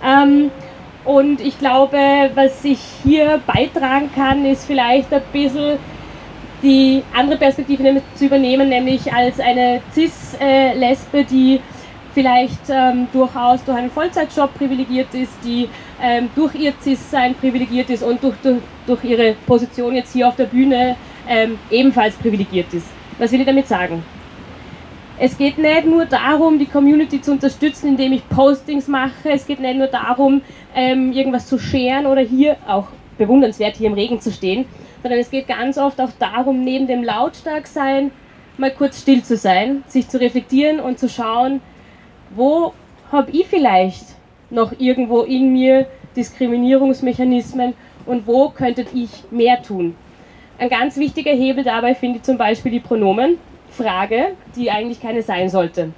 Ähm, 0.06 0.52
und 1.06 1.42
ich 1.42 1.58
glaube, 1.58 1.98
was 2.36 2.64
ich 2.64 2.80
hier 3.04 3.42
beitragen 3.48 4.10
kann, 4.14 4.46
ist 4.46 4.66
vielleicht 4.66 5.14
ein 5.14 5.22
bisschen 5.32 5.78
die 6.62 7.04
andere 7.16 7.38
Perspektive 7.38 8.02
zu 8.16 8.26
übernehmen, 8.26 8.70
nämlich 8.70 9.12
als 9.12 9.40
eine 9.40 9.82
Cis-Lesbe, 9.94 11.24
die 11.24 11.62
vielleicht 12.14 12.70
ähm, 12.70 13.08
durchaus 13.14 13.64
durch 13.64 13.78
einen 13.78 13.92
Vollzeitjob 13.92 14.54
privilegiert 14.56 15.14
ist, 15.14 15.34
die 15.44 15.70
ähm, 16.02 16.30
durch 16.36 16.56
ihr 16.56 16.74
Cis-Sein 16.82 17.36
privilegiert 17.36 17.90
ist 17.90 18.04
und 18.04 18.22
durch, 18.22 18.36
durch, 18.44 18.58
durch, 18.86 19.04
ihre 19.04 19.36
Position 19.46 19.96
jetzt 19.96 20.14
hier 20.14 20.28
auf 20.28 20.36
der 20.36 20.46
Bühne 20.46 20.96
ähm, 21.28 21.58
ebenfalls 21.70 22.16
privilegiert 22.16 22.74
ist. 22.74 22.88
Was 23.18 23.32
will 23.32 23.40
ich 23.40 23.46
damit 23.46 23.68
sagen? 23.68 24.04
Es 25.22 25.38
geht 25.38 25.58
nicht 25.58 25.86
nur 25.86 26.06
darum, 26.06 26.58
die 26.58 26.66
Community 26.66 27.22
zu 27.22 27.34
unterstützen, 27.34 27.90
indem 27.90 28.14
ich 28.14 28.28
Postings 28.30 28.88
mache. 28.88 29.30
Es 29.30 29.46
geht 29.46 29.60
nicht 29.60 29.76
nur 29.76 29.88
darum, 29.88 30.42
ähm, 30.76 31.12
irgendwas 31.12 31.48
zu 31.48 31.60
scheren 31.60 32.06
oder 32.06 32.22
hier 32.22 32.58
auch 32.68 32.88
bewundernswert 33.18 33.76
hier 33.76 33.88
im 33.88 33.94
Regen 33.94 34.22
zu 34.22 34.32
stehen, 34.32 34.66
sondern 35.02 35.20
es 35.20 35.30
geht 35.30 35.48
ganz 35.48 35.78
oft 35.78 36.00
auch 36.02 36.12
darum, 36.20 36.64
neben 36.64 36.88
dem 36.88 37.04
Lautstarksein 37.04 38.12
mal 38.58 38.72
kurz 38.72 39.02
still 39.02 39.24
zu 39.24 39.38
sein, 39.38 39.84
sich 39.88 40.10
zu 40.10 40.20
reflektieren 40.20 40.80
und 40.80 41.00
zu 41.00 41.10
schauen, 41.10 41.62
wo 42.32 42.74
habe 43.12 43.32
ich 43.32 43.48
vielleicht 43.48 44.06
noch 44.50 44.74
irgendwo 44.78 45.22
in 45.22 45.52
mir 45.52 45.88
Diskriminierungsmechanismen 46.16 47.74
und 48.06 48.28
wo 48.28 48.50
könntet 48.50 48.90
ich 48.94 49.10
mehr 49.32 49.62
tun. 49.62 49.96
Ein 50.58 50.70
ganz 50.70 50.98
wichtiger 50.98 51.32
Hebel 51.32 51.64
dabei 51.64 51.96
finde 51.96 52.18
ich 52.18 52.24
zum 52.24 52.38
Beispiel 52.38 52.72
die 52.72 52.80
Pronomen. 52.80 53.38
Frage, 53.70 54.36
die 54.56 54.72
eigentlich 54.72 55.00
keine 55.00 55.22
sein 55.22 55.50
sollte. 55.50 55.94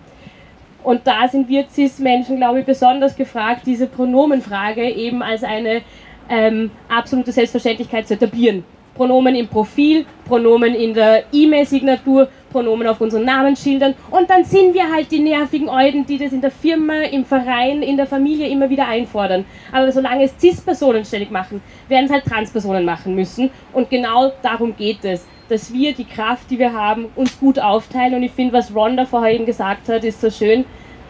Und 0.83 1.05
da 1.05 1.27
sind 1.27 1.47
wir 1.47 1.65
CIS-Menschen, 1.69 2.37
glaube 2.37 2.59
ich, 2.59 2.65
besonders 2.65 3.15
gefragt, 3.15 3.61
diese 3.65 3.87
Pronomenfrage 3.87 4.83
eben 4.89 5.21
als 5.21 5.43
eine 5.43 5.81
ähm, 6.29 6.71
absolute 6.89 7.31
Selbstverständlichkeit 7.31 8.07
zu 8.07 8.15
etablieren. 8.15 8.63
Pronomen 8.95 9.35
im 9.35 9.47
Profil, 9.47 10.05
Pronomen 10.25 10.75
in 10.75 10.93
der 10.93 11.23
E-Mail-Signatur, 11.31 12.27
Pronomen 12.51 12.87
auf 12.87 12.99
unseren 12.99 13.23
Namensschildern 13.23 13.95
und 14.11 14.29
dann 14.29 14.43
sind 14.43 14.73
wir 14.73 14.91
halt 14.91 15.09
die 15.11 15.19
nervigen 15.19 15.69
Euden, 15.69 16.05
die 16.05 16.17
das 16.17 16.33
in 16.33 16.41
der 16.41 16.51
Firma, 16.51 17.03
im 17.03 17.23
Verein, 17.23 17.81
in 17.81 17.95
der 17.95 18.05
Familie 18.05 18.49
immer 18.49 18.69
wieder 18.69 18.87
einfordern. 18.87 19.45
Aber 19.71 19.89
solange 19.91 20.25
es 20.25 20.33
CIS-Personen 20.37 21.05
ständig 21.05 21.31
machen, 21.31 21.61
werden 21.87 22.05
es 22.05 22.11
halt 22.11 22.25
Trans-Personen 22.25 22.83
machen 22.83 23.15
müssen 23.15 23.49
und 23.71 23.89
genau 23.89 24.33
darum 24.41 24.75
geht 24.75 25.05
es 25.05 25.25
dass 25.51 25.73
wir 25.73 25.93
die 25.93 26.05
Kraft, 26.05 26.49
die 26.49 26.57
wir 26.57 26.71
haben, 26.71 27.07
uns 27.15 27.37
gut 27.37 27.59
aufteilen. 27.59 28.15
Und 28.15 28.23
ich 28.23 28.31
finde, 28.31 28.53
was 28.53 28.73
Rhonda 28.73 29.05
vorher 29.05 29.33
eben 29.33 29.45
gesagt 29.45 29.89
hat, 29.89 30.03
ist 30.05 30.21
so 30.21 30.29
schön, 30.29 30.63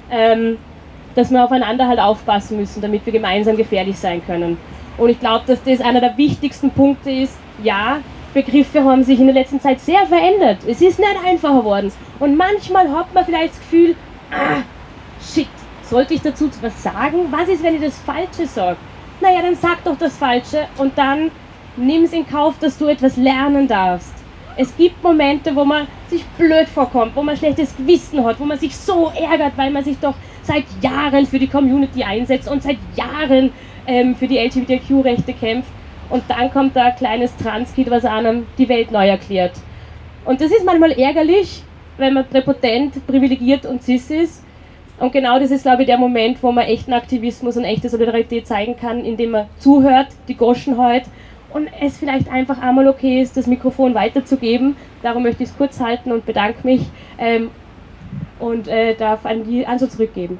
ähm, 0.09 0.57
dass 1.13 1.29
wir 1.29 1.43
aufeinander 1.43 1.87
halt 1.87 1.99
aufpassen 1.99 2.57
müssen, 2.57 2.81
damit 2.81 3.05
wir 3.05 3.13
gemeinsam 3.13 3.55
gefährlich 3.55 3.97
sein 3.97 4.25
können. 4.25 4.57
Und 4.97 5.09
ich 5.09 5.19
glaube, 5.19 5.43
dass 5.45 5.63
das 5.63 5.79
einer 5.79 6.01
der 6.01 6.17
wichtigsten 6.17 6.71
Punkte 6.71 7.11
ist. 7.11 7.37
Ja, 7.63 7.99
Begriffe 8.33 8.83
haben 8.83 9.03
sich 9.03 9.19
in 9.19 9.27
der 9.27 9.35
letzten 9.35 9.59
Zeit 9.59 9.79
sehr 9.79 10.05
verändert. 10.07 10.59
Es 10.67 10.81
ist 10.81 10.97
nicht 10.97 11.15
einfacher 11.23 11.59
geworden. 11.59 11.91
Und 12.19 12.35
manchmal 12.35 12.91
hat 12.91 13.13
man 13.13 13.25
vielleicht 13.25 13.53
das 13.53 13.59
Gefühl, 13.59 13.95
ah, 14.31 14.63
shit, 15.21 15.47
sollte 15.83 16.15
ich 16.15 16.21
dazu 16.21 16.49
was 16.61 16.81
sagen? 16.81 17.27
Was 17.29 17.47
ist, 17.47 17.61
wenn 17.61 17.75
ich 17.75 17.81
das 17.81 17.99
Falsche 17.99 18.47
sage? 18.47 18.77
Naja, 19.19 19.41
dann 19.43 19.55
sag 19.55 19.83
doch 19.83 19.97
das 19.97 20.17
Falsche 20.17 20.67
und 20.79 20.97
dann 20.97 21.29
nimm 21.77 22.05
es 22.05 22.13
in 22.13 22.27
Kauf, 22.27 22.55
dass 22.59 22.77
du 22.79 22.87
etwas 22.87 23.17
lernen 23.17 23.67
darfst. 23.67 24.20
Es 24.57 24.75
gibt 24.75 25.01
Momente, 25.03 25.55
wo 25.55 25.63
man 25.63 25.87
sich 26.09 26.23
blöd 26.37 26.67
vorkommt, 26.67 27.15
wo 27.15 27.23
man 27.23 27.37
schlechtes 27.37 27.75
Gewissen 27.75 28.23
hat, 28.23 28.39
wo 28.39 28.45
man 28.45 28.59
sich 28.59 28.75
so 28.75 29.11
ärgert, 29.15 29.53
weil 29.55 29.71
man 29.71 29.83
sich 29.83 29.97
doch 29.99 30.15
seit 30.43 30.65
Jahren 30.81 31.25
für 31.25 31.39
die 31.39 31.47
Community 31.47 32.03
einsetzt 32.03 32.49
und 32.49 32.63
seit 32.63 32.77
Jahren 32.95 33.51
ähm, 33.87 34.15
für 34.15 34.27
die 34.27 34.37
LGBTQ-Rechte 34.37 35.33
kämpft. 35.33 35.71
Und 36.09 36.23
dann 36.27 36.51
kommt 36.51 36.75
da 36.75 36.85
ein 36.85 36.95
kleines 36.95 37.35
Transkid, 37.37 37.89
was 37.89 38.03
einem 38.03 38.45
die 38.57 38.67
Welt 38.67 38.91
neu 38.91 39.07
erklärt. 39.07 39.53
Und 40.25 40.41
das 40.41 40.51
ist 40.51 40.65
manchmal 40.65 40.91
ärgerlich, 40.91 41.63
wenn 41.97 42.13
man 42.13 42.27
präpotent, 42.27 43.05
privilegiert 43.07 43.65
und 43.65 43.81
cis 43.81 44.09
ist. 44.11 44.43
Und 44.99 45.13
genau 45.13 45.39
das 45.39 45.49
ist, 45.49 45.63
glaube 45.63 45.83
ich, 45.83 45.87
der 45.87 45.97
Moment, 45.97 46.43
wo 46.43 46.51
man 46.51 46.65
echten 46.65 46.93
Aktivismus 46.93 47.57
und 47.57 47.63
echte 47.63 47.89
Solidarität 47.89 48.45
zeigen 48.45 48.75
kann, 48.77 49.03
indem 49.03 49.31
man 49.31 49.47
zuhört, 49.57 50.09
die 50.27 50.35
Goschen 50.35 50.77
heut 50.77 51.03
und 51.53 51.67
es 51.79 51.97
vielleicht 51.97 52.29
einfach 52.29 52.61
einmal 52.61 52.87
okay 52.87 53.21
ist, 53.21 53.37
das 53.37 53.47
Mikrofon 53.47 53.93
weiterzugeben. 53.93 54.75
Darum 55.01 55.23
möchte 55.23 55.43
ich 55.43 55.49
es 55.49 55.57
kurz 55.57 55.79
halten 55.79 56.11
und 56.11 56.25
bedanke 56.25 56.59
mich 56.63 56.85
ähm, 57.17 57.49
und 58.39 58.67
äh, 58.67 58.95
darf 58.95 59.25
an 59.25 59.43
die 59.43 59.65
Anso 59.65 59.87
zurückgeben. 59.87 60.39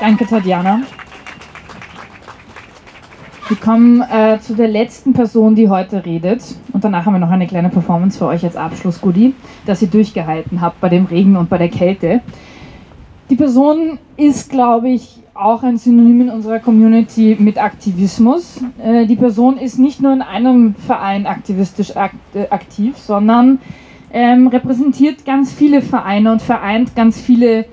Danke, 0.00 0.26
Tatjana. 0.26 0.82
Wir 3.48 3.56
kommen 3.58 4.00
äh, 4.00 4.38
zu 4.40 4.54
der 4.54 4.68
letzten 4.68 5.12
Person, 5.12 5.54
die 5.54 5.68
heute 5.68 6.04
redet. 6.04 6.42
Und 6.72 6.82
danach 6.82 7.04
haben 7.06 7.12
wir 7.14 7.18
noch 7.18 7.30
eine 7.30 7.46
kleine 7.46 7.68
Performance 7.68 8.18
für 8.18 8.26
euch 8.26 8.42
als 8.42 8.56
Abschluss-Goodie, 8.56 9.34
dass 9.66 9.82
ihr 9.82 9.88
durchgehalten 9.88 10.60
habt 10.60 10.80
bei 10.80 10.88
dem 10.88 11.06
Regen 11.06 11.36
und 11.36 11.48
bei 11.48 11.58
der 11.58 11.68
Kälte. 11.68 12.20
Die 13.30 13.36
Person 13.36 13.98
ist, 14.16 14.50
glaube 14.50 14.88
ich, 14.88 15.23
auch 15.34 15.64
ein 15.64 15.76
Synonym 15.76 16.22
in 16.22 16.30
unserer 16.30 16.60
Community 16.60 17.36
mit 17.38 17.58
Aktivismus. 17.58 18.60
Äh, 18.82 19.06
die 19.06 19.16
Person 19.16 19.58
ist 19.58 19.78
nicht 19.78 20.00
nur 20.00 20.12
in 20.12 20.22
einem 20.22 20.74
Verein 20.76 21.26
aktivistisch 21.26 21.90
äh, 21.90 22.46
aktiv, 22.50 22.96
sondern 22.96 23.58
ähm, 24.12 24.46
repräsentiert 24.46 25.24
ganz 25.24 25.52
viele 25.52 25.82
Vereine 25.82 26.30
und 26.30 26.40
vereint 26.40 26.94
ganz 26.94 27.20
viele, 27.20 27.66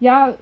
ja, 0.00 0.34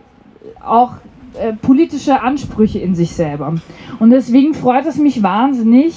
auch 0.64 0.92
äh, 1.38 1.52
politische 1.52 2.22
Ansprüche 2.22 2.78
in 2.78 2.94
sich 2.94 3.14
selber. 3.14 3.54
Und 4.00 4.10
deswegen 4.10 4.54
freut 4.54 4.86
es 4.86 4.96
mich 4.96 5.22
wahnsinnig, 5.22 5.94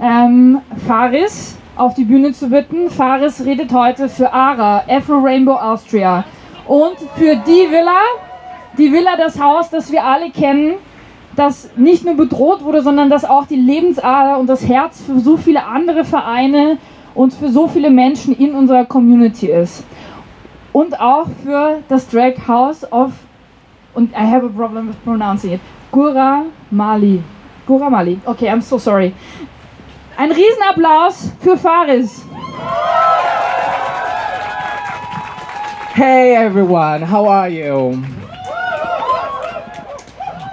ähm, 0.00 0.60
Faris 0.86 1.58
auf 1.76 1.94
die 1.94 2.04
Bühne 2.04 2.32
zu 2.32 2.48
bitten. 2.48 2.88
Faris 2.88 3.44
redet 3.44 3.72
heute 3.72 4.08
für 4.08 4.32
ARA, 4.32 4.84
Afro 4.88 5.18
Rainbow 5.18 5.52
Austria 5.52 6.24
und 6.66 6.96
für 7.16 7.36
die 7.36 7.70
Villa, 7.70 8.00
die 8.78 8.92
Villa, 8.92 9.16
das 9.16 9.40
Haus, 9.40 9.70
das 9.70 9.90
wir 9.90 10.04
alle 10.04 10.30
kennen, 10.30 10.74
das 11.36 11.70
nicht 11.76 12.04
nur 12.04 12.16
bedroht 12.16 12.64
wurde, 12.64 12.82
sondern 12.82 13.10
das 13.10 13.24
auch 13.24 13.46
die 13.46 13.56
Lebensader 13.56 14.38
und 14.38 14.48
das 14.48 14.66
Herz 14.66 15.02
für 15.02 15.20
so 15.20 15.36
viele 15.36 15.64
andere 15.64 16.04
Vereine 16.04 16.78
und 17.14 17.34
für 17.34 17.48
so 17.48 17.68
viele 17.68 17.90
Menschen 17.90 18.34
in 18.36 18.54
unserer 18.54 18.84
Community 18.84 19.48
ist. 19.50 19.84
Und 20.72 21.00
auch 21.00 21.26
für 21.44 21.78
das 21.88 22.08
Drag 22.08 22.34
House 22.46 22.90
of, 22.92 23.12
und 23.94 24.12
I 24.12 24.22
have 24.24 24.46
a 24.46 24.48
problem 24.48 24.88
with 24.88 24.96
pronouncing 25.04 25.54
it, 25.54 25.60
Gura 25.90 26.44
Mali. 26.70 27.22
Gura 27.66 27.90
Mali. 27.90 28.18
Okay, 28.24 28.48
I'm 28.48 28.60
so 28.60 28.78
sorry. 28.78 29.12
Ein 30.16 30.32
Riesenapplaus 30.32 31.32
für 31.40 31.56
Faris. 31.56 32.24
Hey 35.94 36.36
everyone, 36.36 37.02
how 37.10 37.28
are 37.28 37.48
you? 37.48 38.00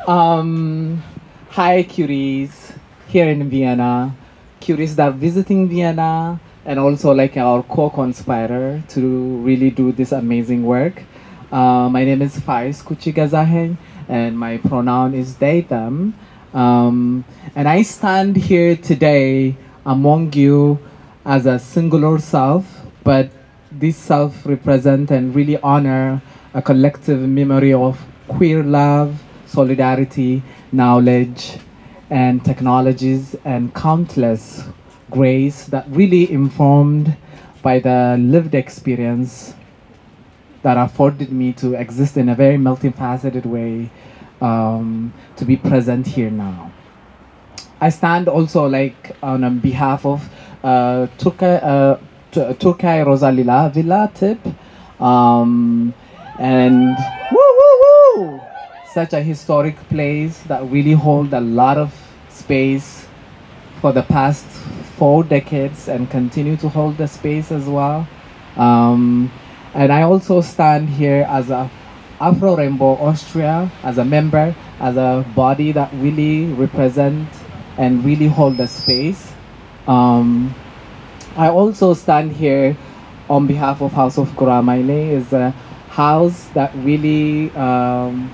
Um, 0.08 1.01
hi 1.49 1.82
cuties 1.82 2.78
here 3.08 3.28
in 3.28 3.49
Vienna, 3.49 4.16
cuties 4.62 4.95
that 4.97 5.08
are 5.08 5.12
visiting 5.12 5.68
Vienna, 5.68 6.39
and 6.64 6.78
also 6.78 7.12
like 7.12 7.36
our 7.38 7.64
co-conspirator 7.64 8.84
to 8.89 9.38
really 9.38 9.72
do 9.72 9.91
this 9.91 10.12
amazing 10.12 10.64
work. 10.64 11.01
Uh, 11.51 11.89
my 11.89 12.06
name 12.06 12.22
is 12.22 12.38
Faiz 12.38 12.84
Kuchigazahen, 12.84 13.78
and 14.08 14.38
my 14.38 14.58
pronoun 14.58 15.16
is 15.16 15.38
they, 15.38 15.62
them. 15.62 16.14
Um, 16.53 17.26
and 17.56 17.68
I 17.68 17.82
stand 17.82 18.36
here 18.36 18.76
today 18.76 19.58
among 19.88 20.34
you 20.34 20.78
as 21.26 21.47
a 21.47 21.58
singular 21.58 22.20
self, 22.20 22.86
but 23.03 23.32
this 23.72 23.97
self 23.97 24.45
represent 24.45 25.10
and 25.10 25.34
really 25.34 25.58
honor 25.62 26.22
a 26.53 26.62
collective 26.62 27.22
memory 27.22 27.74
of 27.74 28.06
queer 28.28 28.62
love, 28.62 29.24
solidarity, 29.56 30.43
knowledge, 30.72 31.58
and 32.10 32.43
technologies, 32.45 33.36
and 33.43 33.74
countless 33.74 34.64
grace 35.10 35.66
that 35.74 35.86
really 35.89 36.32
informed 36.32 37.16
by 37.62 37.80
the 37.80 38.18
lived 38.20 38.53
experience 38.53 39.53
that 40.62 40.78
afforded 40.78 41.32
me 41.32 41.53
to 41.53 41.74
exist 41.76 42.18
in 42.18 42.28
a 42.30 42.36
very 42.36 42.58
multifaceted 42.58 43.45
way 43.45 43.89
um, 44.41 45.14
to 45.38 45.45
be 45.45 45.56
present 45.56 46.06
here 46.08 46.32
now. 46.32 46.72
I 47.80 47.89
stand 47.89 48.28
also 48.28 48.68
like 48.68 49.16
on 49.22 49.60
behalf 49.60 50.06
of 50.06 50.28
uh, 50.64 51.08
Turkey, 51.18 51.45
uh, 51.45 51.97
Rosalila 52.34 53.72
Villa 53.74 54.12
Tip, 54.14 54.39
um, 54.99 55.93
and 56.39 56.97
woo, 57.32 57.45
such 58.96 59.12
a 59.12 59.22
historic 59.22 59.76
place 59.89 60.39
that 60.43 60.64
really 60.72 60.93
hold 60.93 61.34
a 61.34 61.41
lot 61.41 61.78
of 61.78 61.93
space 62.30 63.06
for 63.82 63.91
the 63.91 64.04
past 64.04 64.46
four 64.98 65.22
decades 65.22 65.89
and 65.89 66.10
continue 66.10 66.56
to 66.56 66.70
hold 66.70 66.96
the 66.96 67.06
space 67.06 67.52
as 67.52 67.66
well. 67.66 68.08
Um, 68.56 69.30
and 69.74 69.91
I 69.91 70.04
also 70.04 70.39
stand 70.39 70.88
here 70.88 71.26
as 71.28 71.50
a 71.50 71.70
Afro 72.22 72.56
Rainbow 72.56 72.93
Austria, 72.96 73.70
as 73.84 73.98
a 73.98 74.06
member, 74.06 74.56
as 74.80 74.96
a 74.96 75.26
body 75.36 75.74
that 75.74 75.91
really 75.96 76.46
represent 76.54 77.28
and 77.78 78.06
really 78.06 78.28
hold 78.28 78.56
the 78.56 78.66
space. 78.66 79.34
Um, 79.89 80.56
I 81.36 81.50
also 81.50 81.93
stand 81.93 82.32
here 82.32 82.78
on 83.30 83.46
behalf 83.46 83.82
of 83.82 83.91
House 83.91 84.18
of 84.18 84.30
Kuramaile, 84.38 85.12
is 85.12 85.34
a 85.34 85.52
house 85.89 86.46
that 86.54 86.74
really 86.76 87.52
um, 87.58 88.32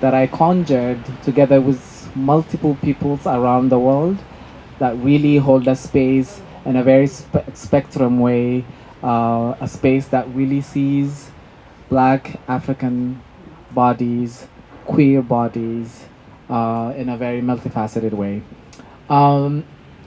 that 0.00 0.14
I 0.14 0.26
conjured 0.26 1.00
together 1.22 1.60
with 1.60 2.10
multiple 2.14 2.76
peoples 2.82 3.26
around 3.26 3.68
the 3.70 3.78
world 3.78 4.18
that 4.78 4.96
really 4.96 5.38
hold 5.38 5.66
a 5.66 5.74
space 5.74 6.40
in 6.64 6.76
a 6.76 6.82
very 6.82 7.06
spe- 7.06 7.54
spectrum 7.54 8.20
way, 8.20 8.64
uh, 9.02 9.54
a 9.60 9.68
space 9.68 10.08
that 10.08 10.28
really 10.34 10.60
sees 10.60 11.30
black 11.88 12.40
African 12.48 13.20
bodies, 13.72 14.46
queer 14.84 15.22
bodies, 15.22 16.04
uh, 16.48 16.92
in 16.96 17.08
a 17.08 17.16
very 17.16 17.40
multifaceted 17.40 18.12
way. 18.12 18.42
Um, 19.08 19.64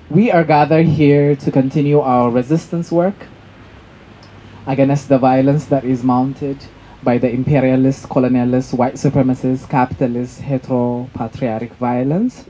we 0.10 0.32
are 0.32 0.44
gathered 0.44 0.88
here 0.88 1.36
to 1.36 1.52
continue 1.52 2.00
our 2.00 2.30
resistance 2.30 2.92
work 2.92 3.28
against 4.68 5.10
the 5.10 5.18
violence 5.18 5.66
that 5.66 5.84
is 5.84 6.04
mounted 6.04 6.58
by 7.04 7.18
the 7.18 7.30
imperialist, 7.30 8.08
colonialist, 8.10 8.74
white 8.74 8.96
supremacist, 8.96 9.70
capitalist, 9.70 10.42
heteropatriarchic 10.42 11.72
violence. 11.74 12.46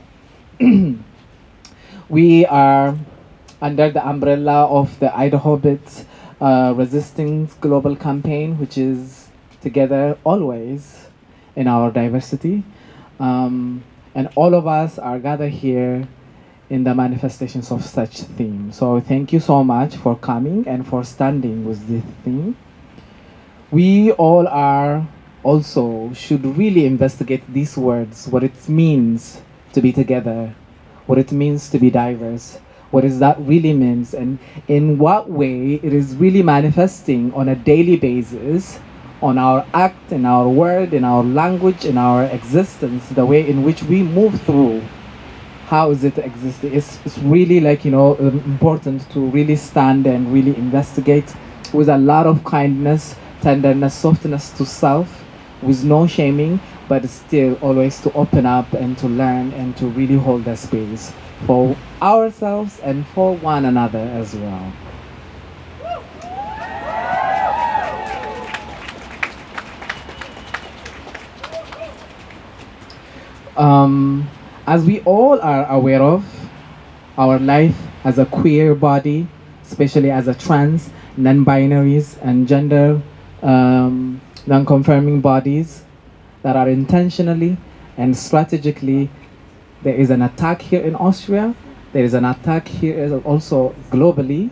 we 2.08 2.46
are 2.46 2.96
under 3.60 3.90
the 3.90 4.06
umbrella 4.06 4.66
of 4.66 4.98
the 4.98 5.16
Idaho 5.16 5.56
Bit 5.56 6.04
uh, 6.40 6.74
Resistance 6.76 7.54
Global 7.60 7.96
Campaign, 7.96 8.58
which 8.58 8.76
is 8.76 9.28
together 9.60 10.18
always 10.24 11.06
in 11.56 11.66
our 11.66 11.90
diversity. 11.90 12.64
Um, 13.18 13.84
and 14.14 14.28
all 14.34 14.54
of 14.54 14.66
us 14.66 14.98
are 14.98 15.18
gathered 15.18 15.52
here 15.52 16.08
in 16.68 16.84
the 16.84 16.94
manifestations 16.94 17.70
of 17.70 17.84
such 17.84 18.20
theme. 18.20 18.72
So 18.72 19.00
thank 19.00 19.32
you 19.32 19.40
so 19.40 19.62
much 19.62 19.96
for 19.96 20.16
coming 20.16 20.66
and 20.66 20.86
for 20.86 21.04
standing 21.04 21.64
with 21.64 21.86
this 21.88 22.04
theme. 22.24 22.56
We 23.72 24.12
all 24.12 24.46
are 24.46 25.08
also 25.42 26.12
should 26.12 26.44
really 26.44 26.84
investigate 26.84 27.42
these 27.52 27.76
words, 27.76 28.28
what 28.28 28.44
it 28.44 28.68
means 28.68 29.40
to 29.72 29.80
be 29.80 29.92
together, 29.92 30.54
what 31.06 31.18
it 31.18 31.32
means 31.32 31.70
to 31.70 31.78
be 31.78 31.90
diverse, 31.90 32.58
what 32.90 33.02
is 33.02 33.18
that 33.20 33.40
really 33.40 33.72
means, 33.72 34.12
and 34.12 34.38
in 34.68 34.98
what 34.98 35.30
way 35.30 35.80
it 35.82 35.94
is 35.94 36.14
really 36.14 36.42
manifesting 36.42 37.32
on 37.32 37.48
a 37.48 37.56
daily 37.56 37.96
basis 37.96 38.78
on 39.22 39.38
our 39.38 39.64
act, 39.72 40.12
in 40.12 40.26
our 40.26 40.48
word, 40.48 40.92
in 40.92 41.04
our 41.04 41.22
language, 41.22 41.86
in 41.86 41.96
our 41.96 42.24
existence, 42.24 43.08
the 43.10 43.24
way 43.24 43.48
in 43.48 43.62
which 43.62 43.82
we 43.84 44.02
move 44.02 44.38
through. 44.42 44.82
How 45.66 45.90
is 45.92 46.04
it 46.04 46.18
existing? 46.18 46.74
It's, 46.74 46.98
it's 47.06 47.16
really 47.18 47.60
like, 47.60 47.84
you 47.86 47.92
know, 47.92 48.18
um, 48.18 48.40
important 48.44 49.08
to 49.12 49.20
really 49.20 49.56
stand 49.56 50.06
and 50.06 50.30
really 50.30 50.54
investigate 50.56 51.32
with 51.72 51.88
a 51.88 51.96
lot 51.96 52.26
of 52.26 52.44
kindness, 52.44 53.14
tenderness, 53.42 53.94
softness 53.94 54.50
to 54.50 54.64
self, 54.64 55.24
with 55.60 55.84
no 55.84 56.06
shaming, 56.06 56.60
but 56.88 57.08
still 57.08 57.54
always 57.60 58.00
to 58.00 58.12
open 58.12 58.46
up 58.46 58.72
and 58.72 58.96
to 58.98 59.06
learn 59.06 59.52
and 59.52 59.76
to 59.76 59.86
really 59.86 60.16
hold 60.16 60.44
the 60.44 60.56
space 60.56 61.12
for 61.46 61.76
ourselves 62.00 62.80
and 62.80 63.06
for 63.08 63.36
one 63.36 63.64
another 63.64 63.98
as 63.98 64.34
well. 64.34 64.72
Um, 73.56 74.28
as 74.66 74.84
we 74.84 75.00
all 75.00 75.40
are 75.40 75.66
aware 75.66 76.02
of, 76.02 76.24
our 77.18 77.38
life 77.38 77.76
as 78.04 78.18
a 78.18 78.24
queer 78.24 78.74
body, 78.74 79.28
especially 79.62 80.10
as 80.10 80.26
a 80.26 80.34
trans, 80.34 80.90
non-binaries, 81.16 82.16
and 82.22 82.48
gender 82.48 83.02
um, 83.42 84.20
non-confirming 84.46 85.20
bodies 85.20 85.84
that 86.42 86.56
are 86.56 86.68
intentionally 86.68 87.56
and 87.96 88.16
strategically, 88.16 89.10
there 89.82 89.94
is 89.94 90.10
an 90.10 90.22
attack 90.22 90.62
here 90.62 90.80
in 90.82 90.94
Austria. 90.94 91.54
There 91.92 92.04
is 92.04 92.14
an 92.14 92.24
attack 92.24 92.68
here 92.68 93.20
also 93.24 93.74
globally. 93.90 94.50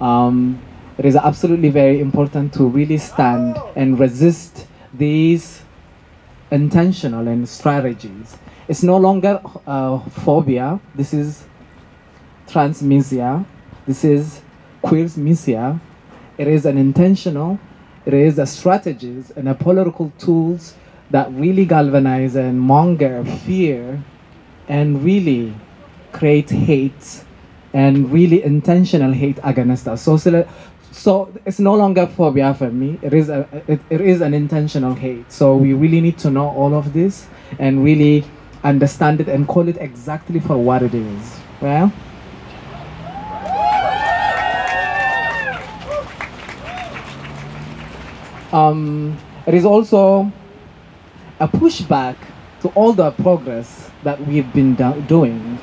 Um, 0.00 0.62
it 0.98 1.04
is 1.04 1.16
absolutely 1.16 1.68
very 1.68 2.00
important 2.00 2.54
to 2.54 2.64
really 2.64 2.96
stand 2.96 3.58
and 3.74 3.98
resist 3.98 4.66
these 4.94 5.62
intentional 6.50 7.28
and 7.28 7.46
strategies. 7.48 8.36
It's 8.68 8.82
no 8.82 8.96
longer 8.96 9.40
uh, 9.66 9.98
phobia. 9.98 10.80
This 10.94 11.12
is 11.12 11.44
transmisia. 12.48 13.44
This 13.86 14.04
is 14.04 14.40
queersmisia. 14.82 15.78
It 16.38 16.48
is 16.48 16.64
an 16.64 16.78
intentional. 16.78 17.58
It 18.06 18.14
is 18.14 18.38
a 18.38 18.46
strategies 18.46 19.32
and 19.32 19.48
a 19.48 19.54
political 19.54 20.12
tools 20.18 20.74
that 21.10 21.30
really 21.32 21.64
galvanize 21.64 22.36
and 22.36 22.60
monger 22.60 23.24
fear, 23.24 24.02
and 24.68 25.04
really 25.04 25.54
create 26.12 26.50
hate 26.50 27.24
and 27.72 28.10
really 28.10 28.42
intentional 28.42 29.12
hate 29.12 29.38
against 29.44 29.86
us. 29.86 30.02
So, 30.02 30.16
so 30.16 30.46
so 30.92 31.32
it's 31.44 31.58
no 31.58 31.74
longer 31.74 32.06
phobia 32.06 32.54
for 32.54 32.70
me. 32.70 32.98
It 33.02 33.12
is 33.12 33.28
a 33.28 33.46
it, 33.66 33.80
it 33.90 34.00
is 34.00 34.20
an 34.20 34.34
intentional 34.34 34.94
hate. 34.94 35.30
So 35.30 35.56
we 35.56 35.72
really 35.72 36.00
need 36.00 36.18
to 36.18 36.30
know 36.30 36.48
all 36.48 36.74
of 36.74 36.92
this 36.92 37.26
and 37.58 37.84
really 37.84 38.24
understand 38.64 39.20
it 39.20 39.28
and 39.28 39.46
call 39.46 39.68
it 39.68 39.76
exactly 39.78 40.40
for 40.40 40.56
what 40.56 40.82
it 40.82 40.94
is. 40.94 41.40
Well 41.60 41.92
um, 48.56 49.16
it 49.46 49.52
is 49.54 49.64
also 49.66 50.32
a 51.38 51.46
pushback 51.46 52.16
to 52.62 52.68
all 52.70 52.92
the 52.94 53.10
progress 53.12 53.90
that 54.02 54.18
we've 54.26 54.50
been 54.54 54.74
do- 54.74 55.04
doing. 55.06 55.58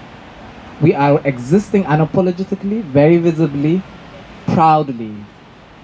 We 0.80 0.94
are 0.94 1.20
existing 1.26 1.86
unapologetically, 1.86 2.84
very 2.84 3.18
visibly, 3.18 3.82
proudly. 4.48 5.16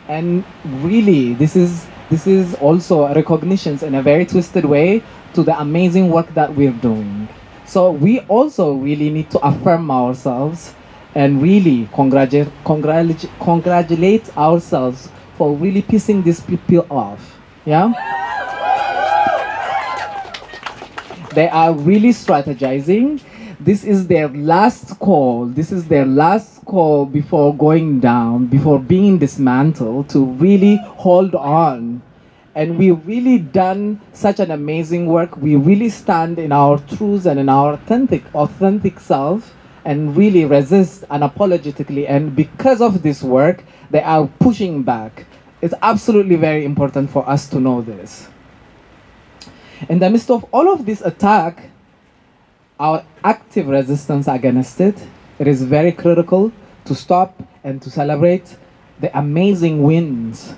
And 0.07 0.43
really, 0.83 1.33
this 1.33 1.55
is 1.55 1.87
this 2.09 2.27
is 2.27 2.55
also 2.55 3.05
a 3.05 3.13
recognition 3.13 3.79
in 3.83 3.95
a 3.95 4.01
very 4.01 4.25
twisted 4.25 4.65
way 4.65 5.03
to 5.33 5.43
the 5.43 5.59
amazing 5.59 6.09
work 6.09 6.33
that 6.33 6.55
we're 6.55 6.71
doing. 6.73 7.27
So 7.65 7.91
we 7.91 8.19
also 8.21 8.73
really 8.73 9.09
need 9.09 9.29
to 9.31 9.39
affirm 9.39 9.89
ourselves 9.91 10.73
and 11.15 11.41
really 11.41 11.87
congratu- 11.93 12.51
congratu- 12.65 13.29
congratulate 13.39 14.35
ourselves 14.37 15.09
for 15.39 15.55
really 15.55 15.81
pissing 15.81 16.21
these 16.21 16.41
people 16.41 16.85
off. 16.89 17.39
Yeah? 17.65 17.93
They 21.33 21.47
are 21.47 21.73
really 21.73 22.09
strategizing. 22.09 23.21
This 23.57 23.85
is 23.85 24.07
their 24.07 24.27
last 24.27 24.99
call. 24.99 25.45
This 25.45 25.71
is 25.71 25.87
their 25.87 26.05
last 26.05 26.65
call 26.65 27.05
before 27.05 27.55
going 27.55 28.01
down, 28.01 28.47
before 28.47 28.79
being 28.79 29.17
dismantled, 29.17 30.09
to 30.09 30.25
really 30.25 30.75
hold 31.05 31.33
on. 31.35 32.01
And 32.53 32.77
we've 32.77 33.07
really 33.07 33.37
done 33.37 34.01
such 34.11 34.41
an 34.41 34.51
amazing 34.51 35.05
work. 35.05 35.37
We 35.37 35.55
really 35.55 35.89
stand 35.89 36.37
in 36.37 36.51
our 36.51 36.79
truths 36.79 37.25
and 37.25 37.39
in 37.39 37.47
our 37.47 37.75
authentic, 37.75 38.25
authentic 38.35 38.99
self 38.99 39.55
and 39.85 40.17
really 40.17 40.43
resist 40.43 41.05
unapologetically. 41.09 42.09
And 42.09 42.35
because 42.35 42.81
of 42.81 43.03
this 43.03 43.23
work, 43.23 43.63
they 43.89 44.01
are 44.01 44.27
pushing 44.39 44.83
back. 44.83 45.25
It's 45.61 45.73
absolutely 45.81 46.35
very 46.35 46.63
important 46.63 47.09
for 47.09 47.27
us 47.29 47.49
to 47.49 47.59
know 47.59 47.81
this. 47.81 48.29
In 49.89 49.99
the 49.99 50.09
midst 50.09 50.29
of 50.29 50.45
all 50.51 50.71
of 50.71 50.85
this 50.85 51.01
attack, 51.01 51.69
our 52.79 53.03
active 53.23 53.67
resistance 53.67 54.27
against 54.27 54.79
it, 54.79 54.95
it 55.37 55.47
is 55.47 55.63
very 55.63 55.91
critical 55.91 56.51
to 56.85 56.95
stop 56.95 57.41
and 57.63 57.81
to 57.81 57.89
celebrate 57.89 58.55
the 58.99 59.17
amazing 59.17 59.83
wins 59.83 60.55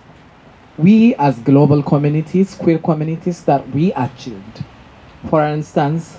we 0.78 1.14
as 1.16 1.38
global 1.40 1.84
communities, 1.84 2.56
queer 2.56 2.80
communities, 2.80 3.44
that 3.44 3.70
we 3.70 3.94
achieved. 3.94 4.64
For 5.30 5.44
instance, 5.46 6.18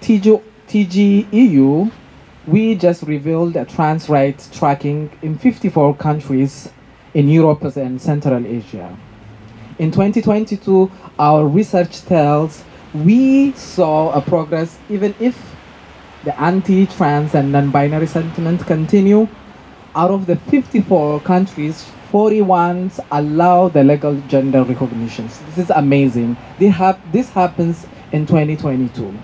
TG, 0.00 0.42
TGEU, 0.68 1.90
we 2.46 2.74
just 2.74 3.02
revealed 3.02 3.56
a 3.56 3.64
trans 3.64 4.08
rights 4.08 4.48
tracking 4.56 5.10
in 5.22 5.38
54 5.38 5.96
countries 5.96 6.70
in 7.14 7.28
Europe 7.28 7.62
and 7.76 8.00
Central 8.00 8.46
Asia. 8.46 8.96
In 9.78 9.90
2022, 9.90 10.90
our 11.18 11.46
research 11.46 12.02
tells 12.02 12.64
we 12.94 13.52
saw 13.52 14.12
a 14.12 14.20
progress 14.20 14.78
even 14.88 15.14
if 15.18 15.54
the 16.24 16.38
anti-trans 16.40 17.34
and 17.34 17.50
non-binary 17.52 18.06
sentiment 18.06 18.66
continue. 18.66 19.28
Out 19.94 20.10
of 20.10 20.26
the 20.26 20.36
54 20.36 21.20
countries, 21.20 21.84
41 22.10 22.92
allow 23.10 23.68
the 23.68 23.82
legal 23.82 24.20
gender 24.28 24.62
recognitions. 24.62 25.38
This 25.48 25.58
is 25.64 25.70
amazing. 25.70 26.36
This 26.58 27.30
happens 27.30 27.86
in 28.12 28.26
2022. 28.26 29.18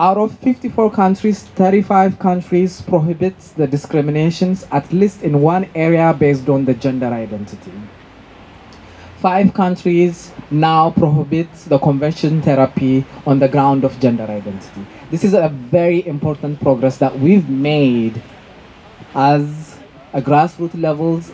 Out 0.00 0.16
of 0.16 0.36
54 0.38 0.90
countries, 0.90 1.42
35 1.42 2.18
countries 2.18 2.80
prohibits 2.80 3.52
the 3.52 3.66
discriminations 3.66 4.66
at 4.72 4.90
least 4.92 5.22
in 5.22 5.42
one 5.42 5.68
area 5.74 6.14
based 6.18 6.48
on 6.48 6.64
the 6.64 6.74
gender 6.74 7.06
identity. 7.06 7.72
Five 9.18 9.54
countries 9.54 10.32
now 10.50 10.90
prohibits 10.90 11.66
the 11.66 11.78
conversion 11.78 12.42
therapy 12.42 13.04
on 13.26 13.38
the 13.38 13.48
ground 13.48 13.84
of 13.84 14.00
gender 14.00 14.24
identity. 14.24 14.84
This 15.10 15.22
is 15.22 15.34
a 15.34 15.48
very 15.48 16.04
important 16.06 16.60
progress 16.60 16.96
that 16.98 17.18
we've 17.20 17.48
made 17.48 18.20
as 19.14 19.78
a 20.12 20.20
grassroots 20.20 20.80
levels 20.80 21.32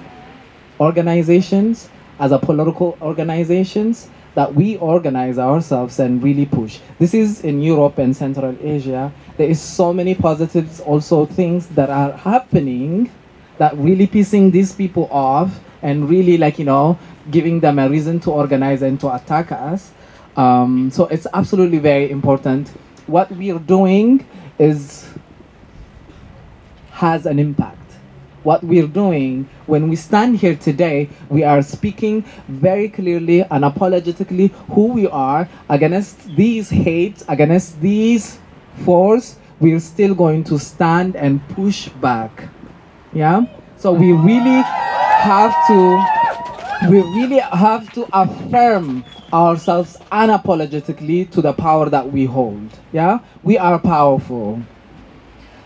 organizations, 0.80 1.88
as 2.20 2.32
a 2.32 2.38
political 2.38 2.98
organizations, 3.00 4.10
that 4.38 4.54
we 4.54 4.76
organize 4.76 5.36
ourselves 5.36 5.98
and 5.98 6.22
really 6.22 6.46
push. 6.46 6.78
This 7.00 7.12
is 7.12 7.40
in 7.42 7.60
Europe 7.60 7.98
and 7.98 8.14
Central 8.14 8.56
Asia. 8.62 9.12
There 9.36 9.48
is 9.50 9.60
so 9.60 9.92
many 9.92 10.14
positives, 10.14 10.78
also 10.78 11.26
things 11.26 11.66
that 11.70 11.90
are 11.90 12.12
happening 12.12 13.10
that 13.56 13.76
really 13.76 14.06
pissing 14.06 14.52
these 14.52 14.72
people 14.72 15.08
off 15.10 15.58
and 15.82 16.08
really 16.08 16.38
like 16.38 16.56
you 16.56 16.64
know 16.64 16.96
giving 17.32 17.58
them 17.58 17.80
a 17.80 17.88
reason 17.88 18.20
to 18.20 18.30
organize 18.30 18.80
and 18.80 19.00
to 19.00 19.12
attack 19.12 19.50
us. 19.50 19.90
Um, 20.36 20.92
so 20.92 21.08
it's 21.08 21.26
absolutely 21.34 21.78
very 21.78 22.08
important. 22.08 22.68
What 23.08 23.32
we 23.32 23.50
are 23.50 23.58
doing 23.58 24.24
is 24.56 25.08
has 26.92 27.26
an 27.26 27.40
impact 27.40 27.87
what 28.42 28.62
we're 28.62 28.86
doing. 28.86 29.48
When 29.66 29.88
we 29.88 29.96
stand 29.96 30.38
here 30.38 30.56
today 30.56 31.08
we 31.28 31.44
are 31.44 31.62
speaking 31.62 32.24
very 32.48 32.88
clearly 32.88 33.42
and 33.42 33.64
apologetically 33.64 34.48
who 34.70 34.86
we 34.86 35.06
are 35.06 35.48
against 35.68 36.34
these 36.36 36.70
hates 36.70 37.24
against 37.28 37.80
these 37.80 38.38
force. 38.84 39.36
We're 39.60 39.80
still 39.80 40.14
going 40.14 40.44
to 40.44 40.58
stand 40.58 41.16
and 41.16 41.46
push 41.48 41.88
back. 41.88 42.48
Yeah? 43.12 43.46
So 43.76 43.92
we 43.92 44.12
really 44.12 44.62
have 44.62 45.54
to 45.66 46.04
we 46.88 47.00
really 47.00 47.40
have 47.40 47.92
to 47.94 48.06
affirm 48.12 49.04
ourselves 49.32 49.96
unapologetically 50.12 51.28
to 51.30 51.42
the 51.42 51.52
power 51.52 51.90
that 51.90 52.12
we 52.12 52.24
hold. 52.24 52.70
Yeah? 52.92 53.18
We 53.42 53.58
are 53.58 53.78
powerful. 53.78 54.62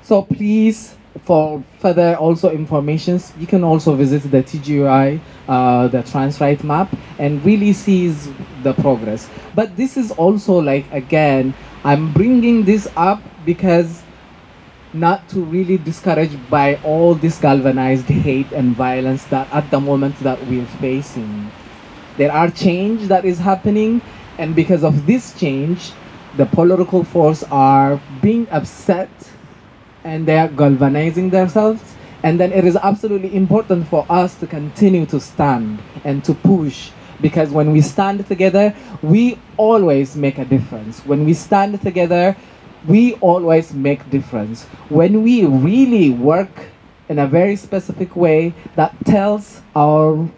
So 0.03 0.23
please 0.23 0.97
for 1.25 1.63
further 1.79 2.17
also 2.17 2.51
informations, 2.51 3.33
you 3.39 3.47
can 3.47 3.63
also 3.65 3.95
visit 3.95 4.23
the 4.31 4.43
TGUI, 4.43 5.21
uh, 5.49 5.89
the 5.89 5.99
Transright 5.99 6.65
map, 6.65 6.95
and 7.19 7.45
really 7.45 7.73
sees 7.73 8.29
the 8.63 8.73
progress. 8.75 9.29
But 9.55 9.77
this 9.77 9.97
is 9.97 10.11
also 10.13 10.55
like 10.61 10.91
again, 10.93 11.55
I'm 11.85 12.13
bringing 12.13 12.65
this 12.65 12.89
up 12.97 13.23
because 13.45 14.03
not 14.93 15.29
to 15.31 15.41
really 15.41 15.79
discourage 15.79 16.37
by 16.51 16.77
all 16.85 17.15
this 17.15 17.39
galvanized 17.39 18.07
hate 18.07 18.53
and 18.53 18.77
violence 18.77 19.25
that 19.25 19.51
at 19.53 19.71
the 19.71 19.81
moment 19.81 20.19
that 20.21 20.45
we're 20.47 20.67
facing. 20.67 21.51
There 22.19 22.31
are 22.31 22.51
change 22.51 23.09
that 23.09 23.25
is 23.25 23.39
happening, 23.39 24.03
and 24.37 24.55
because 24.55 24.85
of 24.85 25.07
this 25.07 25.33
change, 25.39 25.93
the 26.37 26.47
political 26.47 27.05
force 27.05 27.43
are 27.45 28.01
being 28.21 28.47
upset 28.51 29.11
and 30.05 30.27
they 30.27 30.39
are 30.39 30.49
galvanizing 30.49 31.31
themselves. 31.31 31.95
And 32.23 32.39
then 32.39 32.53
it 32.53 32.65
is 32.65 32.77
absolutely 32.77 33.35
important 33.35 33.89
for 33.89 34.07
us 34.09 34.35
to 34.37 34.47
continue 34.47 35.07
to 35.07 35.19
stand 35.19 35.81
and 36.05 36.25
to 36.25 36.35
push 36.35 36.91
because 37.21 37.51
when 37.51 37.73
we 37.73 37.81
stand 37.81 38.27
together, 38.27 38.75
we 39.01 39.39
always 39.57 40.17
make 40.17 40.39
a 40.39 40.45
difference. 40.45 41.01
When 41.07 41.25
we 41.25 41.35
stand 41.35 41.81
together, 41.81 42.37
we 42.87 43.15
always 43.15 43.73
make 43.73 44.11
difference. 44.11 44.65
When 44.89 45.23
we 45.23 45.47
really 45.47 46.11
work 46.11 46.51
in 47.09 47.19
a 47.19 47.27
very 47.27 47.57
specific 47.57 48.17
way 48.17 48.55
that 48.75 48.95
tells 49.05 49.63
our 49.75 50.29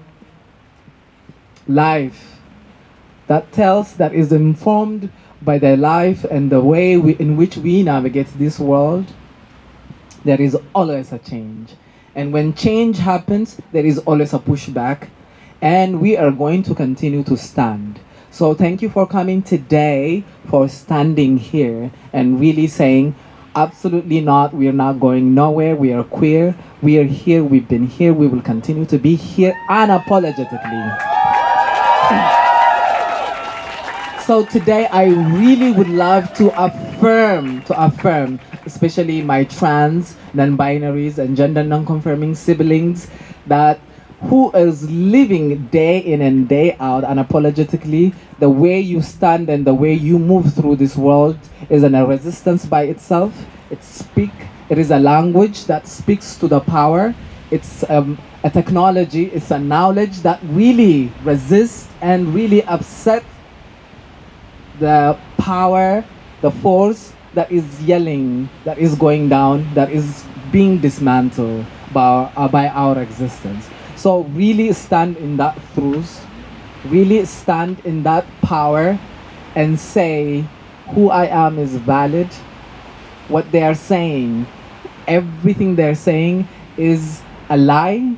life, 1.67 2.39
that 3.27 3.51
tells, 3.53 3.95
that 3.95 4.15
is 4.15 4.33
informed 4.33 5.11
by 5.41 5.59
the 5.59 5.77
life 5.77 6.25
and 6.25 6.51
the 6.51 6.61
way 6.61 6.97
we, 6.97 7.15
in 7.17 7.37
which 7.37 7.57
we 7.57 7.83
navigate 7.83 8.27
this 8.39 8.61
world, 8.61 9.07
there 10.25 10.41
is 10.41 10.57
always 10.75 11.13
a 11.13 11.19
change. 11.19 11.75
And 12.15 12.33
when 12.33 12.55
change 12.55 12.99
happens, 12.99 13.61
there 13.73 13.85
is 13.85 13.99
always 14.01 14.33
a 14.33 14.39
pushback. 14.39 15.09
And 15.61 16.01
we 16.01 16.17
are 16.17 16.31
going 16.31 16.63
to 16.65 16.75
continue 16.75 17.23
to 17.25 17.37
stand. 17.37 18.01
So 18.31 18.53
thank 18.53 18.83
you 18.83 18.89
for 18.89 19.07
coming 19.07 19.43
today, 19.43 20.25
for 20.49 20.69
standing 20.69 21.39
here 21.39 21.93
and 22.13 22.41
really 22.41 22.67
saying, 22.67 23.15
absolutely 23.55 24.21
not, 24.21 24.53
we 24.53 24.67
are 24.69 24.73
not 24.73 24.99
going 24.99 25.35
nowhere, 25.35 25.77
we 25.77 25.93
are 25.93 26.03
queer, 26.03 26.57
we 26.83 26.99
are 26.99 27.05
here, 27.05 27.45
we've 27.45 27.69
been 27.69 27.87
here, 27.87 28.13
we 28.13 28.27
will 28.27 28.43
continue 28.43 28.85
to 28.87 28.99
be 28.99 29.15
here 29.15 29.55
unapologetically. 29.71 30.99
So 34.27 34.43
today 34.47 34.87
I 34.87 35.05
really 35.05 35.71
would 35.73 35.91
love 35.91 36.33
to 36.39 36.49
affirm, 36.57 37.61
to 37.65 37.85
affirm, 37.85 38.41
especially 38.65 39.21
my 39.21 39.45
trans, 39.45 40.17
non-binaries, 40.33 41.19
and 41.19 41.37
gender 41.37 41.63
non-conforming 41.63 42.35
siblings 42.35 43.07
that 43.49 43.79
who 44.23 44.51
is 44.53 44.91
living 44.91 45.67
day 45.67 45.99
in 45.99 46.23
and 46.23 46.49
day 46.49 46.75
out 46.81 47.05
unapologetically, 47.05 48.15
the 48.39 48.49
way 48.49 48.81
you 48.81 49.03
stand 49.03 49.51
and 49.51 49.67
the 49.67 49.75
way 49.75 49.93
you 49.93 50.19
move 50.19 50.55
through 50.55 50.77
this 50.77 50.97
world 50.97 51.39
is 51.69 51.83
an, 51.83 51.95
a 51.95 52.07
resistance 52.07 52.65
by 52.65 52.85
itself. 52.85 53.45
It 53.69 53.85
speak, 53.85 54.33
it 54.71 54.79
is 54.79 54.91
a 54.91 54.99
language 54.99 55.67
that 55.67 55.87
speaks 55.87 56.37
to 56.37 56.49
the 56.49 56.61
power. 56.61 57.15
It's 57.51 57.85
um, 57.91 58.17
a 58.43 58.49
technology, 58.49 59.27
it's 59.27 59.51
a 59.51 59.59
knowledge 59.59 60.21
that 60.21 60.41
really 60.45 61.13
resists 61.25 61.89
and 62.01 62.35
really 62.35 62.65
upset 62.65 63.23
the 64.79 65.19
power, 65.39 66.05
the 66.41 66.51
force 66.51 67.13
that 67.35 67.51
is 67.51 67.83
yelling, 67.83 68.49
that 68.65 68.79
is 68.79 68.95
going 68.95 69.29
down, 69.29 69.73
that 69.75 69.91
is 69.91 70.25
being 70.53 70.79
dismantled 70.79 71.67
by, 71.93 72.31
uh, 72.37 72.49
by 72.49 72.69
our 72.69 73.01
existence. 73.01 73.69
So 73.97 74.23
really 74.35 74.73
stand 74.73 75.17
in 75.17 75.37
that 75.39 75.59
truth, 75.75 76.27
really 76.87 77.25
stand 77.25 77.81
in 77.85 78.03
that 78.05 78.25
power 78.43 78.99
and 79.55 79.79
say, 79.79 80.45
who 80.91 81.11
I 81.11 81.27
am 81.27 81.59
is 81.59 81.77
valid. 81.77 82.29
What 83.29 83.51
they 83.51 83.63
are 83.63 83.75
saying, 83.75 84.47
everything 85.07 85.77
they're 85.77 85.95
saying 85.95 86.47
is 86.77 87.23
a 87.49 87.57
lie. 87.57 88.17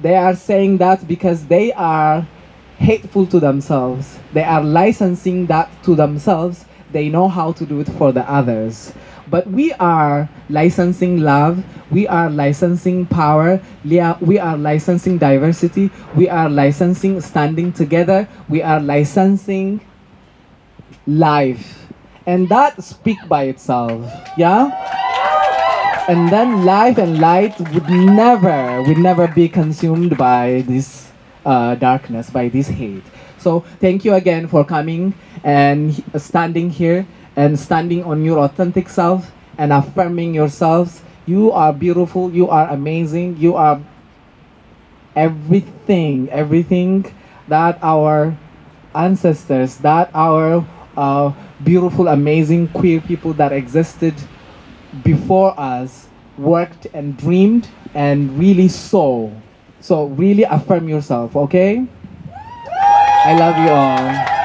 They 0.00 0.16
are 0.16 0.36
saying 0.36 0.78
that 0.78 1.08
because 1.08 1.46
they 1.46 1.72
are 1.72 2.26
hateful 2.78 3.26
to 3.26 3.40
themselves. 3.40 4.18
They 4.32 4.44
are 4.44 4.62
licensing 4.62 5.46
that 5.46 5.68
to 5.82 5.94
themselves. 5.94 6.64
They 6.92 7.08
know 7.08 7.28
how 7.28 7.52
to 7.52 7.66
do 7.66 7.80
it 7.80 7.88
for 7.88 8.12
the 8.12 8.28
others. 8.30 8.94
But 9.30 9.46
we 9.46 9.74
are 9.74 10.30
licensing 10.48 11.20
love, 11.20 11.62
we 11.90 12.08
are 12.08 12.30
licensing 12.30 13.04
power, 13.04 13.60
we 13.84 14.00
are, 14.00 14.56
licensing 14.56 15.18
diversity, 15.18 15.90
we 16.16 16.30
are 16.30 16.48
licensing 16.48 17.20
standing 17.20 17.72
together, 17.72 18.26
we 18.48 18.62
are 18.62 18.80
licensing 18.80 19.82
life. 21.06 21.86
And 22.26 22.48
that 22.48 22.82
speak 22.82 23.18
by 23.28 23.44
itself. 23.44 24.10
Yeah? 24.38 24.72
And 26.08 26.30
then 26.30 26.64
life 26.64 26.96
and 26.96 27.20
light 27.20 27.58
would 27.60 27.90
never, 27.90 28.82
would 28.82 28.98
never 28.98 29.28
be 29.28 29.48
consumed 29.48 30.16
by 30.16 30.64
this 30.66 31.07
uh, 31.48 31.74
darkness, 31.76 32.28
by 32.28 32.48
this 32.48 32.68
hate. 32.68 33.04
So 33.38 33.60
thank 33.80 34.04
you 34.04 34.12
again 34.12 34.48
for 34.48 34.64
coming 34.64 35.14
and 35.42 35.96
standing 36.20 36.68
here 36.68 37.06
and 37.36 37.58
standing 37.58 38.04
on 38.04 38.22
your 38.22 38.44
authentic 38.44 38.88
self 38.90 39.32
and 39.56 39.72
affirming 39.72 40.34
yourselves. 40.34 41.00
You 41.24 41.50
are 41.52 41.72
beautiful, 41.72 42.30
you 42.30 42.48
are 42.48 42.68
amazing, 42.68 43.38
you 43.38 43.56
are 43.56 43.80
everything, 45.16 46.28
everything 46.28 47.14
that 47.48 47.78
our 47.80 48.36
ancestors, 48.94 49.78
that 49.78 50.10
our 50.12 50.66
uh, 50.96 51.32
beautiful, 51.64 52.08
amazing 52.08 52.68
queer 52.68 53.00
people 53.00 53.32
that 53.34 53.52
existed 53.52 54.14
before 55.02 55.58
us 55.58 56.08
worked 56.36 56.86
and 56.92 57.16
dreamed 57.16 57.68
and 57.94 58.38
really 58.38 58.68
saw. 58.68 59.30
So 59.80 60.06
really 60.06 60.42
affirm 60.42 60.88
yourself, 60.88 61.36
okay? 61.36 61.86
I 63.24 63.34
love 63.34 63.56
you 63.58 63.70
all. 63.70 64.38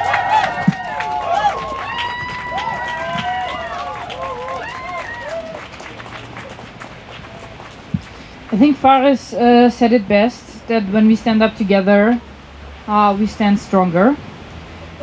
I 8.52 8.56
think 8.56 8.76
Faris 8.76 9.32
uh, 9.34 9.68
said 9.68 9.92
it 9.92 10.06
best 10.06 10.68
that 10.68 10.84
when 10.92 11.08
we 11.08 11.16
stand 11.16 11.42
up 11.42 11.56
together, 11.56 12.20
uh, 12.86 13.16
we 13.18 13.26
stand 13.26 13.58
stronger. 13.58 14.16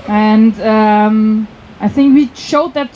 And 0.07 0.59
um, 0.61 1.47
I 1.81 1.89
think 1.89 2.15
we 2.15 2.33
showed 2.33 2.73
that 2.75 2.89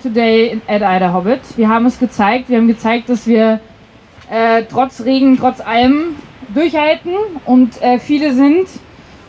today 0.00 0.60
at 0.68 0.82
Ida 0.82 1.12
Hobbit. 1.12 1.42
Wir 1.56 1.68
haben 1.68 1.84
es 1.84 1.98
gezeigt. 1.98 2.48
Wir 2.48 2.56
haben 2.56 2.68
gezeigt, 2.68 3.10
dass 3.10 3.26
wir 3.26 3.60
äh, 4.30 4.64
trotz 4.64 5.02
Regen, 5.02 5.36
trotz 5.36 5.60
allem 5.60 6.16
durchhalten 6.54 7.12
und 7.46 7.80
äh, 7.82 7.98
viele 7.98 8.32
sind. 8.34 8.68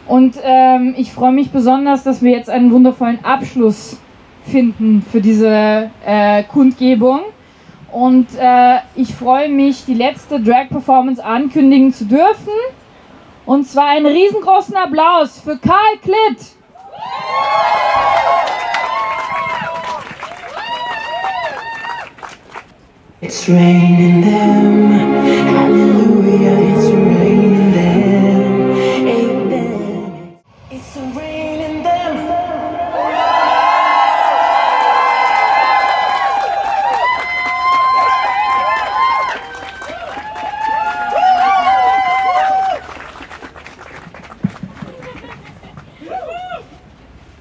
Und 0.08 0.36
ähm, 0.44 0.96
ich 0.98 1.14
freue 1.14 1.32
mich 1.32 1.52
besonders, 1.52 2.04
dass 2.04 2.22
wir 2.22 2.32
jetzt 2.32 2.50
einen 2.50 2.72
wundervollen 2.72 3.24
Abschluss 3.24 3.98
finden 4.46 5.06
für 5.10 5.22
diese 5.22 5.90
äh, 6.06 6.44
Kundgebung. 6.44 7.22
Und 7.92 8.28
äh, 8.40 8.78
ich 8.96 9.14
freue 9.14 9.50
mich, 9.50 9.86
die 9.86 9.94
letzte 9.94 10.40
Drag-Performance 10.40 11.24
ankündigen 11.24 11.94
zu 11.94 12.06
dürfen. 12.06 12.54
Und 13.46 13.68
zwar 13.68 13.88
einen 13.88 14.06
riesengroßen 14.06 14.76
Applaus 14.76 15.40
für 15.40 15.58
Karl 15.58 15.98
Klitt. 16.02 16.56
It's 23.24 23.48
raining 23.48 24.24
them, 24.24 24.92
hallelujah, 25.56 26.11
it's 26.24 26.86
raining 26.92 27.72
them, 27.72 28.72
amen. 29.08 30.40
It's 30.70 30.96
raining 30.98 31.84
them. 31.84 32.02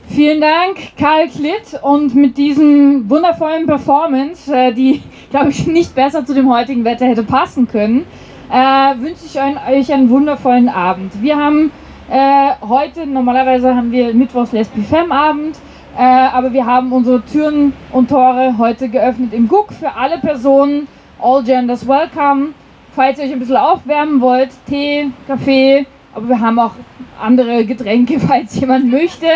Vielen 0.08 0.40
Dank, 0.40 0.96
Karl 0.98 1.28
Klitt. 1.28 1.80
Und 1.82 2.14
mit 2.14 2.36
diesem 2.36 3.08
wundervollen 3.08 3.66
Performance, 3.66 4.54
äh, 4.54 4.72
die, 4.72 5.02
glaube 5.30 5.50
ich, 5.50 5.66
nicht 5.66 5.94
besser 5.94 6.24
zu 6.24 6.34
dem 6.34 6.50
heutigen 6.50 6.84
Wetter 6.84 7.06
hätte 7.06 7.22
passen 7.22 7.68
können, 7.68 8.06
äh, 8.50 9.00
wünsche 9.00 9.26
ich 9.26 9.38
euch 9.38 9.92
einen 9.92 10.10
wundervollen 10.10 10.68
Abend. 10.68 11.22
Wir 11.22 11.36
haben 11.36 11.70
äh, 12.10 12.50
heute, 12.66 13.06
normalerweise 13.06 13.74
haben 13.74 13.92
wir 13.92 14.12
Mittwochs 14.12 14.52
Lesbi 14.52 14.82
Femme 14.82 15.14
Abend, 15.14 15.56
äh, 15.96 16.02
aber 16.02 16.52
wir 16.52 16.66
haben 16.66 16.92
unsere 16.92 17.24
Türen 17.24 17.72
und 17.92 18.10
Tore 18.10 18.56
heute 18.58 18.88
geöffnet 18.88 19.32
im 19.32 19.48
Guck 19.48 19.72
für 19.72 19.94
alle 19.94 20.18
Personen. 20.18 20.88
All 21.22 21.44
Genders 21.44 21.86
Welcome. 21.86 22.54
Falls 22.92 23.18
ihr 23.18 23.26
euch 23.26 23.32
ein 23.32 23.38
bisschen 23.38 23.56
aufwärmen 23.56 24.20
wollt, 24.20 24.50
Tee, 24.66 25.10
Kaffee, 25.28 25.86
aber 26.12 26.28
wir 26.28 26.40
haben 26.40 26.58
auch 26.58 26.72
andere 27.20 27.64
Getränke, 27.64 28.18
falls 28.26 28.58
jemand 28.58 28.90
möchte. 28.90 29.26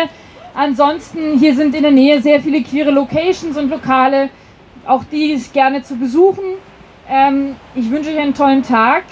Ansonsten, 0.53 1.37
hier 1.39 1.55
sind 1.55 1.73
in 1.75 1.83
der 1.83 1.91
Nähe 1.91 2.21
sehr 2.21 2.41
viele 2.41 2.61
queere 2.63 2.91
Locations 2.91 3.55
und 3.55 3.69
Lokale, 3.69 4.29
auch 4.85 5.03
die 5.05 5.31
ist 5.31 5.53
gerne 5.53 5.83
zu 5.83 5.95
besuchen. 5.95 6.43
Ähm, 7.09 7.55
ich 7.75 7.89
wünsche 7.91 8.09
euch 8.09 8.19
einen 8.19 8.33
tollen 8.33 8.63
Tag. 8.63 9.03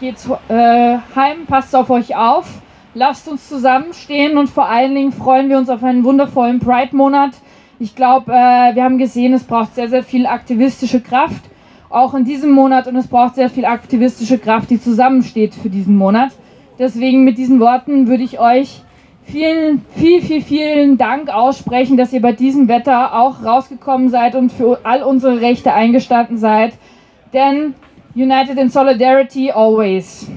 Geht's 0.00 0.28
äh, 0.48 0.98
heim, 1.14 1.46
passt 1.46 1.74
auf 1.74 1.90
euch 1.90 2.16
auf, 2.16 2.46
lasst 2.94 3.28
uns 3.28 3.48
zusammenstehen 3.48 4.36
und 4.36 4.48
vor 4.48 4.68
allen 4.68 4.94
Dingen 4.94 5.12
freuen 5.12 5.48
wir 5.48 5.58
uns 5.58 5.68
auf 5.68 5.82
einen 5.82 6.04
wundervollen 6.04 6.60
Pride-Monat. 6.60 7.30
Ich 7.78 7.94
glaube, 7.96 8.32
äh, 8.32 8.74
wir 8.74 8.84
haben 8.84 8.98
gesehen, 8.98 9.32
es 9.32 9.44
braucht 9.44 9.74
sehr, 9.74 9.88
sehr 9.88 10.02
viel 10.02 10.26
aktivistische 10.26 11.00
Kraft, 11.00 11.42
auch 11.88 12.14
in 12.14 12.24
diesem 12.24 12.50
Monat 12.52 12.86
und 12.86 12.96
es 12.96 13.06
braucht 13.06 13.34
sehr 13.34 13.50
viel 13.50 13.64
aktivistische 13.64 14.38
Kraft, 14.38 14.70
die 14.70 14.80
zusammensteht 14.80 15.54
für 15.54 15.70
diesen 15.70 15.96
Monat. 15.96 16.30
Deswegen 16.78 17.24
mit 17.24 17.38
diesen 17.38 17.60
Worten 17.60 18.06
würde 18.08 18.22
ich 18.22 18.40
euch 18.40 18.82
vielen, 19.24 19.84
viel, 19.94 20.22
viel, 20.22 20.42
vielen 20.42 20.98
Dank 20.98 21.28
aussprechen, 21.28 21.96
dass 21.96 22.12
ihr 22.12 22.22
bei 22.22 22.32
diesem 22.32 22.68
Wetter 22.68 23.20
auch 23.20 23.44
rausgekommen 23.44 24.08
seid 24.08 24.34
und 24.34 24.52
für 24.52 24.80
all 24.84 25.02
unsere 25.02 25.40
Rechte 25.40 25.72
eingestanden 25.72 26.38
seid. 26.38 26.72
Then, 27.32 27.74
united 28.14 28.58
in 28.58 28.68
solidarity 28.68 29.50
always. 29.50 30.28